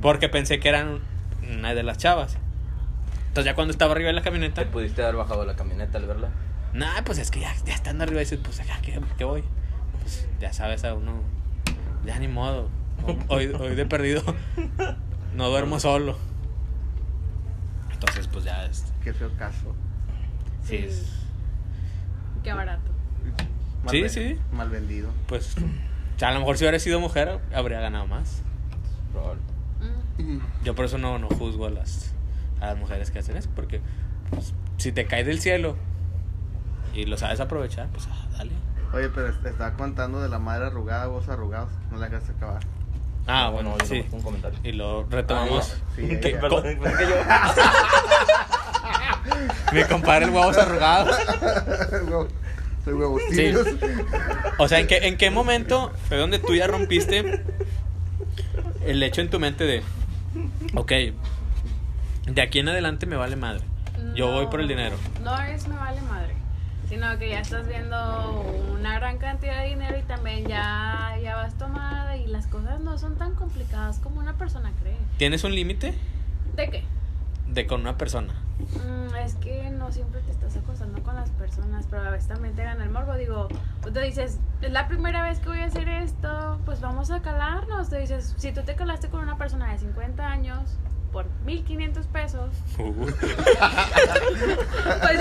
Porque 0.01 0.29
pensé 0.29 0.59
que 0.61 0.69
eran 0.69 0.99
una 1.57 1.73
de 1.73 1.83
las 1.83 1.97
chavas. 1.97 2.37
Entonces 3.27 3.51
ya 3.51 3.55
cuando 3.55 3.71
estaba 3.71 3.91
arriba 3.91 4.07
de 4.07 4.13
la 4.13 4.21
camioneta, 4.21 4.61
¿Te 4.63 4.67
pudiste 4.69 5.03
haber 5.03 5.15
bajado 5.17 5.41
de 5.41 5.47
la 5.47 5.55
camioneta 5.57 5.97
al 5.97 6.05
verla? 6.05 6.29
nah, 6.71 7.01
pues 7.05 7.17
es 7.19 7.31
que 7.31 7.41
ya, 7.41 7.53
ya 7.65 7.73
estando 7.73 8.03
arriba 8.05 8.21
dices, 8.21 8.39
pues 8.41 8.59
acá, 8.61 8.79
¿qué, 8.81 8.99
qué 9.17 9.23
voy? 9.25 9.43
Pues 10.01 10.25
ya 10.39 10.53
sabes 10.53 10.85
a 10.85 10.93
uno, 10.93 11.21
ya 12.05 12.17
ni 12.19 12.27
modo. 12.29 12.69
Hoy, 13.27 13.47
hoy 13.59 13.75
de 13.75 13.85
perdido, 13.85 14.23
no 15.35 15.49
duermo 15.49 15.79
solo. 15.79 16.17
Entonces, 17.91 18.27
pues 18.27 18.45
ya, 18.45 18.65
este, 18.65 18.91
Qué 19.03 19.13
feo 19.13 19.31
caso. 19.37 19.73
sí, 20.63 20.77
Sí. 20.77 20.83
es- 20.85 21.11
Qué 22.43 22.53
barato. 22.53 22.91
Mal 23.83 23.91
Sí, 23.91 24.01
ven- 24.01 24.09
sí. 24.09 24.39
Mal 24.51 24.69
vendido. 24.69 25.09
pues 25.27 25.55
a 26.21 26.31
lo 26.31 26.39
mejor 26.39 26.57
si 26.57 26.63
hubiera 26.63 26.79
sido 26.79 26.99
mujer 26.99 27.39
habría 27.53 27.79
ganado 27.79 28.07
más. 28.07 28.41
Probable. 29.11 29.41
Mm. 30.17 30.39
Yo 30.63 30.75
por 30.75 30.85
eso 30.85 30.97
no, 30.97 31.19
no 31.19 31.27
juzgo 31.29 31.65
a 31.65 31.69
las, 31.69 32.13
a 32.61 32.67
las 32.67 32.77
mujeres 32.77 33.11
que 33.11 33.19
hacen 33.19 33.37
eso, 33.37 33.49
porque 33.55 33.81
pues, 34.29 34.53
si 34.77 34.91
te 34.91 35.05
cae 35.05 35.23
del 35.23 35.39
cielo 35.39 35.75
y 36.93 37.05
lo 37.05 37.17
sabes 37.17 37.39
aprovechar, 37.39 37.87
pues 37.89 38.07
ah, 38.09 38.27
dale. 38.37 38.51
Oye, 38.93 39.09
pero 39.09 39.33
te 39.33 39.49
estaba 39.49 39.73
contando 39.75 40.21
de 40.21 40.29
la 40.29 40.39
madre 40.39 40.67
arrugada, 40.67 41.07
vos 41.07 41.27
arrugados. 41.29 41.71
No 41.91 41.97
la 41.97 42.07
dejaste 42.09 42.31
acabar. 42.31 42.61
Ah, 43.27 43.49
bueno, 43.49 43.75
sí. 43.85 44.05
un 44.11 44.21
comentario. 44.21 44.59
Y 44.63 44.71
lo 44.73 45.05
retomamos. 45.09 45.77
Sí, 45.95 46.07
ya. 46.21 46.39
co- 46.39 46.61
Perdón, 46.61 46.65
es 46.67 46.97
que 46.97 47.07
yo. 47.07 47.15
mi 49.73 49.83
compadre 49.85 50.25
el 50.25 50.31
huevos 50.31 50.57
arrugados. 50.57 51.17
Huevo- 52.07 52.27
Soy 52.83 52.93
Sí. 53.35 53.51
O 54.59 54.67
sea, 54.67 54.79
¿en 54.79 54.85
qué, 54.87 54.97
¿en 55.07 55.17
qué 55.17 55.31
momento 55.31 55.91
fue 56.07 56.17
donde 56.17 56.37
tú 56.37 56.53
ya 56.53 56.67
rompiste 56.67 57.43
el 58.85 59.01
hecho 59.01 59.21
en 59.21 59.29
tu 59.31 59.39
mente 59.39 59.63
de, 59.63 59.81
ok, 60.75 60.91
de 62.27 62.41
aquí 62.43 62.59
en 62.59 62.69
adelante 62.69 63.07
me 63.07 63.15
vale 63.15 63.35
madre? 63.35 63.61
Yo 64.13 64.31
voy 64.31 64.45
por 64.47 64.61
el 64.61 64.67
dinero. 64.67 64.97
No 65.23 65.35
es 65.41 65.67
me 65.67 65.75
vale 65.75 65.99
madre, 66.01 66.35
sino 66.87 67.17
que 67.17 67.29
ya 67.29 67.39
estás 67.39 67.67
viendo 67.67 68.41
una 68.71 68.99
gran 68.99 69.17
cantidad 69.17 69.63
de 69.63 69.69
dinero 69.69 69.97
y 69.97 70.03
también 70.03 70.45
ya, 70.47 71.17
ya 71.23 71.35
vas 71.37 71.57
tomada 71.57 72.04
y 72.25 72.29
las 72.29 72.47
cosas 72.47 72.79
no 72.79 72.97
son 72.97 73.15
tan 73.15 73.35
complicadas 73.35 73.99
como 73.99 74.19
una 74.19 74.33
persona 74.33 74.71
cree. 74.81 74.97
¿Tienes 75.17 75.43
un 75.43 75.53
límite 75.53 75.93
¿De 76.55 76.69
qué? 76.69 76.83
de 77.47 77.67
con 77.67 77.81
una 77.81 77.97
persona? 77.97 78.33
Mm, 78.59 79.15
es 79.15 79.35
que 79.35 79.69
no 79.69 79.91
siempre 79.91 80.21
te 80.21 80.31
estás 80.31 80.57
acostando 80.57 81.01
con 81.03 81.15
las 81.15 81.29
personas, 81.31 81.85
pero 81.89 82.03
a 82.03 82.09
veces 82.09 82.27
también 82.27 82.55
te 82.55 82.63
gana 82.63 82.83
el 82.83 82.89
morbo. 82.89 83.13
Digo, 83.15 83.47
tú 83.83 83.91
te 83.91 84.01
dices, 84.01 84.39
es 84.61 84.71
la 84.71 84.87
primera 84.87 85.21
vez 85.23 85.39
que 85.39 85.49
voy 85.49 85.59
a 85.59 85.65
hacer 85.65 85.87
esto, 85.87 86.59
pues 86.65 86.81
vamos 86.81 87.11
a 87.11 87.21
calarnos. 87.21 87.89
Te 87.89 87.99
dices, 87.99 88.33
si 88.37 88.51
tú 88.51 88.63
te 88.63 88.75
calaste 88.75 89.09
con 89.09 89.21
una 89.21 89.37
persona 89.37 89.71
de 89.71 89.77
50 89.77 90.27
años 90.27 90.77
por 91.11 91.27
1500 91.45 92.07
pesos, 92.07 92.49
pues 92.77 93.15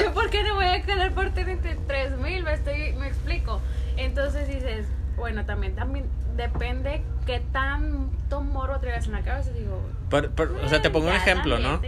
yo, 0.02 0.14
¿por 0.14 0.30
qué 0.30 0.42
no 0.44 0.54
voy 0.54 0.66
a 0.66 0.82
calar 0.82 1.12
por 1.12 1.30
33 1.30 2.18
mil? 2.18 2.44
Me, 2.44 2.54
estoy, 2.54 2.92
me 2.94 3.08
explico. 3.08 3.60
Entonces 3.96 4.48
dices, 4.48 4.86
bueno, 5.16 5.44
también, 5.44 5.74
también 5.74 6.06
depende 6.36 7.02
qué 7.26 7.40
tanto 7.52 8.40
morbo 8.42 8.78
traigas 8.80 9.06
en 9.06 9.12
la 9.12 9.22
cabeza. 9.22 9.50
Digo, 9.52 9.80
Pero- 10.10 10.30
pero, 10.34 10.56
o 10.64 10.68
sea, 10.68 10.82
te 10.82 10.90
pongo 10.90 11.06
un 11.06 11.12
Ya, 11.12 11.18
ejemplo, 11.18 11.58
¿no? 11.58 11.80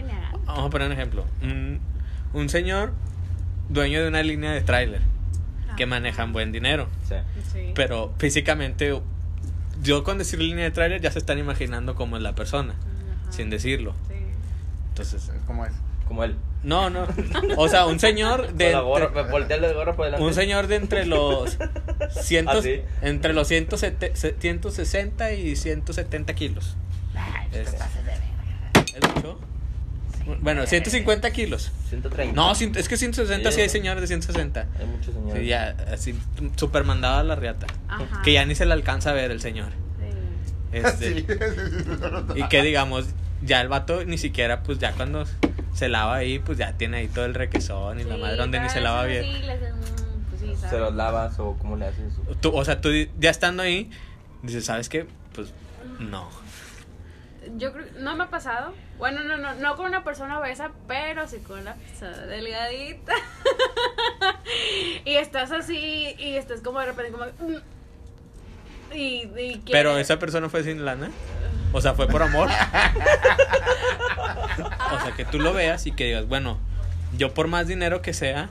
Vamos 0.45 0.65
a 0.65 0.69
poner 0.69 0.87
un 0.87 0.93
ejemplo. 0.93 1.25
Un, 1.41 1.79
un 2.33 2.49
señor 2.49 2.93
dueño 3.69 4.01
de 4.01 4.07
una 4.07 4.23
línea 4.23 4.51
de 4.51 4.61
tráiler 4.61 5.01
que 5.75 5.83
Ajá. 5.83 5.89
manejan 5.89 6.33
buen 6.33 6.51
dinero, 6.51 6.87
Sí. 7.07 7.15
sí. 7.53 7.71
pero 7.75 8.13
físicamente 8.17 8.99
yo 9.83 10.03
con 10.03 10.17
decir 10.17 10.39
línea 10.39 10.63
de 10.63 10.71
tráiler 10.71 11.01
ya 11.01 11.11
se 11.11 11.19
están 11.19 11.37
imaginando 11.37 11.93
cómo 11.95 12.17
es 12.17 12.23
la 12.23 12.33
persona, 12.33 12.73
Ajá. 12.73 13.31
sin 13.31 13.49
decirlo. 13.49 13.93
Sí. 14.07 14.15
Entonces, 14.89 15.31
¿Cómo 15.45 15.65
es? 15.65 15.73
Como 16.07 16.23
él. 16.23 16.35
no, 16.63 16.89
no. 16.89 17.05
O 17.57 17.67
sea, 17.69 17.85
un 17.85 17.99
señor 17.99 18.53
de 18.53 18.65
Con 18.65 18.73
la 18.73 18.79
gorra, 18.81 19.05
entre- 19.07 19.23
voltearle 19.23 19.67
la 19.67 19.73
gorra 19.73 19.95
por 19.95 20.05
delante. 20.05 20.25
un 20.25 20.33
señor 20.33 20.67
de 20.67 20.75
entre 20.75 21.05
los 21.05 21.57
cientos, 22.21 22.57
¿Ah, 22.57 22.61
sí? 22.61 22.81
entre 23.01 23.33
los 23.33 23.47
107 23.47 24.13
160 24.39 25.33
y 25.33 25.55
170 25.55 26.33
kilos. 26.35 26.75
Este, 27.51 27.77
¿Es 28.97 29.15
mucho? 29.15 29.39
Bueno, 30.41 30.65
150 30.67 31.31
kilos. 31.31 31.71
130. 31.89 32.35
No, 32.35 32.51
es 32.51 32.87
que 32.89 32.97
160 32.97 33.49
sí, 33.49 33.55
Sí. 33.55 33.61
hay 33.61 33.69
señores 33.69 34.01
de 34.01 34.07
160. 34.07 34.67
Hay 34.77 34.85
muchos 34.85 35.13
señores. 35.13 35.41
Sí, 35.41 35.47
ya, 35.47 35.75
así, 35.91 36.19
super 36.57 36.83
mandado 36.83 37.19
a 37.19 37.23
la 37.23 37.35
riata. 37.35 37.65
Ajá. 37.87 38.21
Que 38.23 38.33
ya 38.33 38.45
ni 38.45 38.53
se 38.55 38.65
le 38.65 38.73
alcanza 38.73 39.11
a 39.11 39.13
ver 39.13 39.31
el 39.31 39.39
señor. 39.39 39.69
Sí. 39.71 40.77
Este, 40.79 41.13
Sí. 41.21 41.25
Y 42.35 42.43
que 42.49 42.61
digamos, 42.61 43.05
ya 43.41 43.61
el 43.61 43.69
vato 43.69 44.03
ni 44.03 44.17
siquiera, 44.17 44.63
pues 44.63 44.79
ya 44.79 44.91
cuando 44.91 45.25
se 45.77 45.89
lava 45.89 46.15
ahí, 46.15 46.39
pues 46.39 46.57
ya 46.57 46.73
tiene 46.73 46.97
ahí 46.97 47.07
todo 47.07 47.25
el 47.25 47.33
requesón 47.35 47.99
y 47.99 48.03
la 48.03 48.17
madre 48.17 48.35
donde 48.37 48.59
ni 48.59 48.67
se 48.69 48.81
lava 48.81 49.03
bien. 49.05 49.23
sí 49.23 49.41
les- 49.43 49.59
pues 50.29 50.41
sí. 50.41 50.67
¿Se 50.69 50.77
los 50.79 50.93
lavas 50.95 51.37
o 51.39 51.55
cómo 51.59 51.75
le 51.77 51.85
haces? 51.85 52.13
Tú, 52.41 52.55
o 52.55 52.65
sea, 52.65 52.81
tú 52.81 52.89
ya 53.19 53.29
estando 53.29 53.61
ahí, 53.63 53.89
dices, 54.41 54.65
¿sabes 54.65 54.89
qué? 54.89 55.05
Pues 55.33 55.53
no. 55.99 56.29
yo 57.57 57.71
creo, 57.73 57.85
no 57.99 58.15
me 58.15 58.23
ha 58.23 58.29
pasado. 58.29 58.73
Bueno, 58.97 59.23
no, 59.23 59.37
no, 59.37 59.53
no 59.53 59.75
con 59.75 59.85
una 59.85 60.03
persona 60.03 60.39
obesa, 60.39 60.71
pero 60.87 61.27
sí 61.27 61.37
con 61.37 61.59
una 61.59 61.75
persona 61.75 62.17
delgadita. 62.25 63.13
y 65.05 65.13
estás 65.15 65.51
así, 65.51 66.15
y 66.17 66.35
estás 66.35 66.61
como 66.61 66.79
de 66.79 66.87
repente 66.87 67.11
como... 67.11 67.25
mm, 67.25 68.95
Y, 68.95 69.21
y 69.39 69.63
Pero 69.71 69.97
esa 69.99 70.17
persona 70.17 70.49
fue 70.49 70.63
sin 70.63 70.83
lana. 70.85 71.11
O 71.73 71.81
sea, 71.81 71.93
fue 71.93 72.07
por 72.07 72.23
amor. 72.23 72.47
o 74.91 74.99
sea, 75.01 75.11
que 75.15 75.25
tú 75.25 75.39
lo 75.39 75.53
veas 75.53 75.85
y 75.87 75.91
que 75.91 76.05
digas, 76.05 76.27
bueno, 76.27 76.57
yo 77.17 77.33
por 77.33 77.47
más 77.47 77.67
dinero 77.67 78.01
que 78.01 78.13
sea, 78.13 78.49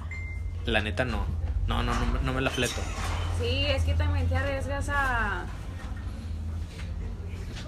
la 0.65 0.81
neta 0.81 1.05
no. 1.05 1.25
No, 1.67 1.83
no, 1.83 1.93
no, 1.95 2.07
me- 2.07 2.21
no 2.21 2.33
me 2.33 2.41
la 2.41 2.51
fleto. 2.51 2.81
Sí, 3.41 3.65
es 3.67 3.83
que 3.85 3.95
también 3.95 4.27
te 4.29 4.37
arriesgas 4.37 4.89
a... 4.89 5.45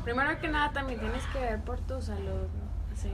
Primero 0.04 0.38
que 0.40 0.48
nada 0.48 0.70
también 0.72 1.00
tienes 1.00 1.22
que 1.32 1.38
ver 1.40 1.60
por 1.60 1.78
tu 1.80 2.00
salud, 2.00 2.22
¿no? 2.48 2.96
Sí. 2.96 3.10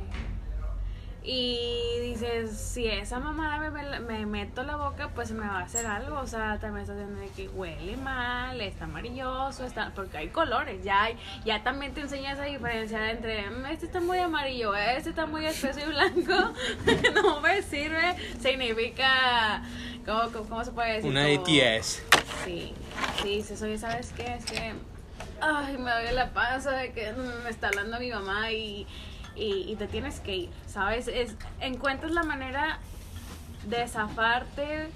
Y 1.27 2.01
dices, 2.03 2.51
si 2.55 2.87
esa 2.87 3.19
mamada 3.19 3.59
me, 3.59 3.71
me, 3.71 3.99
me 4.01 4.27
meto 4.27 4.63
la 4.63 4.77
boca, 4.77 5.09
pues 5.15 5.31
me 5.33 5.41
va 5.47 5.61
a 5.61 5.63
hacer 5.63 5.87
algo. 5.87 6.21
O 6.21 6.27
sea, 6.27 6.59
también 6.61 6.83
estás 6.83 6.97
viendo 6.99 7.19
de 7.19 7.29
que 7.31 7.49
huele 7.49 7.97
mal, 7.97 8.61
está 8.61 8.85
amarilloso, 8.85 9.65
está... 9.65 9.91
Porque 9.95 10.19
hay 10.19 10.29
colores, 10.29 10.85
ya 10.85 11.05
hay... 11.05 11.17
Ya 11.47 11.63
también 11.63 11.95
te 11.95 12.03
enseñas 12.03 12.39
a 12.39 12.43
diferenciar 12.43 13.09
entre, 13.09 13.49
"Mm, 13.51 13.65
este 13.67 13.87
está 13.87 14.01
muy 14.01 14.19
amarillo, 14.19 14.75
este 14.75 15.09
está 15.11 15.25
muy 15.25 15.47
espeso 15.47 15.81
y 15.81 15.85
blanco. 15.85 16.53
no 17.15 17.41
me 17.41 17.63
sirve. 17.63 18.17
Significa... 18.41 19.63
¿Cómo, 20.05 20.31
cómo, 20.31 20.45
cómo 20.51 20.65
se 20.65 20.73
puede 20.73 20.93
decir? 20.97 21.11
Una 21.11 21.25
ATS. 21.25 22.03
Sí, 22.45 22.75
sí, 23.23 23.29
dices, 23.29 23.63
oye, 23.63 23.79
¿sabes 23.79 24.13
qué? 24.15 24.35
Es 24.35 24.45
que, 24.45 24.75
ay, 25.41 25.79
me 25.79 25.91
duele 25.91 26.13
la 26.13 26.35
panza 26.35 26.73
de 26.73 26.93
que 26.93 27.11
mm, 27.13 27.45
me 27.45 27.49
está 27.49 27.69
hablando 27.69 27.99
mi 27.99 28.11
mamá 28.11 28.53
y, 28.53 28.87
y, 29.37 29.71
y 29.71 29.77
te 29.77 29.87
tienes 29.87 30.21
que 30.21 30.37
ir, 30.37 30.51
¿sabes? 30.67 31.09
Es, 31.09 31.35
encuentras 31.61 32.13
la 32.13 32.23
manera 32.23 32.79
de 33.69 33.87
zafarte 33.89 34.91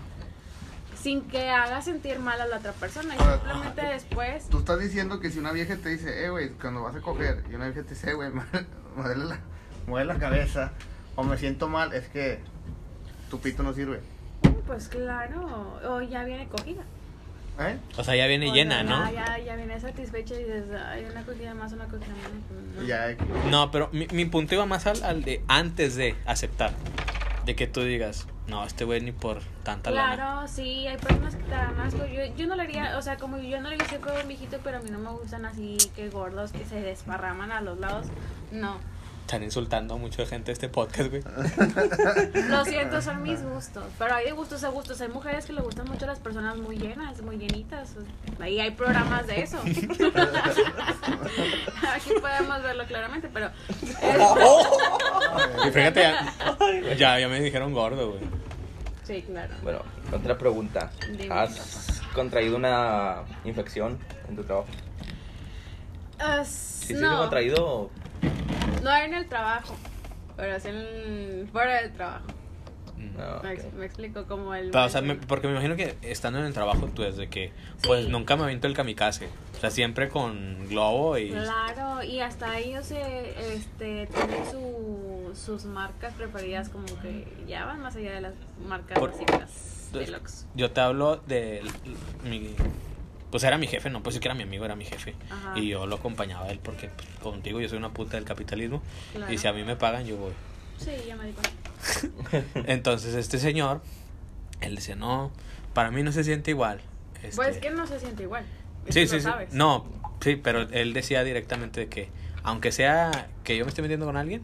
sin 1.01 1.23
que 1.23 1.49
haga 1.49 1.81
sentir 1.81 2.19
mal 2.19 2.41
a 2.41 2.47
la 2.47 2.59
otra 2.59 2.73
persona 2.73 3.15
y 3.15 3.19
simplemente 3.19 3.81
ajá. 3.81 3.91
después... 3.91 4.49
Tú 4.49 4.59
estás 4.59 4.81
diciendo 4.81 5.21
que 5.21 5.31
si 5.31 5.39
una 5.39 5.53
vieja 5.53 5.77
te 5.77 5.91
dice, 5.91 6.25
eh, 6.25 6.31
güey, 6.31 6.51
cuando 6.51 6.83
vas 6.83 6.97
a 6.97 7.01
coger, 7.01 7.45
y 7.51 7.55
una 7.55 7.67
vieja 7.67 7.83
te 7.83 7.91
dice, 7.91 8.11
eh, 8.11 8.15
güey, 8.15 8.31
duele 8.97 9.25
la, 9.25 10.05
la 10.05 10.19
cabeza, 10.19 10.73
o 11.15 11.23
me 11.23 11.39
siento 11.39 11.69
mal, 11.69 11.93
es 11.93 12.09
que 12.09 12.41
tu 13.31 13.39
pito 13.41 13.63
no 13.63 13.73
sirve. 13.73 14.01
Pues 14.67 14.89
claro, 14.89 15.79
o 15.89 16.03
ya 16.03 16.25
viene 16.25 16.49
cogida. 16.49 16.83
¿Eh? 17.61 17.77
O 17.97 18.05
sea, 18.05 18.15
ya 18.15 18.27
viene 18.27 18.51
O 18.51 18.55
llena, 18.55 18.77
ya- 18.77 18.83
¿no? 18.85 19.11
Ya, 19.13 19.39
ya 19.39 19.57
viene 19.57 19.81
satisfecha 19.81 20.35
y 20.35 20.45
dices, 20.45 20.65
hay 20.73 21.05
una 21.07 21.23
cogida 21.25 21.55
más, 21.55 21.73
una 21.73 21.87
cogida 21.87 22.07
menos. 22.07 22.77
no. 22.77 22.83
Ya, 22.87 23.17
No, 23.51 23.71
pero 23.73 23.89
mi, 23.93 24.07
mi 24.13 24.25
punto 24.27 24.55
iba 24.55 24.65
más 24.67 24.87
al, 24.87 25.03
al 25.03 25.23
de 25.25 25.43
antes 25.49 25.97
de 25.97 26.15
aceptar. 26.27 26.71
De 27.45 27.57
que 27.57 27.67
tú 27.67 27.81
digas, 27.83 28.27
no, 28.47 28.65
este 28.65 28.85
güey 28.85 29.01
ni 29.01 29.11
por 29.11 29.41
tanta 29.65 29.91
lana. 29.91 30.15
Claro, 30.15 30.49
sí, 30.49 30.87
hay 30.87 30.99
personas 30.99 31.35
que 31.35 31.43
te 31.45 31.51
dan 31.51 31.81
asco. 31.81 32.07
Yo, 32.07 32.21
yo 32.37 32.47
no 32.47 32.55
le 32.57 32.63
haría, 32.63 32.97
o 32.99 33.03
sea, 33.03 33.17
como 33.17 33.39
yo 33.39 33.61
no 33.61 33.71
le 33.71 33.77
hice 33.77 33.99
con 33.99 34.15
un 34.15 34.29
viejito, 34.29 34.59
pero 34.63 34.79
a 34.79 34.81
mí 34.81 34.91
no 34.91 34.99
me 34.99 35.11
gustan 35.11 35.45
así 35.47 35.79
que 35.97 36.11
gordos 36.11 36.53
que 36.53 36.65
se 36.67 36.81
desparraman 36.81 37.51
a 37.51 37.61
los 37.63 37.79
lados. 37.79 38.07
No. 38.53 38.77
Están 39.29 39.43
insultando 39.43 39.93
a 39.93 39.99
mucha 39.99 40.25
gente 40.25 40.53
este 40.53 40.71
podcast, 40.71 41.11
güey. 41.11 41.23
Lo 42.49 42.65
siento, 42.65 43.03
son 43.03 43.23
mis 43.23 43.43
gustos. 43.43 43.85
Pero 43.99 44.15
hay 44.15 44.25
de 44.25 44.33
gustos 44.33 44.65
a 44.65 44.71
gustos. 44.71 44.99
Hay 45.03 45.09
mujeres 45.09 45.45
que 45.45 45.53
le 45.53 45.61
gustan 45.61 45.87
mucho 45.87 46.07
las 46.07 46.19
personas 46.19 46.57
muy 46.57 46.79
llenas, 46.79 47.21
muy 47.21 47.37
llenitas. 47.37 47.91
Ahí 48.41 48.59
hay 48.59 48.71
programas 48.71 49.27
de 49.27 49.43
eso. 49.43 49.59
Aquí 49.67 49.75
podemos 52.19 52.63
verlo 52.63 52.87
claramente, 52.87 53.29
pero. 53.31 53.51
Y 55.67 55.71
fíjate, 55.73 56.01
ya, 56.01 56.95
ya, 56.97 57.21
ya 57.21 57.29
me 57.29 57.39
dijeron 57.43 57.75
gordo, 57.75 58.13
güey. 58.13 58.23
Sí, 59.05 59.21
claro. 59.27 59.53
Bueno, 59.63 59.83
otra 60.11 60.39
pregunta. 60.39 60.91
Dime. 61.19 61.35
¿Has 61.35 62.01
contraído 62.15 62.57
una 62.57 63.25
infección 63.45 63.99
en 64.27 64.37
tu 64.37 64.45
trabajo? 64.45 64.69
Ah, 66.19 66.43
Sí, 66.47 66.95
sí, 66.95 66.95
no. 66.95 67.01
lo 67.11 67.15
he 67.15 67.19
contraído. 67.19 67.91
No 68.83 68.95
en 68.97 69.15
el 69.15 69.29
trabajo, 69.29 69.75
pero 70.37 70.57
es 70.57 70.65
en 70.65 71.49
fuera 71.51 71.83
del 71.83 71.93
trabajo. 71.93 72.25
No, 72.97 73.43
Me, 73.43 73.53
ok. 73.53 73.59
ex- 73.59 73.73
me 73.75 73.87
explico 73.87 74.25
como 74.27 74.55
el. 74.55 74.71
Pero, 74.71 74.85
o 74.85 74.89
sea, 74.89 75.01
me- 75.03 75.15
porque 75.15 75.47
me 75.47 75.53
imagino 75.53 75.77
que 75.77 75.97
estando 76.03 76.41
en 76.41 76.47
el 76.47 76.53
trabajo 76.53 76.89
tú 76.89 77.03
desde 77.03 77.29
que, 77.29 77.53
pues 77.85 78.07
Sí. 78.07 78.11
nunca 78.11 78.35
me 78.37 78.43
aviento 78.45 78.67
el 78.67 78.75
kamikaze. 78.75 79.29
O 79.57 79.61
sea, 79.61 79.71
siempre 79.71 80.09
con 80.09 80.69
globo 80.69 81.17
y... 81.19 81.31
Claro, 81.31 82.03
y 82.03 82.21
hasta 82.21 82.59
ellos 82.59 82.87
se, 82.87 83.55
este, 83.55 84.07
tienen 84.07 84.45
su, 84.51 85.33
sus 85.35 85.65
marcas 85.65 86.13
preferidas, 86.15 86.69
como 86.69 86.87
que 87.01 87.27
ya 87.49 87.65
van 87.67 87.81
más 87.81 87.95
allá 87.97 88.13
de 88.15 88.21
las 88.21 88.35
marcas 88.67 88.99
Por- 88.99 89.11
básicas 89.13 89.91
de 89.93 90.07
Lux. 90.09 90.47
Yo 90.55 90.71
te 90.71 90.81
hablo 90.81 91.17
de 91.27 91.63
mi... 92.25 92.55
Pues 93.31 93.45
era 93.45 93.59
mi 93.59 93.67
jefe, 93.67 93.91
no 93.91 94.03
pues 94.03 94.15
sí 94.15 94.21
que 94.21 94.29
era 94.29 94.35
mi 94.35 94.43
amigo, 94.45 94.65
era 94.65 94.75
mi 94.77 94.85
jefe. 94.85 95.15
Ajá. 95.31 95.59
Y 95.59 95.69
yo 95.69 95.87
lo 95.87 95.97
acompañaba 95.97 96.47
a 96.47 96.51
él 96.51 96.61
porque, 96.63 96.89
pues, 96.89 97.09
contigo, 97.21 97.61
yo 97.61 97.69
soy 97.69 97.79
una 97.79 97.91
puta 97.91 98.17
del 98.17 98.25
capitalismo. 98.25 98.83
Claro. 99.13 99.33
Y 99.33 99.39
si 99.39 99.47
a 99.47 99.53
mí 99.53 99.65
me 99.65 99.77
pagan, 99.77 100.07
yo 100.07 100.17
voy. 100.17 100.33
Sí, 100.79 100.93
ya 101.07 101.17
me 101.17 101.27
di 101.27 101.33
cuenta. 101.33 102.63
Entonces 102.73 103.15
este 103.15 103.39
señor, 103.39 103.83
él 104.61 104.77
decía, 104.77 104.97
no, 104.97 105.31
para 105.75 105.91
mí 105.91 106.03
no 106.03 106.13
se 106.13 106.25
siente 106.25 106.51
igual. 106.53 106.81
Este, 107.23 107.37
Pues 107.37 107.59
que 107.59 107.71
no 107.71 107.87
se 107.87 108.01
siente 108.01 108.23
igual. 108.23 108.45
Sí, 108.89 109.03
lo 109.03 109.07
sí, 109.09 109.17
sí. 109.17 109.21
sabes. 109.21 109.53
No, 109.53 109.87
sí, 110.21 110.37
pero 110.37 110.63
él 110.63 110.93
decía 110.95 111.23
directamente 111.25 111.81
de 111.81 111.89
que, 111.89 112.11
aunque 112.45 112.73
sea 112.73 113.29
que 113.45 113.57
yo 113.57 113.65
me 113.65 113.69
esté 113.71 113.83
metiendo 113.83 114.07
con 114.07 114.17
alguien, 114.17 114.43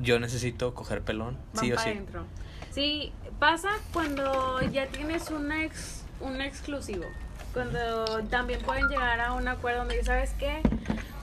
yo 0.00 0.18
necesito 0.18 0.74
coger 0.74 1.02
pelón, 1.02 1.38
Van 1.54 1.64
sí 1.64 1.72
o 1.72 1.78
sí. 1.78 1.90
adentro. 1.90 2.26
Sí, 2.72 3.12
pasa 3.38 3.68
cuando 3.92 4.60
ya 4.72 4.88
tienes 4.88 5.30
un 5.30 5.52
ex, 5.52 6.04
un 6.20 6.40
exclusivo. 6.40 7.04
Cuando 7.54 8.04
también 8.30 8.60
pueden 8.60 8.88
llegar 8.88 9.20
a 9.20 9.32
un 9.32 9.46
acuerdo 9.48 9.78
donde 9.80 10.02
sabes 10.04 10.34
qué, 10.38 10.60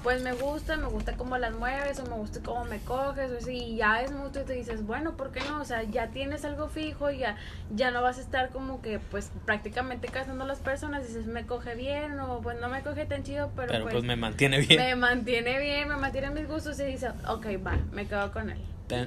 pues 0.02 0.24
me 0.24 0.32
gusta, 0.34 0.78
me 0.78 0.88
gusta 0.88 1.16
cómo 1.16 1.38
las 1.38 1.54
mueves 1.54 2.00
o 2.00 2.04
me 2.06 2.16
gusta 2.16 2.40
cómo 2.44 2.64
me 2.66 2.80
coges 2.80 3.32
o 3.32 3.38
así, 3.38 3.56
y 3.56 3.76
ya 3.76 4.02
es 4.02 4.12
mutuo 4.12 4.42
y 4.42 4.46
te 4.46 4.54
dices, 4.54 4.86
bueno, 4.86 5.16
¿por 5.18 5.32
qué 5.32 5.42
no? 5.42 5.62
O 5.62 5.66
sea, 5.66 5.84
ya 5.84 6.08
tienes 6.08 6.44
algo 6.46 6.70
fijo, 6.70 7.12
ya, 7.12 7.36
ya 7.76 7.92
no 7.92 8.02
vas 8.02 8.18
a 8.18 8.22
estar 8.22 8.50
como 8.50 8.82
que 8.82 8.98
pues 9.00 9.30
prácticamente 9.46 10.08
casando 10.08 10.46
a 10.46 10.48
las 10.48 10.60
personas, 10.60 11.06
dices, 11.08 11.28
me 11.28 11.46
coge 11.46 11.76
bien 11.76 12.20
o 12.20 12.40
pues 12.42 12.60
no 12.60 12.70
me 12.70 12.82
coge 12.82 13.06
tan 13.06 13.24
chido, 13.24 13.52
pero, 13.56 13.68
Pero 13.68 13.84
pues, 13.84 13.94
pues 13.96 14.04
me 14.06 14.16
mantiene 14.16 14.60
bien. 14.62 14.82
me 14.82 14.96
mantiene 14.96 15.60
bien, 15.60 15.90
me 15.90 15.98
mantiene 15.98 16.28
en 16.28 16.34
mis 16.34 16.48
gustos 16.48 16.80
y 16.80 16.86
dices, 16.86 17.12
ok, 17.28 17.46
va, 17.66 17.78
me 17.92 18.08
quedo 18.08 18.32
con 18.32 18.50
él. 18.50 18.62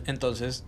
Entonces, 0.06 0.64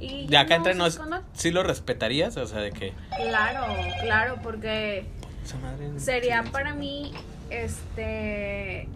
Y 0.00 0.26
de 0.26 0.36
acá 0.36 0.58
no 0.58 0.68
entre 0.68 0.74
nos. 0.74 1.00
¿sí 1.34 1.50
lo 1.50 1.62
respetarías? 1.62 2.36
O 2.36 2.46
sea, 2.46 2.60
de 2.60 2.72
que... 2.72 2.92
Claro, 3.16 3.66
claro, 4.02 4.38
porque 4.42 5.06
sería 5.98 6.42
para 6.44 6.74
mí, 6.74 7.12
este, 7.50 8.88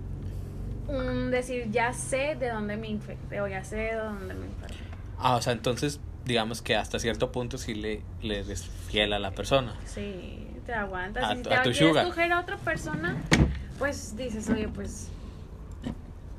un 0.89 1.31
decir, 1.31 1.71
ya 1.71 1.93
sé 1.93 2.37
de 2.39 2.51
dónde 2.51 2.77
me 2.77 2.89
infecté 2.89 3.41
o 3.41 3.49
ya 3.49 3.65
sé 3.65 3.77
de 3.77 3.95
dónde 3.95 4.35
me 4.35 4.47
enfermé. 4.47 4.77
Ah, 5.19 5.37
o 5.37 5.43
sea, 5.43 5.53
entonces, 5.53 6.01
digamos 6.25 6.63
que 6.63 6.77
hasta 6.77 6.99
cierto 6.99 7.33
punto 7.33 7.59
sí 7.59 7.75
le, 7.75 8.03
le 8.23 8.41
eres 8.41 8.65
fiel 8.89 9.13
a 9.13 9.19
la 9.19 9.33
persona. 9.33 9.75
Sí, 9.87 10.49
te 10.67 10.73
aguantas. 10.75 11.25
A 11.25 11.35
si 11.37 11.43
tu- 11.43 11.49
te 11.49 11.55
a 11.55 11.63
tu 11.63 11.71
quieres 11.73 12.05
coger 12.05 12.33
a 12.33 12.41
otra 12.41 12.57
persona, 12.59 13.17
pues 13.79 14.17
dices, 14.17 14.49
oye, 14.49 14.69
pues, 14.69 15.09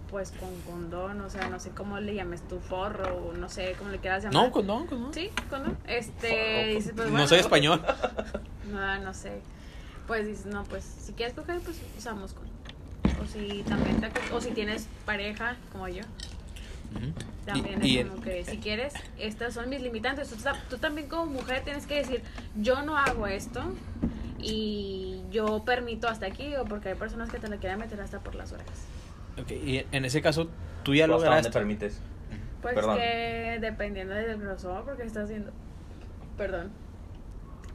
pues 0.09 0.31
con 0.31 0.49
condón, 0.61 1.21
o 1.21 1.29
sea, 1.29 1.49
no 1.49 1.59
sé 1.59 1.69
cómo 1.69 1.99
le 1.99 2.15
llames 2.15 2.41
tu 2.47 2.59
forro, 2.59 3.15
o 3.29 3.33
no 3.33 3.47
sé 3.49 3.75
cómo 3.77 3.91
le 3.91 3.99
quieras 3.99 4.23
llamar. 4.23 4.45
No, 4.45 4.51
condón, 4.51 4.87
condón. 4.87 5.13
Sí, 5.13 5.29
condón. 5.49 5.77
Este, 5.85 6.29
Forro. 6.29 6.73
dices, 6.73 6.93
pues, 6.95 7.05
no 7.07 7.11
bueno, 7.11 7.27
soy 7.27 7.39
español. 7.39 7.85
No, 8.69 8.99
no 8.99 9.13
sé. 9.15 9.41
Pues 10.09 10.25
dices, 10.27 10.47
no, 10.47 10.63
pues 10.63 10.83
si 10.83 11.13
quieres 11.13 11.35
coger, 11.35 11.59
pues 11.61 11.79
usamos 11.97 12.33
con. 12.33 12.45
O 13.23 13.27
si 13.27 13.61
también 13.63 14.01
te, 14.01 14.09
o 14.33 14.41
si 14.41 14.49
tienes 14.49 14.87
pareja 15.05 15.55
como 15.71 15.87
yo, 15.87 16.01
también 17.45 17.79
Y- 17.85 17.87
y 17.87 17.97
es 17.99 18.05
el- 18.05 18.09
como 18.11 18.21
que 18.23 18.43
si 18.43 18.57
quieres, 18.57 18.93
estas 19.19 19.53
son 19.53 19.69
mis 19.69 19.81
limitantes. 19.83 20.27
Tú, 20.29 20.35
ta- 20.37 20.59
tú 20.67 20.79
también 20.79 21.07
como 21.07 21.27
mujer 21.27 21.63
tienes 21.63 21.85
que 21.85 21.95
decir, 21.97 22.23
yo 22.55 22.81
no 22.81 22.97
hago 22.97 23.27
esto 23.27 23.61
y 24.39 25.21
yo 25.29 25.63
permito 25.63 26.07
hasta 26.07 26.25
aquí, 26.25 26.55
o 26.55 26.65
porque 26.65 26.89
hay 26.89 26.95
personas 26.95 27.29
que 27.29 27.37
te 27.37 27.47
la 27.47 27.57
quieren 27.57 27.77
meter 27.77 28.01
hasta 28.01 28.19
por 28.19 28.33
las 28.33 28.51
orejas. 28.51 28.79
ok, 29.39 29.51
y 29.51 29.85
en 29.91 30.05
ese 30.05 30.21
caso, 30.23 30.49
tú 30.83 30.95
ya 30.95 31.03
¿Hasta 31.03 31.13
dónde 31.13 31.27
lograste... 31.29 31.51
permites? 31.51 31.99
Pues 32.63 32.73
Perdón. 32.73 32.97
que 32.97 33.57
dependiendo 33.61 34.13
del 34.15 34.37
grosor, 34.39 34.83
porque 34.85 35.03
estás 35.03 35.25
haciendo. 35.25 35.51
Perdón. 36.35 36.71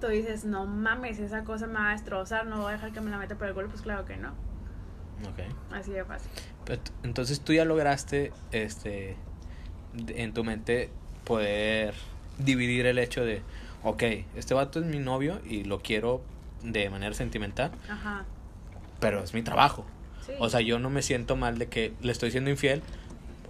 Tú 0.05 0.11
dices, 0.11 0.45
no 0.45 0.67
mames, 0.67 1.19
esa 1.19 1.45
cosa 1.45 1.67
me 1.67 1.75
va 1.75 1.89
a 1.89 1.93
destrozar, 1.93 2.45
no 2.47 2.59
voy 2.61 2.71
a 2.71 2.73
dejar 2.73 2.93
que 2.93 3.01
me 3.01 3.11
la 3.11 3.17
meta 3.17 3.37
por 3.37 3.49
el 3.49 3.55
culo, 3.55 3.69
pues 3.69 3.81
claro 3.81 4.05
que 4.05 4.19
no. 4.19 4.33
Ok. 5.31 5.41
Así 5.73 5.93
de 5.93 6.05
fácil. 6.05 6.31
Pero 6.67 6.83
entonces 7.05 7.41
tú 7.41 7.55
ya 7.55 7.65
lograste, 7.65 8.31
este, 8.53 9.17
en 10.09 10.35
tu 10.35 10.45
mente 10.45 10.91
poder 11.25 11.95
dividir 12.37 12.85
el 12.85 12.99
hecho 12.99 13.25
de, 13.25 13.41
ok, 13.83 14.03
este 14.37 14.53
vato 14.53 14.79
es 14.81 14.85
mi 14.85 14.99
novio 14.99 15.41
y 15.47 15.65
lo 15.65 15.81
quiero 15.81 16.21
de 16.63 16.91
manera 16.91 17.15
sentimental, 17.15 17.71
Ajá. 17.89 18.27
pero 19.01 19.23
es 19.25 19.33
mi 19.33 19.41
trabajo. 19.41 19.87
Sí. 20.27 20.33
O 20.39 20.51
sea, 20.51 20.61
yo 20.61 20.79
no 20.79 20.91
me 20.91 21.01
siento 21.01 21.35
mal 21.35 21.57
de 21.59 21.69
que 21.69 21.95
le 22.03 22.13
estoy 22.13 22.31
siendo 22.31 22.51
infiel, 22.51 22.83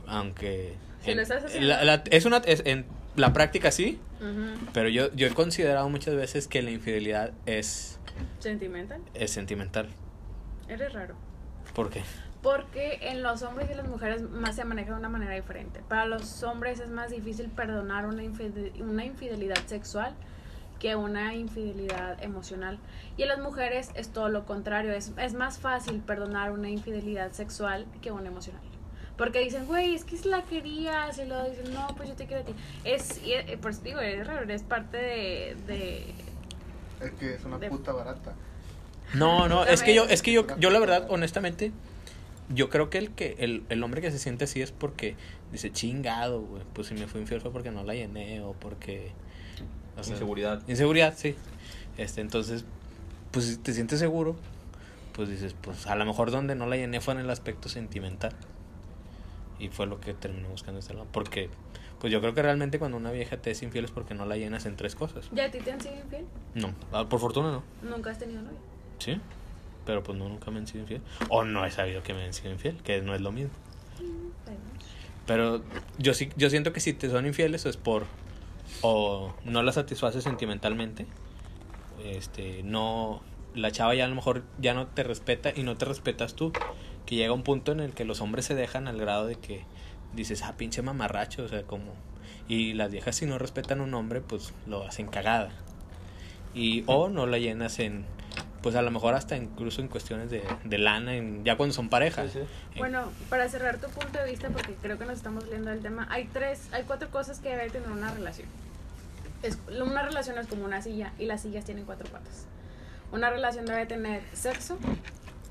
aunque... 0.07 0.77
Si 1.03 1.11
en- 1.11 1.17
lo 1.17 1.23
estás 1.25 1.45
haciendo. 1.47 1.67
la- 1.69 1.83
la- 1.85 2.05
es 2.13 2.25
una, 2.27 2.37
es- 2.39 2.63
en 2.65 2.85
la 3.17 3.33
práctica 3.33 3.71
sí, 3.71 3.99
pero 4.73 4.89
yo, 4.89 5.13
yo 5.15 5.27
he 5.27 5.31
considerado 5.31 5.89
muchas 5.89 6.15
veces 6.15 6.49
que 6.49 6.63
la 6.63 6.71
infidelidad 6.71 7.33
es, 7.47 7.99
Sentimental. 8.39 9.01
es 9.15 9.31
sentimental. 9.31 9.89
Eres 10.69 10.93
raro. 10.93 11.15
¿Por 11.75 11.91
qué? 11.91 12.03
Porque 12.43 12.99
en 13.03 13.23
los 13.23 13.43
hombres 13.43 13.71
y 13.71 13.75
las 13.75 13.89
mujeres 13.89 14.23
más 14.23 14.57
se 14.57 14.65
maneja 14.65 14.93
de 14.93 14.99
una 14.99 15.09
manera 15.09 15.35
diferente. 15.35 15.81
Para 15.89 16.07
los 16.07 16.43
hombres 16.43 16.81
es 16.81 16.89
más 16.91 17.11
difícil 17.11 17.49
perdonar 17.49 18.07
una, 18.07 18.23
una 18.81 19.05
infidelidad 19.05 19.59
sexual 19.67 20.15
que 20.79 20.97
una 20.97 21.35
infidelidad 21.35 22.23
emocional. 22.23 22.79
Y 23.17 23.23
en 23.23 23.29
las 23.29 23.39
mujeres 23.39 23.91
es 23.95 24.09
todo 24.11 24.29
lo 24.29 24.45
contrario. 24.45 24.93
Es, 24.93 25.13
es 25.17 25.33
más 25.35 25.59
fácil 25.59 26.01
perdonar 26.01 26.51
una 26.51 26.69
infidelidad 26.69 27.33
sexual 27.33 27.87
que 28.03 28.13
una 28.13 28.29
emocional. 28.29 28.61
Porque 29.17 29.41
dicen, 29.41 29.67
güey, 29.67 29.95
es 29.95 30.05
que 30.05 30.17
si 30.17 30.29
la 30.29 30.43
querías. 30.43 31.19
Y 31.19 31.25
luego 31.27 31.49
dicen, 31.49 31.73
no, 31.73 31.87
pues 31.97 32.09
yo 32.09 32.15
te 32.17 32.27
quiero 32.27 32.43
a 32.43 32.47
ti. 32.47 32.55
Es, 32.85 33.23
y, 33.23 33.33
eh, 33.33 33.59
pues 33.61 33.83
digo, 33.83 34.01
es 34.01 34.27
raro. 34.27 34.51
Es 34.53 34.63
parte 34.63 34.97
de... 34.97 35.57
de 35.67 36.05
Es 37.01 37.11
que 37.13 37.35
es 37.35 37.45
una 37.45 37.59
De- 37.59 37.69
puta 37.69 37.93
barata. 37.93 38.35
No, 39.13 39.49
no, 39.49 39.65
es 39.65 39.83
que 39.83 39.95
yo, 39.95 40.05
es 40.07 40.23
que 40.23 40.33
yo, 40.33 40.47
yo 40.59 40.71
la 40.71 40.81
verdad, 40.81 41.07
honestamente, 41.09 41.71
yo 42.49 42.69
creo 42.69 42.91
que 42.91 42.99
el 42.99 43.11
que 43.11 43.37
el, 43.39 43.63
el 43.69 43.83
hombre 43.85 44.01
que 44.01 44.11
se 44.11 44.19
siente 44.19 44.45
así 44.45 44.61
es 44.61 44.73
porque 44.73 45.15
dice 45.53 45.71
chingado, 45.71 46.41
güey, 46.41 46.63
pues 46.73 46.89
si 46.89 46.95
me 46.95 47.07
fui 47.07 47.21
infiel 47.21 47.41
fue 47.41 47.53
porque 47.53 47.71
no 47.71 47.85
la 47.85 47.95
llené 47.95 48.41
o 48.41 48.55
porque 48.55 49.13
o 49.97 50.03
sea, 50.03 50.15
Inseguridad. 50.15 50.63
Inseguridad, 50.67 51.15
sí. 51.17 51.37
Este, 51.97 52.21
entonces, 52.23 52.65
pues 53.31 53.45
si 53.47 53.57
te 53.59 53.73
sientes 53.73 54.01
seguro, 54.01 54.35
pues 55.13 55.29
dices, 55.29 55.55
pues 55.61 55.87
a 55.87 55.95
lo 55.95 56.05
mejor 56.05 56.31
donde 56.33 56.57
no 56.57 56.67
la 56.67 56.77
llené 56.77 57.01
fue 57.01 57.15
en 57.15 57.21
el 57.21 57.31
aspecto 57.31 57.69
sentimental. 57.69 58.33
Y 59.59 59.69
fue 59.69 59.87
lo 59.87 60.01
que 60.01 60.15
terminé 60.15 60.49
buscando 60.49 60.81
este 60.81 60.95
lado, 60.95 61.07
porque 61.13 61.49
pues 62.01 62.13
yo 62.13 62.21
creo 62.21 62.35
que 62.35 62.43
realmente 62.43 62.79
cuando 62.79 62.97
una 62.97 63.13
vieja 63.13 63.37
te 63.39 63.51
es 63.53 63.63
infiel 63.63 63.85
es 63.87 63.91
porque 63.91 64.15
no 64.15 64.27
la 64.27 64.37
llenas 64.37 64.67
en 64.67 64.77
tres 64.77 64.95
cosas. 64.95 65.29
¿Ya 65.33 65.45
a 65.47 65.51
ti 65.51 65.59
te 65.61 65.73
han 65.73 65.81
sido 65.81 65.95
infiel? 65.97 66.27
No, 66.55 66.73
ah, 66.93 67.09
por 67.09 67.21
fortuna 67.21 67.51
no. 67.53 67.63
Nunca 67.89 68.11
has 68.11 68.19
tenido 68.19 68.43
novia. 68.43 68.59
Sí, 68.99 69.19
pero 69.87 70.03
pues 70.03 70.19
no, 70.19 70.29
nunca 70.29 70.51
me 70.51 70.59
han 70.59 70.67
sido 70.67 70.83
infiel. 70.83 71.01
O 71.31 71.45
no 71.45 71.65
he 71.65 71.71
sabido 71.71 72.03
que 72.03 72.13
me 72.15 72.25
han 72.25 72.33
sido 72.35 72.51
infiel, 72.53 72.77
que 72.83 73.01
no 73.01 73.15
es 73.15 73.21
lo 73.21 73.33
mismo. 73.33 73.53
Pero- 75.27 75.61
Pero 75.61 75.65
yo 75.99 76.13
sí, 76.15 76.31
yo 76.37 76.51
siento 76.51 76.73
que 76.73 76.81
si 76.81 76.93
te 76.93 77.09
son 77.09 77.27
infieles 77.27 77.65
es 77.65 77.77
por 77.77 78.05
o 78.83 79.33
no 79.45 79.63
la 79.63 79.73
satisfaces 79.73 80.25
sentimentalmente, 80.25 81.07
este, 82.05 82.63
no, 82.65 83.23
la 83.55 83.71
chava 83.71 83.95
ya 83.95 84.05
a 84.05 84.09
lo 84.09 84.15
mejor 84.17 84.43
ya 84.59 84.75
no 84.75 84.89
te 84.89 85.03
respeta 85.05 85.53
y 85.55 85.63
no 85.63 85.77
te 85.77 85.85
respetas 85.87 86.35
tú, 86.35 86.53
que 87.07 87.17
llega 87.17 87.33
un 87.33 87.43
punto 87.43 87.73
en 87.73 87.81
el 87.81 87.93
que 87.93 88.05
los 88.05 88.21
hombres 88.21 88.45
se 88.47 88.55
dejan 88.55 88.89
al 88.89 88.99
grado 88.99 89.27
de 89.27 89.37
que 89.37 89.65
dices, 90.15 90.43
ah, 90.43 90.55
pinche 90.57 90.81
mamarracho, 90.83 91.43
o 91.45 91.49
sea, 91.49 91.63
como, 91.65 91.93
y 92.49 92.73
las 92.75 92.91
viejas 92.91 93.17
si 93.17 93.27
no 93.27 93.39
respetan 93.39 93.81
a 93.81 93.85
un 93.85 93.95
hombre, 93.95 94.21
pues 94.21 94.53
lo 94.67 94.87
hacen 94.87 95.07
cagada. 95.09 95.51
Y 96.55 96.85
o 96.87 97.09
no 97.09 97.27
la 97.27 97.39
llenas 97.39 97.79
en, 97.81 98.05
pues 98.63 98.77
a 98.77 98.83
lo 98.83 98.91
mejor 98.93 99.15
hasta 99.15 99.37
incluso 99.37 99.81
en 99.81 99.89
cuestiones 99.89 100.31
de, 100.31 100.43
de 100.65 100.79
lana, 100.79 101.17
en, 101.17 101.45
ya 101.45 101.57
cuando 101.57 101.75
son 101.75 101.89
parejas. 101.89 102.31
Sí, 102.33 102.39
sí. 102.41 102.47
En- 102.75 102.79
Bueno, 102.79 103.11
para 103.29 103.49
cerrar 103.49 103.79
tu 103.79 103.89
punto 103.89 104.19
de 104.19 104.31
vista, 104.31 104.49
porque 104.51 104.75
creo 104.81 104.97
que 104.99 105.05
nos 105.05 105.17
estamos 105.17 105.49
viendo 105.49 105.71
del 105.71 105.81
tema, 105.81 106.07
hay 106.11 106.25
tres, 106.33 106.69
hay 106.73 106.85
cuatro 106.85 107.11
cosas 107.11 107.41
que 107.41 107.49
debe 107.51 107.71
tener 107.71 107.91
una 107.91 108.13
relación. 108.15 108.47
Es, 109.43 109.59
una 109.69 110.03
relación 110.03 110.39
es 110.39 110.47
como 110.47 110.65
una 110.65 110.81
silla 110.81 111.13
y 111.19 111.27
las 111.27 111.43
sillas 111.43 111.65
tienen 111.65 111.85
cuatro 111.85 112.09
patas. 112.11 112.47
Una 113.13 113.31
relación 113.31 113.67
debe 113.67 113.85
tener 113.87 114.23
sexo, 114.33 114.79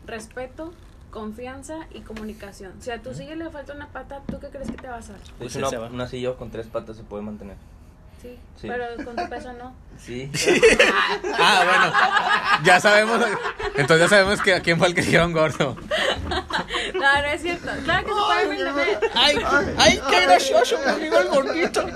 respeto, 0.07 0.73
confianza 1.14 1.76
y 1.93 2.01
comunicación. 2.01 2.74
Si 2.82 2.89
a 2.91 2.99
tu 3.01 3.14
silla 3.14 3.36
le 3.36 3.49
falta 3.51 3.74
una 3.74 3.88
pata, 3.88 4.22
¿tú 4.28 4.39
qué 4.39 4.47
crees 4.49 4.70
que 4.72 4.78
te 4.78 4.88
vas 4.88 5.09
a? 5.09 5.14
De 5.14 5.20
Pues 5.38 5.53
se 5.53 5.59
una, 5.59 5.70
va. 5.78 5.88
una 5.88 6.07
silla 6.07 6.34
con 6.34 6.49
tres 6.49 6.66
patas 6.68 6.97
se 6.97 7.03
puede 7.03 7.22
mantener. 7.24 7.55
Sí, 8.22 8.38
Sí. 8.59 8.68
pero 8.70 8.86
con 9.05 9.16
tu 9.16 9.30
peso 9.30 9.53
no. 9.53 9.74
Sí. 9.99 10.32
Ah, 11.39 11.64
bueno. 11.66 12.64
Ya 12.66 12.80
sabemos. 12.80 13.24
Entonces 13.76 13.99
ya 13.99 14.07
sabemos 14.09 14.41
que 14.41 14.55
a 14.55 14.61
quién 14.61 14.78
fue 14.80 14.88
el 14.88 14.95
que 14.95 15.01
dijeron 15.01 15.32
gordo. 15.34 15.76
No, 16.93 16.99
no 17.22 17.28
es 17.28 17.41
cierto. 17.41 17.70
Claro 17.84 18.05
que 18.07 18.14
se 18.14 18.20
puede 18.20 18.47
mantener. 18.66 18.99
Ay, 19.14 19.38
ay, 19.78 20.01
qué 20.09 20.22
gracioso 20.22 20.78
conmigo 20.84 21.18
el 21.20 21.28
gordito. 21.30 21.86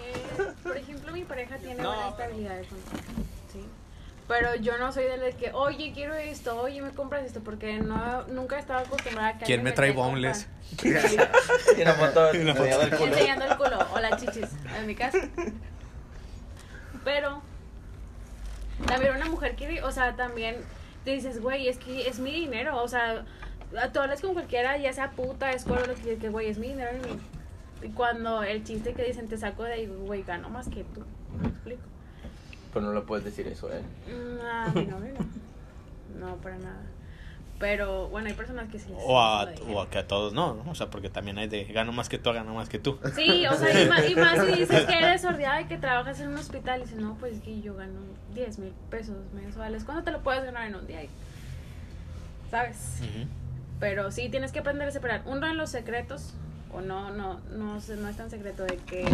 Eh, 0.00 0.52
por 0.62 0.76
ejemplo, 0.76 1.12
mi 1.12 1.24
pareja 1.24 1.56
tiene 1.58 1.82
No, 1.82 1.88
buena 1.92 2.08
estabilidad 2.08 2.58
económica. 2.60 2.96
Pero 4.28 4.54
yo 4.56 4.76
no 4.76 4.92
soy 4.92 5.04
de 5.04 5.16
las 5.16 5.34
que, 5.36 5.52
oye, 5.52 5.90
quiero 5.94 6.12
esto, 6.14 6.60
oye, 6.60 6.82
me 6.82 6.90
compras 6.90 7.24
esto, 7.24 7.40
porque 7.40 7.78
no, 7.78 8.24
nunca 8.28 8.56
he 8.56 8.60
estado 8.60 8.80
acostumbrada 8.80 9.28
a 9.30 9.38
que 9.38 9.46
¿Quién 9.46 9.62
me 9.62 9.72
trae 9.72 9.92
boneless? 9.92 10.46
Y 10.84 11.80
una 11.80 11.94
foto 11.94 12.34
Y 12.34 12.38
una 12.42 12.54
foto. 12.54 12.66
enseñando 12.66 12.84
el 12.84 12.96
culo. 12.98 13.12
Enseñando 13.14 13.44
el 13.46 13.56
culo 13.56 13.78
o 13.94 13.98
las 14.00 14.20
chichis, 14.20 14.50
en 14.78 14.86
mi 14.86 14.94
caso. 14.94 15.16
Pero 17.04 17.40
también 18.86 19.14
una 19.16 19.26
mujer 19.26 19.56
quiere, 19.56 19.82
o 19.82 19.90
sea, 19.92 20.14
también 20.14 20.56
te 21.04 21.12
dices, 21.12 21.40
güey, 21.40 21.68
es 21.68 21.78
que 21.78 22.06
es 22.08 22.18
mi 22.18 22.30
dinero, 22.32 22.82
o 22.82 22.88
sea, 22.88 23.24
tú 23.92 24.00
hablas 24.00 24.20
con 24.20 24.34
cualquiera, 24.34 24.76
ya 24.76 24.92
sea 24.92 25.10
puta, 25.12 25.50
escuela, 25.52 25.86
lo 25.86 25.94
que 25.94 26.16
que, 26.18 26.28
güey, 26.28 26.48
es 26.50 26.58
mi 26.58 26.68
dinero. 26.68 26.90
y 26.96 27.06
mi- 27.08 27.20
Y 27.88 27.90
cuando 27.92 28.42
el 28.42 28.64
chiste 28.64 28.92
que 28.92 29.04
dicen, 29.04 29.28
te 29.28 29.38
saco 29.38 29.62
de 29.62 29.72
ahí, 29.72 29.86
güey, 29.86 30.22
gano 30.24 30.50
más 30.50 30.68
que 30.68 30.84
tú. 30.84 31.02
¿Me 31.40 31.48
explico? 31.48 31.80
Pero 32.72 32.86
no 32.86 32.92
le 32.92 33.00
puedes 33.02 33.24
decir 33.24 33.46
eso 33.48 33.68
a 33.68 33.76
él. 33.76 33.82
Mm, 34.06 34.44
a 34.44 34.68
mi 34.74 34.86
novio 34.86 35.14
no. 35.18 36.26
No, 36.26 36.36
para 36.36 36.58
nada. 36.58 36.82
Pero 37.58 38.08
bueno, 38.08 38.28
hay 38.28 38.34
personas 38.34 38.68
que 38.70 38.78
sí. 38.78 38.88
les- 38.90 38.98
O 39.04 39.18
a, 39.20 39.48
o 39.68 39.80
a 39.82 39.90
que 39.90 39.98
a 39.98 40.06
todos 40.06 40.32
no, 40.32 40.54
¿no? 40.54 40.70
O 40.70 40.74
sea, 40.76 40.90
porque 40.90 41.10
también 41.10 41.38
hay 41.38 41.48
de 41.48 41.64
gano 41.64 41.90
más 41.92 42.08
que 42.08 42.16
tú, 42.18 42.32
gano 42.32 42.54
más 42.54 42.68
que 42.68 42.78
tú. 42.78 42.98
Sí, 43.16 43.46
o 43.46 43.54
sea, 43.54 43.82
y 43.82 43.88
más, 43.88 44.08
y 44.10 44.14
más 44.14 44.44
si 44.46 44.52
dices 44.52 44.84
que 44.86 44.96
eres 44.98 45.22
sordeada 45.22 45.60
y 45.60 45.64
que 45.64 45.76
trabajas 45.76 46.20
en 46.20 46.28
un 46.28 46.36
hospital 46.36 46.80
y 46.80 46.82
dices, 46.84 47.00
no, 47.00 47.16
pues 47.18 47.40
que 47.40 47.60
yo 47.60 47.74
gano 47.74 48.00
10 48.34 48.58
mil 48.60 48.72
pesos 48.90 49.16
mensuales. 49.34 49.82
¿Cuándo 49.84 50.04
te 50.04 50.12
lo 50.12 50.20
puedes 50.22 50.44
ganar 50.44 50.68
en 50.68 50.76
un 50.76 50.86
día? 50.86 51.00
¿Sabes? 52.50 53.00
Pero 53.80 54.10
sí 54.10 54.28
tienes 54.28 54.52
que 54.52 54.60
aprender 54.60 54.88
a 54.88 54.90
separar. 54.92 55.22
Uno 55.26 55.46
de 55.46 55.54
los 55.54 55.70
secretos, 55.70 56.34
o 56.72 56.80
no, 56.80 57.10
no, 57.10 57.40
no, 57.50 57.74
no 57.80 58.08
es 58.08 58.16
tan 58.16 58.30
secreto, 58.30 58.64
de 58.64 58.76
que 58.76 59.04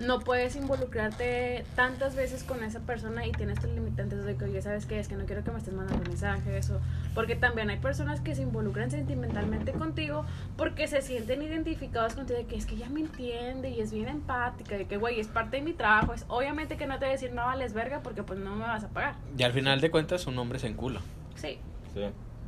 no 0.00 0.20
puedes 0.20 0.56
involucrarte 0.56 1.64
tantas 1.76 2.16
veces 2.16 2.42
con 2.42 2.64
esa 2.64 2.80
persona 2.80 3.26
y 3.26 3.32
tienes 3.32 3.60
tus 3.60 3.70
limitantes 3.70 4.24
de 4.24 4.34
que, 4.34 4.46
oye, 4.46 4.62
¿sabes 4.62 4.86
qué? 4.86 4.98
Es 4.98 5.08
que 5.08 5.14
no 5.14 5.26
quiero 5.26 5.44
que 5.44 5.50
me 5.50 5.58
estés 5.58 5.74
mandando 5.74 6.02
mensajes 6.08 6.70
o... 6.70 6.80
Porque 7.14 7.36
también 7.36 7.68
hay 7.68 7.78
personas 7.78 8.20
que 8.20 8.34
se 8.34 8.42
involucran 8.42 8.90
sentimentalmente 8.90 9.72
contigo 9.72 10.24
porque 10.56 10.88
se 10.88 11.02
sienten 11.02 11.42
identificados 11.42 12.14
contigo 12.14 12.38
de 12.38 12.46
que 12.46 12.56
es 12.56 12.64
que 12.64 12.76
ella 12.76 12.88
me 12.88 13.00
entiende 13.00 13.68
y 13.68 13.80
es 13.80 13.92
bien 13.92 14.08
empática, 14.08 14.78
de 14.78 14.86
que, 14.86 14.96
güey, 14.96 15.20
es 15.20 15.28
parte 15.28 15.58
de 15.58 15.62
mi 15.62 15.74
trabajo. 15.74 16.14
Es 16.14 16.24
obviamente 16.28 16.78
que 16.78 16.86
no 16.86 16.94
te 16.94 17.00
voy 17.00 17.10
a 17.10 17.12
decir, 17.12 17.32
no 17.32 17.42
vales 17.42 17.74
verga 17.74 18.00
porque 18.02 18.22
pues 18.22 18.38
no 18.38 18.56
me 18.56 18.62
vas 18.62 18.84
a 18.84 18.88
pagar. 18.88 19.16
Y 19.36 19.42
al 19.42 19.52
final 19.52 19.80
de 19.80 19.90
cuentas, 19.90 20.26
un 20.26 20.38
hombre 20.38 20.58
se 20.58 20.68
encula. 20.68 21.00
Sí. 21.34 21.58
Sí. 21.92 22.04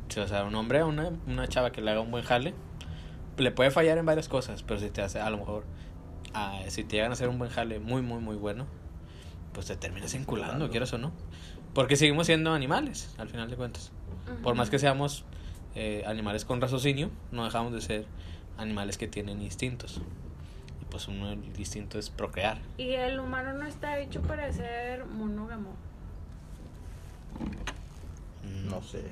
Sí, 0.09 0.21
O 0.21 0.29
sea, 0.29 0.45
un 0.45 0.55
hombre 0.55 0.81
a 0.81 0.87
una, 0.87 1.11
una 1.27 1.49
chava 1.49 1.73
que 1.73 1.81
le 1.81 1.91
haga 1.91 2.01
un 2.01 2.11
buen 2.11 2.25
jale, 2.25 2.55
le 3.37 3.51
puede 3.51 3.71
fallar 3.71 3.99
en 3.99 4.07
varias 4.07 4.29
cosas, 4.29 4.63
pero 4.63 4.79
si 4.79 4.91
te 4.91 5.03
hace, 5.03 5.21
a 5.21 5.31
lo 5.31 5.39
mejor, 5.39 5.65
ah, 6.35 6.61
si 6.69 6.85
te 6.85 6.97
llegan 6.97 7.11
a 7.11 7.15
hacer 7.15 7.29
un 7.29 7.39
buen 7.39 7.51
jale 7.51 7.79
muy, 7.79 8.03
muy, 8.03 8.21
muy 8.21 8.37
bueno, 8.37 8.67
pues 9.53 9.67
te 9.67 9.77
terminas 9.77 10.15
enculando, 10.15 10.53
Enculando. 10.55 10.71
quieras 10.71 10.93
o 10.93 10.99
no. 10.99 11.13
Porque 11.75 11.97
seguimos 11.97 12.27
siendo 12.27 12.53
animales, 12.53 13.15
al 13.19 13.29
final 13.29 13.49
de 13.51 13.57
cuentas. 13.57 13.93
Por 14.43 14.55
más 14.55 14.69
que 14.71 14.79
seamos 14.79 15.25
eh, 15.75 16.05
animales 16.07 16.45
con 16.45 16.61
raciocinio, 16.61 17.11
no 17.31 17.45
dejamos 17.45 17.73
de 17.73 17.81
ser 17.81 18.07
animales 18.59 18.99
que 18.99 19.09
tienen 19.09 19.41
instintos. 19.43 20.01
Y 20.81 20.85
pues 20.87 21.09
uno 21.09 21.31
el 21.33 21.43
instinto 21.59 21.99
es 21.99 22.11
procrear. 22.11 22.59
Y 22.77 22.91
el 22.93 23.19
humano 23.21 23.53
no 23.55 23.65
está 23.67 23.99
hecho 23.99 24.21
para 24.23 24.53
ser 24.53 25.07
monógamo. 25.07 25.71
No 28.69 28.83
sé. 28.83 29.11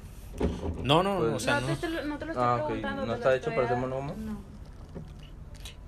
No, 0.85 1.03
no, 1.03 1.19
Pues- 1.19 1.33
o 1.35 1.41
sea, 1.41 1.61
no, 1.61 1.69
no. 1.69 1.77
te, 1.77 1.89
lo- 1.89 2.05
no 2.05 2.19
te 2.19 2.25
lo 2.27 2.33
estoy 2.33 2.83
Ah. 2.85 2.95
¿No 3.07 3.15
está 3.15 3.35
hecho 3.35 3.51
para 3.55 3.69
ser 3.69 3.77
monógamo? 3.79 4.15
No. 4.17 4.39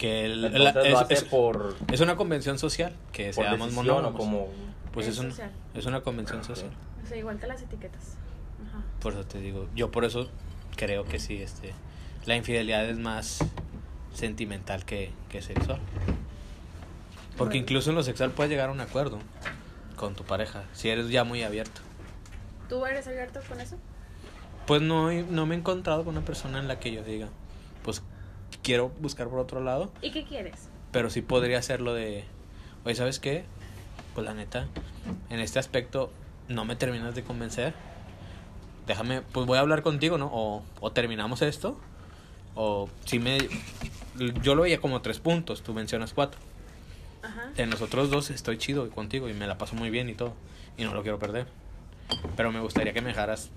Que 0.02 0.24
el- 0.24 0.42
lo 0.42 0.68
es- 0.68 0.94
hace 0.96 1.14
es- 1.14 1.22
por, 1.24 1.76
es 1.92 2.00
una 2.00 2.16
convención 2.16 2.58
social 2.58 2.92
que 3.12 3.26
por 3.32 3.44
seamos 3.44 3.68
decisión 3.68 3.86
monógamos. 3.86 4.20
como... 4.20 4.48
Pues 4.92 5.06
Es 5.06 5.14
es, 5.14 5.20
un- 5.20 5.32
es 5.74 5.86
una 5.86 6.00
convención 6.00 6.40
Ok. 6.40 6.44
social. 6.44 6.70
O 7.02 7.06
sea, 7.06 7.16
igual 7.16 7.38
que 7.38 7.46
las 7.46 7.62
etiquetas. 7.62 8.16
Ajá. 8.68 8.82
Por 9.00 9.12
eso 9.12 9.24
te 9.24 9.38
digo, 9.38 9.68
yo 9.76 9.90
por 9.92 10.04
eso 10.04 10.28
creo 10.76 11.04
que 11.04 11.18
sí, 11.20 11.40
este, 11.40 11.72
la 12.26 12.34
infidelidad 12.36 12.84
es 12.86 12.98
más 12.98 13.38
sentimental 14.12 14.84
que, 14.84 15.12
que 15.30 15.40
sexual. 15.40 15.78
Porque 17.36 17.52
Bueno. 17.54 17.62
incluso 17.62 17.90
en 17.90 17.96
lo 17.96 18.02
sexual 18.02 18.32
puedes 18.32 18.50
llegar 18.50 18.68
a 18.68 18.72
un 18.72 18.80
acuerdo 18.80 19.18
con 19.96 20.14
tu 20.14 20.24
pareja, 20.24 20.64
si 20.72 20.88
eres 20.88 21.08
ya 21.10 21.24
muy 21.24 21.42
abierto. 21.42 21.80
¿Tú 22.68 22.84
eres 22.86 23.06
abierto 23.06 23.40
con 23.48 23.60
eso? 23.60 23.76
Pues 24.66 24.82
no, 24.82 25.10
no 25.12 25.46
me 25.46 25.54
he 25.54 25.58
encontrado 25.58 26.04
con 26.04 26.16
una 26.16 26.24
persona 26.26 26.58
en 26.58 26.66
la 26.68 26.78
que 26.80 26.92
yo 26.92 27.02
diga, 27.02 27.28
pues 27.84 28.02
quiero 28.62 28.90
buscar 29.00 29.28
por 29.28 29.38
otro 29.38 29.62
lado, 29.62 29.90
¿Y 30.02 30.10
qué 30.10 30.24
quieres? 30.24 30.68
pero 30.90 31.10
sí 31.10 31.22
podría 31.22 31.58
hacerlo 31.58 31.94
de, 31.94 32.24
oye, 32.84 32.94
¿sabes 32.94 33.18
qué? 33.18 33.44
Pues 34.14 34.26
la 34.26 34.34
neta, 34.34 34.66
en 35.30 35.40
este 35.40 35.58
aspecto 35.58 36.12
no 36.48 36.64
me 36.64 36.76
terminas 36.76 37.14
de 37.14 37.22
convencer, 37.22 37.74
déjame, 38.86 39.22
pues 39.22 39.46
voy 39.46 39.58
a 39.58 39.60
hablar 39.60 39.82
contigo, 39.82 40.18
¿no? 40.18 40.30
O, 40.32 40.62
o 40.80 40.92
terminamos 40.92 41.42
esto, 41.42 41.78
o 42.54 42.88
si 43.04 43.18
me... 43.18 43.38
Yo 44.42 44.54
lo 44.54 44.62
veía 44.62 44.78
como 44.80 45.00
tres 45.00 45.18
puntos, 45.18 45.62
tú 45.62 45.72
mencionas 45.72 46.12
cuatro. 46.12 46.38
Ajá. 47.22 47.50
De 47.56 47.64
nosotros 47.66 48.10
dos 48.10 48.30
estoy 48.30 48.58
chido 48.58 48.90
contigo 48.90 49.28
y 49.28 49.32
me 49.32 49.46
la 49.46 49.56
paso 49.56 49.74
muy 49.74 49.88
bien 49.88 50.10
y 50.10 50.14
todo, 50.14 50.34
y 50.76 50.84
no 50.84 50.92
lo 50.92 51.02
quiero 51.02 51.18
perder. 51.18 51.46
Pero 52.36 52.52
me 52.52 52.60
gustaría 52.60 52.92
que 52.92 53.00
me 53.00 53.08
dejaras 53.08 53.50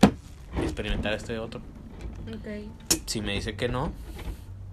experimentar 0.64 1.12
este 1.14 1.38
otro. 1.40 1.60
Ok. 2.30 2.70
Si 3.06 3.20
me 3.20 3.34
dice 3.34 3.56
que 3.58 3.68
no, 3.68 3.92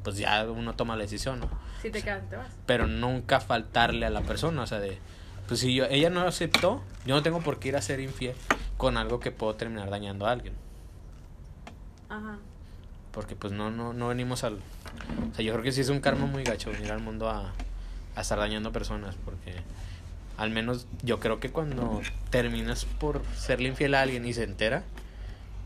pues 0.03 0.17
ya 0.17 0.45
uno 0.51 0.75
toma 0.75 0.97
la 0.97 1.03
decisión, 1.03 1.41
¿no? 1.41 1.49
Si 1.81 1.91
te 1.91 2.03
quedas, 2.03 2.29
te 2.29 2.37
vas. 2.37 2.53
pero 2.67 2.87
nunca 2.87 3.41
faltarle 3.41 4.07
a 4.07 4.11
la 4.11 4.21
persona, 4.23 4.63
o 4.63 4.67
sea, 4.67 4.79
de 4.81 4.99
pues 5.49 5.61
si 5.61 5.75
yo 5.75 5.85
ella 5.87 6.09
no 6.11 6.23
aceptó, 6.23 6.83
yo 7.07 7.15
no 7.15 7.23
tengo 7.23 7.41
por 7.41 7.59
qué 7.59 7.69
ir 7.69 7.77
a 7.77 7.83
ser 7.83 8.01
infiel 8.01 8.35
con 8.77 8.97
algo 8.97 9.21
que 9.21 9.31
puedo 9.33 9.55
terminar 9.55 9.91
dañando 9.91 10.27
a 10.27 10.33
alguien, 10.33 10.55
Ajá. 12.09 12.39
porque 13.13 13.37
pues 13.37 13.53
no 13.53 13.71
no 13.71 13.93
no 13.93 14.09
venimos 14.09 14.45
al 14.45 14.55
o 14.55 15.35
sea, 15.35 15.45
yo 15.45 15.53
creo 15.53 15.63
que 15.65 15.73
sí 15.73 15.81
es 15.81 15.89
un 15.89 16.01
karma 16.01 16.27
muy 16.27 16.45
gacho 16.45 16.71
venir 16.71 16.93
al 16.93 17.01
mundo 17.01 17.29
a, 17.31 17.53
a 18.17 18.21
estar 18.21 18.39
dañando 18.39 18.73
personas, 18.73 19.17
porque 19.25 19.55
al 20.37 20.51
menos 20.51 20.87
yo 21.03 21.21
creo 21.21 21.41
que 21.41 21.51
cuando 21.51 22.01
terminas 22.31 22.85
por 22.85 23.23
serle 23.37 23.69
infiel 23.69 23.95
a 23.95 24.03
alguien 24.03 24.25
y 24.27 24.33
se 24.33 24.45
entera, 24.45 24.83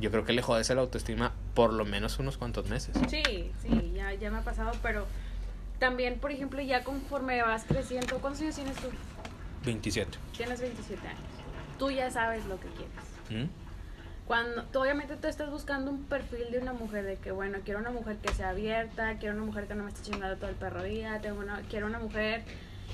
yo 0.01 0.11
creo 0.11 0.25
que 0.25 0.33
le 0.33 0.43
jodes 0.43 0.69
la 0.71 0.81
autoestima 0.81 1.33
por 1.55 1.73
lo 1.73 1.85
menos 1.85 2.19
unos 2.19 2.37
cuantos 2.37 2.69
meses. 2.69 2.97
Sí, 3.09 3.53
sí, 3.63 3.93
ya, 3.95 4.13
ya 4.15 4.31
me 4.31 4.39
ha 4.39 4.43
pasado, 4.43 4.73
pero 4.83 5.07
también, 5.79 6.19
por 6.19 6.31
ejemplo, 6.31 6.61
ya 6.61 6.85
conforme 6.85 7.43
vas 7.43 7.65
creciendo, 7.65 8.19
¿cuántos 8.19 8.43
años 8.43 8.55
tienes 8.55 8.77
tú? 8.77 8.89
27. 9.65 10.19
Tienes 10.37 10.61
27 10.61 11.07
años. 11.07 11.21
Tú 11.79 11.91
ya 11.91 12.11
sabes 12.11 12.45
lo 12.47 12.59
que 12.61 12.69
quieres. 12.69 13.47
¿Mm? 13.47 13.51
Cuando 14.27 14.65
tú 14.65 14.81
obviamente 14.81 15.17
tú 15.17 15.29
estás 15.29 15.51
buscando 15.51 15.91
un 15.91 16.05
perfil 16.05 16.51
de 16.51 16.59
una 16.59 16.73
mujer 16.73 17.05
de 17.05 17.17
que 17.17 17.31
bueno, 17.31 17.59
quiero 17.65 17.79
una 17.79 17.91
mujer 17.91 18.17
que 18.17 18.35
sea 18.35 18.51
abierta, 18.51 19.19
quiero 19.19 19.37
una 19.37 19.45
mujer 19.45 19.69
que 19.69 19.75
no 19.77 19.85
me 19.85 19.91
esté 19.91 20.03
chingando 20.03 20.37
todo 20.37 20.51
el 20.51 20.57
perro 20.57 20.83
día, 20.83 21.21
tengo 21.21 21.39
una, 21.41 21.61
quiero 21.71 21.87
una 21.87 22.01
mujer 22.01 22.43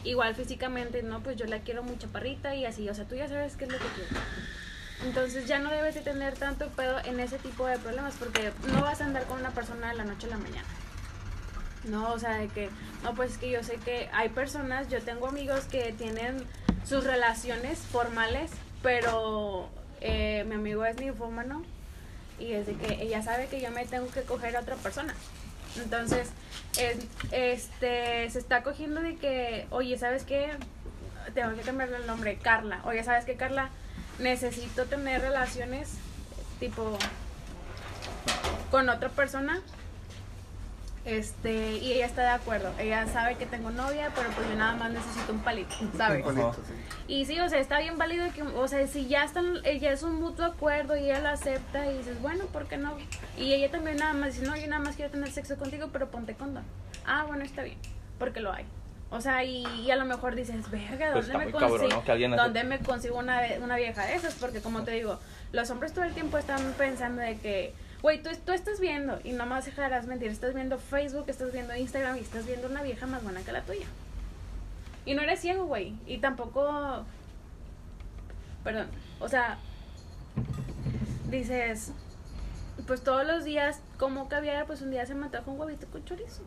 igual 0.05 0.34
físicamente, 0.34 1.03
no, 1.03 1.22
pues 1.22 1.36
yo 1.36 1.46
la 1.46 1.61
quiero 1.61 1.82
muy 1.82 1.96
chaparrita 1.96 2.55
y 2.55 2.66
así, 2.66 2.88
o 2.88 2.94
sea, 2.94 3.07
tú 3.07 3.14
ya 3.14 3.28
sabes 3.28 3.57
qué 3.57 3.64
es 3.64 3.72
lo 3.72 3.78
que 3.78 3.84
quieres. 3.94 4.12
Entonces 5.05 5.47
ya 5.47 5.59
no 5.59 5.70
debes 5.70 5.95
de 5.95 6.01
tener 6.01 6.34
tanto 6.36 6.68
pedo 6.68 6.99
en 7.05 7.18
ese 7.20 7.38
tipo 7.38 7.66
de 7.66 7.78
problemas 7.78 8.14
porque 8.18 8.53
no 8.72 8.82
vas 8.82 9.01
a 9.01 9.05
andar 9.05 9.24
con 9.24 9.38
una 9.40 9.51
persona 9.51 9.88
de 9.90 9.95
la 9.97 10.05
noche 10.05 10.26
a 10.26 10.30
la 10.30 10.36
mañana. 10.38 10.68
No, 11.84 12.12
o 12.12 12.18
sea, 12.18 12.34
de 12.34 12.47
que, 12.49 12.70
no, 13.03 13.14
pues 13.14 13.32
es 13.32 13.38
que 13.38 13.51
yo 13.51 13.62
sé 13.64 13.74
que 13.76 14.09
hay 14.12 14.28
personas, 14.28 14.88
yo 14.88 15.03
tengo 15.03 15.26
amigos 15.26 15.64
que 15.64 15.93
tienen 15.93 16.47
sus 16.86 17.03
relaciones 17.05 17.78
formales, 17.80 18.53
pero 18.82 19.68
eh, 20.01 20.45
mi 20.49 20.55
amigo 20.55 20.84
es 20.84 20.97
ninfómano 20.97 21.64
y 22.38 22.53
es 22.53 22.66
de 22.66 22.74
que 22.74 23.03
ella 23.03 23.22
sabe 23.22 23.49
que 23.49 23.61
yo 23.61 23.70
me 23.72 23.84
tengo 23.86 24.09
que 24.09 24.22
coger 24.22 24.57
a 24.57 24.61
otra 24.61 24.76
persona. 24.76 25.14
Entonces, 25.76 26.28
es- 26.78 27.07
este, 27.32 28.30
se 28.30 28.38
está 28.38 28.62
cogiendo 28.62 29.01
de 29.01 29.16
que, 29.16 29.66
oye, 29.70 29.99
¿sabes 29.99 30.22
qué? 30.24 30.53
Tengo 31.34 31.55
que 31.57 31.62
cambiarle 31.62 31.97
el 31.97 32.07
nombre, 32.07 32.36
Carla. 32.38 32.80
Oye, 32.84 33.03
¿sabes 33.03 33.24
qué, 33.24 33.34
Carla? 33.36 33.70
Necesito 34.18 34.86
tener 34.86 35.20
relaciones 35.20 35.94
tipo 36.60 36.96
con 38.70 38.88
otra 38.88 39.08
persona 39.08 39.60
este, 41.04 41.78
y 41.78 41.92
ella 41.92 42.06
está 42.06 42.22
de 42.22 42.28
acuerdo. 42.28 42.72
Ella 42.78 43.06
sabe 43.08 43.36
que 43.36 43.44
tengo 43.44 43.70
novia, 43.70 44.12
pero 44.14 44.30
pues 44.30 44.48
yo 44.48 44.54
nada 44.54 44.74
más 44.74 44.92
necesito 44.92 45.32
un 45.32 45.40
palito, 45.40 45.74
¿sabes? 45.96 46.24
Un 46.24 46.34
palito, 46.34 46.48
Ajá. 46.50 46.58
sí. 46.66 46.74
Y 47.08 47.24
sí, 47.26 47.40
o 47.40 47.48
sea, 47.48 47.58
está 47.58 47.80
bien 47.80 47.98
válido 47.98 48.32
que, 48.32 48.42
o 48.42 48.68
sea, 48.68 48.86
si 48.86 49.08
ya 49.08 49.24
están, 49.24 49.56
ella 49.64 49.92
es 49.92 50.04
un 50.04 50.14
mutuo 50.14 50.44
acuerdo 50.44 50.96
y 50.96 51.04
ella 51.04 51.20
lo 51.20 51.28
acepta 51.30 51.90
y 51.90 51.98
dices, 51.98 52.20
bueno, 52.22 52.46
¿por 52.46 52.68
qué 52.68 52.76
no? 52.76 52.96
Y 53.36 53.52
ella 53.52 53.70
también 53.70 53.96
nada 53.96 54.14
más 54.14 54.34
dice, 54.34 54.46
no, 54.46 54.56
yo 54.56 54.68
nada 54.68 54.82
más 54.82 54.94
quiero 54.94 55.10
tener 55.10 55.30
sexo 55.32 55.56
contigo, 55.56 55.88
pero 55.92 56.08
ponte 56.10 56.34
condón. 56.34 56.64
Ah, 57.04 57.24
bueno, 57.26 57.44
está 57.44 57.62
bien, 57.62 57.78
porque 58.18 58.40
lo 58.40 58.52
hay. 58.52 58.64
O 59.12 59.20
sea, 59.20 59.44
y, 59.44 59.66
y 59.82 59.90
a 59.90 59.96
lo 59.96 60.06
mejor 60.06 60.34
dices, 60.34 60.70
verga, 60.70 61.12
Pues 61.12 61.28
¿dónde, 61.28 61.44
me, 61.44 61.52
cabrón, 61.52 61.90
consigo, 61.90 62.34
¿dónde 62.34 62.64
me 62.64 62.78
consigo 62.78 63.18
una, 63.18 63.42
una 63.62 63.76
vieja 63.76 64.06
de 64.06 64.14
esas? 64.14 64.34
Porque 64.34 64.62
como 64.62 64.84
te 64.84 64.92
digo, 64.92 65.20
los 65.52 65.68
hombres 65.70 65.92
todo 65.92 66.06
el 66.06 66.14
tiempo 66.14 66.38
están 66.38 66.72
pensando 66.78 67.20
de 67.20 67.36
que, 67.36 67.74
güey, 68.00 68.22
tú, 68.22 68.30
tú 68.46 68.52
estás 68.52 68.80
viendo, 68.80 69.20
y 69.22 69.32
no 69.32 69.44
a 69.54 69.60
dejarás 69.60 70.06
mentir, 70.06 70.30
estás 70.30 70.54
viendo 70.54 70.78
Facebook, 70.78 71.26
estás 71.28 71.52
viendo 71.52 71.76
Instagram 71.76 72.16
y 72.16 72.20
estás 72.20 72.46
viendo 72.46 72.68
una 72.68 72.82
vieja 72.82 73.06
más 73.06 73.22
buena 73.22 73.42
que 73.42 73.52
la 73.52 73.60
tuya. 73.60 73.86
Y 75.04 75.14
no 75.14 75.22
eres 75.22 75.40
ciego, 75.40 75.66
güey. 75.66 75.94
Y 76.06 76.18
tampoco. 76.18 77.04
Perdón. 78.64 78.86
O 79.20 79.28
sea. 79.28 79.58
Dices. 81.28 81.92
Pues 82.86 83.02
todos 83.02 83.26
los 83.26 83.44
días, 83.44 83.80
como 83.98 84.28
caviar, 84.28 84.66
pues 84.66 84.80
un 84.80 84.90
día 84.90 85.04
se 85.04 85.14
me 85.14 85.26
antoja 85.26 85.50
un 85.50 85.60
huevito 85.60 85.86
con 85.88 86.04
chorizo. 86.04 86.42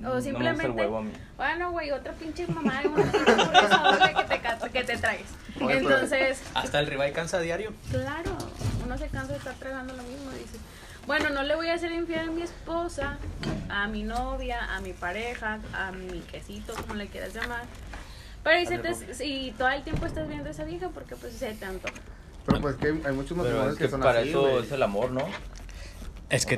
No 0.00 0.12
O 0.12 0.20
simplemente. 0.20 0.70
huevo 0.70 0.98
a 0.98 1.02
mí. 1.02 1.12
Bueno, 1.36 1.70
güey, 1.72 1.90
otra 1.90 2.12
pinche 2.12 2.46
mamá, 2.46 2.82
una 2.84 3.02
pinche 3.02 3.18
hamburguesa 3.30 4.14
que 4.14 4.24
te, 4.24 4.70
que 4.70 4.84
te 4.84 4.96
traes. 4.98 5.22
Oye, 5.60 5.76
pero- 5.76 5.78
Entonces, 5.94 6.42
Hasta 6.54 6.80
el 6.80 6.86
rival 6.86 7.12
cansa 7.12 7.40
diario. 7.40 7.72
claro, 7.90 8.36
uno 8.84 8.98
se 8.98 9.08
cansa 9.08 9.32
de 9.32 9.38
estar 9.38 9.54
tragando 9.54 9.94
lo 9.94 10.02
mismo. 10.02 10.30
Dices, 10.32 10.60
bueno, 11.06 11.30
no 11.30 11.42
le 11.42 11.54
voy 11.54 11.68
a 11.68 11.74
hacer 11.74 11.92
infiel 11.92 12.28
a 12.28 12.32
mi 12.32 12.42
esposa, 12.42 13.18
a 13.70 13.86
mi 13.88 14.02
novia, 14.02 14.74
a 14.74 14.80
mi 14.80 14.92
pareja, 14.92 15.58
a 15.72 15.92
mi 15.92 16.20
quesito, 16.20 16.74
como 16.74 16.94
le 16.94 17.06
quieras 17.08 17.32
llamar. 17.34 17.62
Pero 18.42 18.60
y, 18.60 18.66
se 18.66 18.78
te, 18.78 19.24
y 19.26 19.52
todo 19.52 19.68
el 19.70 19.82
tiempo 19.84 20.04
estás 20.04 20.28
viendo 20.28 20.48
a 20.48 20.52
esa 20.52 20.64
vieja 20.64 20.90
porque 20.90 21.16
pues 21.16 21.32
se 21.34 21.54
te 21.54 21.64
antoja. 21.64 21.94
Pero 22.44 22.60
pues 22.60 22.76
que 22.76 22.88
hay 22.88 23.12
muchos 23.14 23.34
matrimonios 23.38 23.72
es 23.72 23.78
que, 23.78 23.84
que 23.86 23.90
son 23.90 24.00
para 24.00 24.20
así, 24.20 24.28
eso 24.28 24.42
güey. 24.42 24.62
es 24.64 24.70
el 24.72 24.82
amor, 24.82 25.10
¿no? 25.12 25.26
Es 26.28 26.44
que 26.44 26.52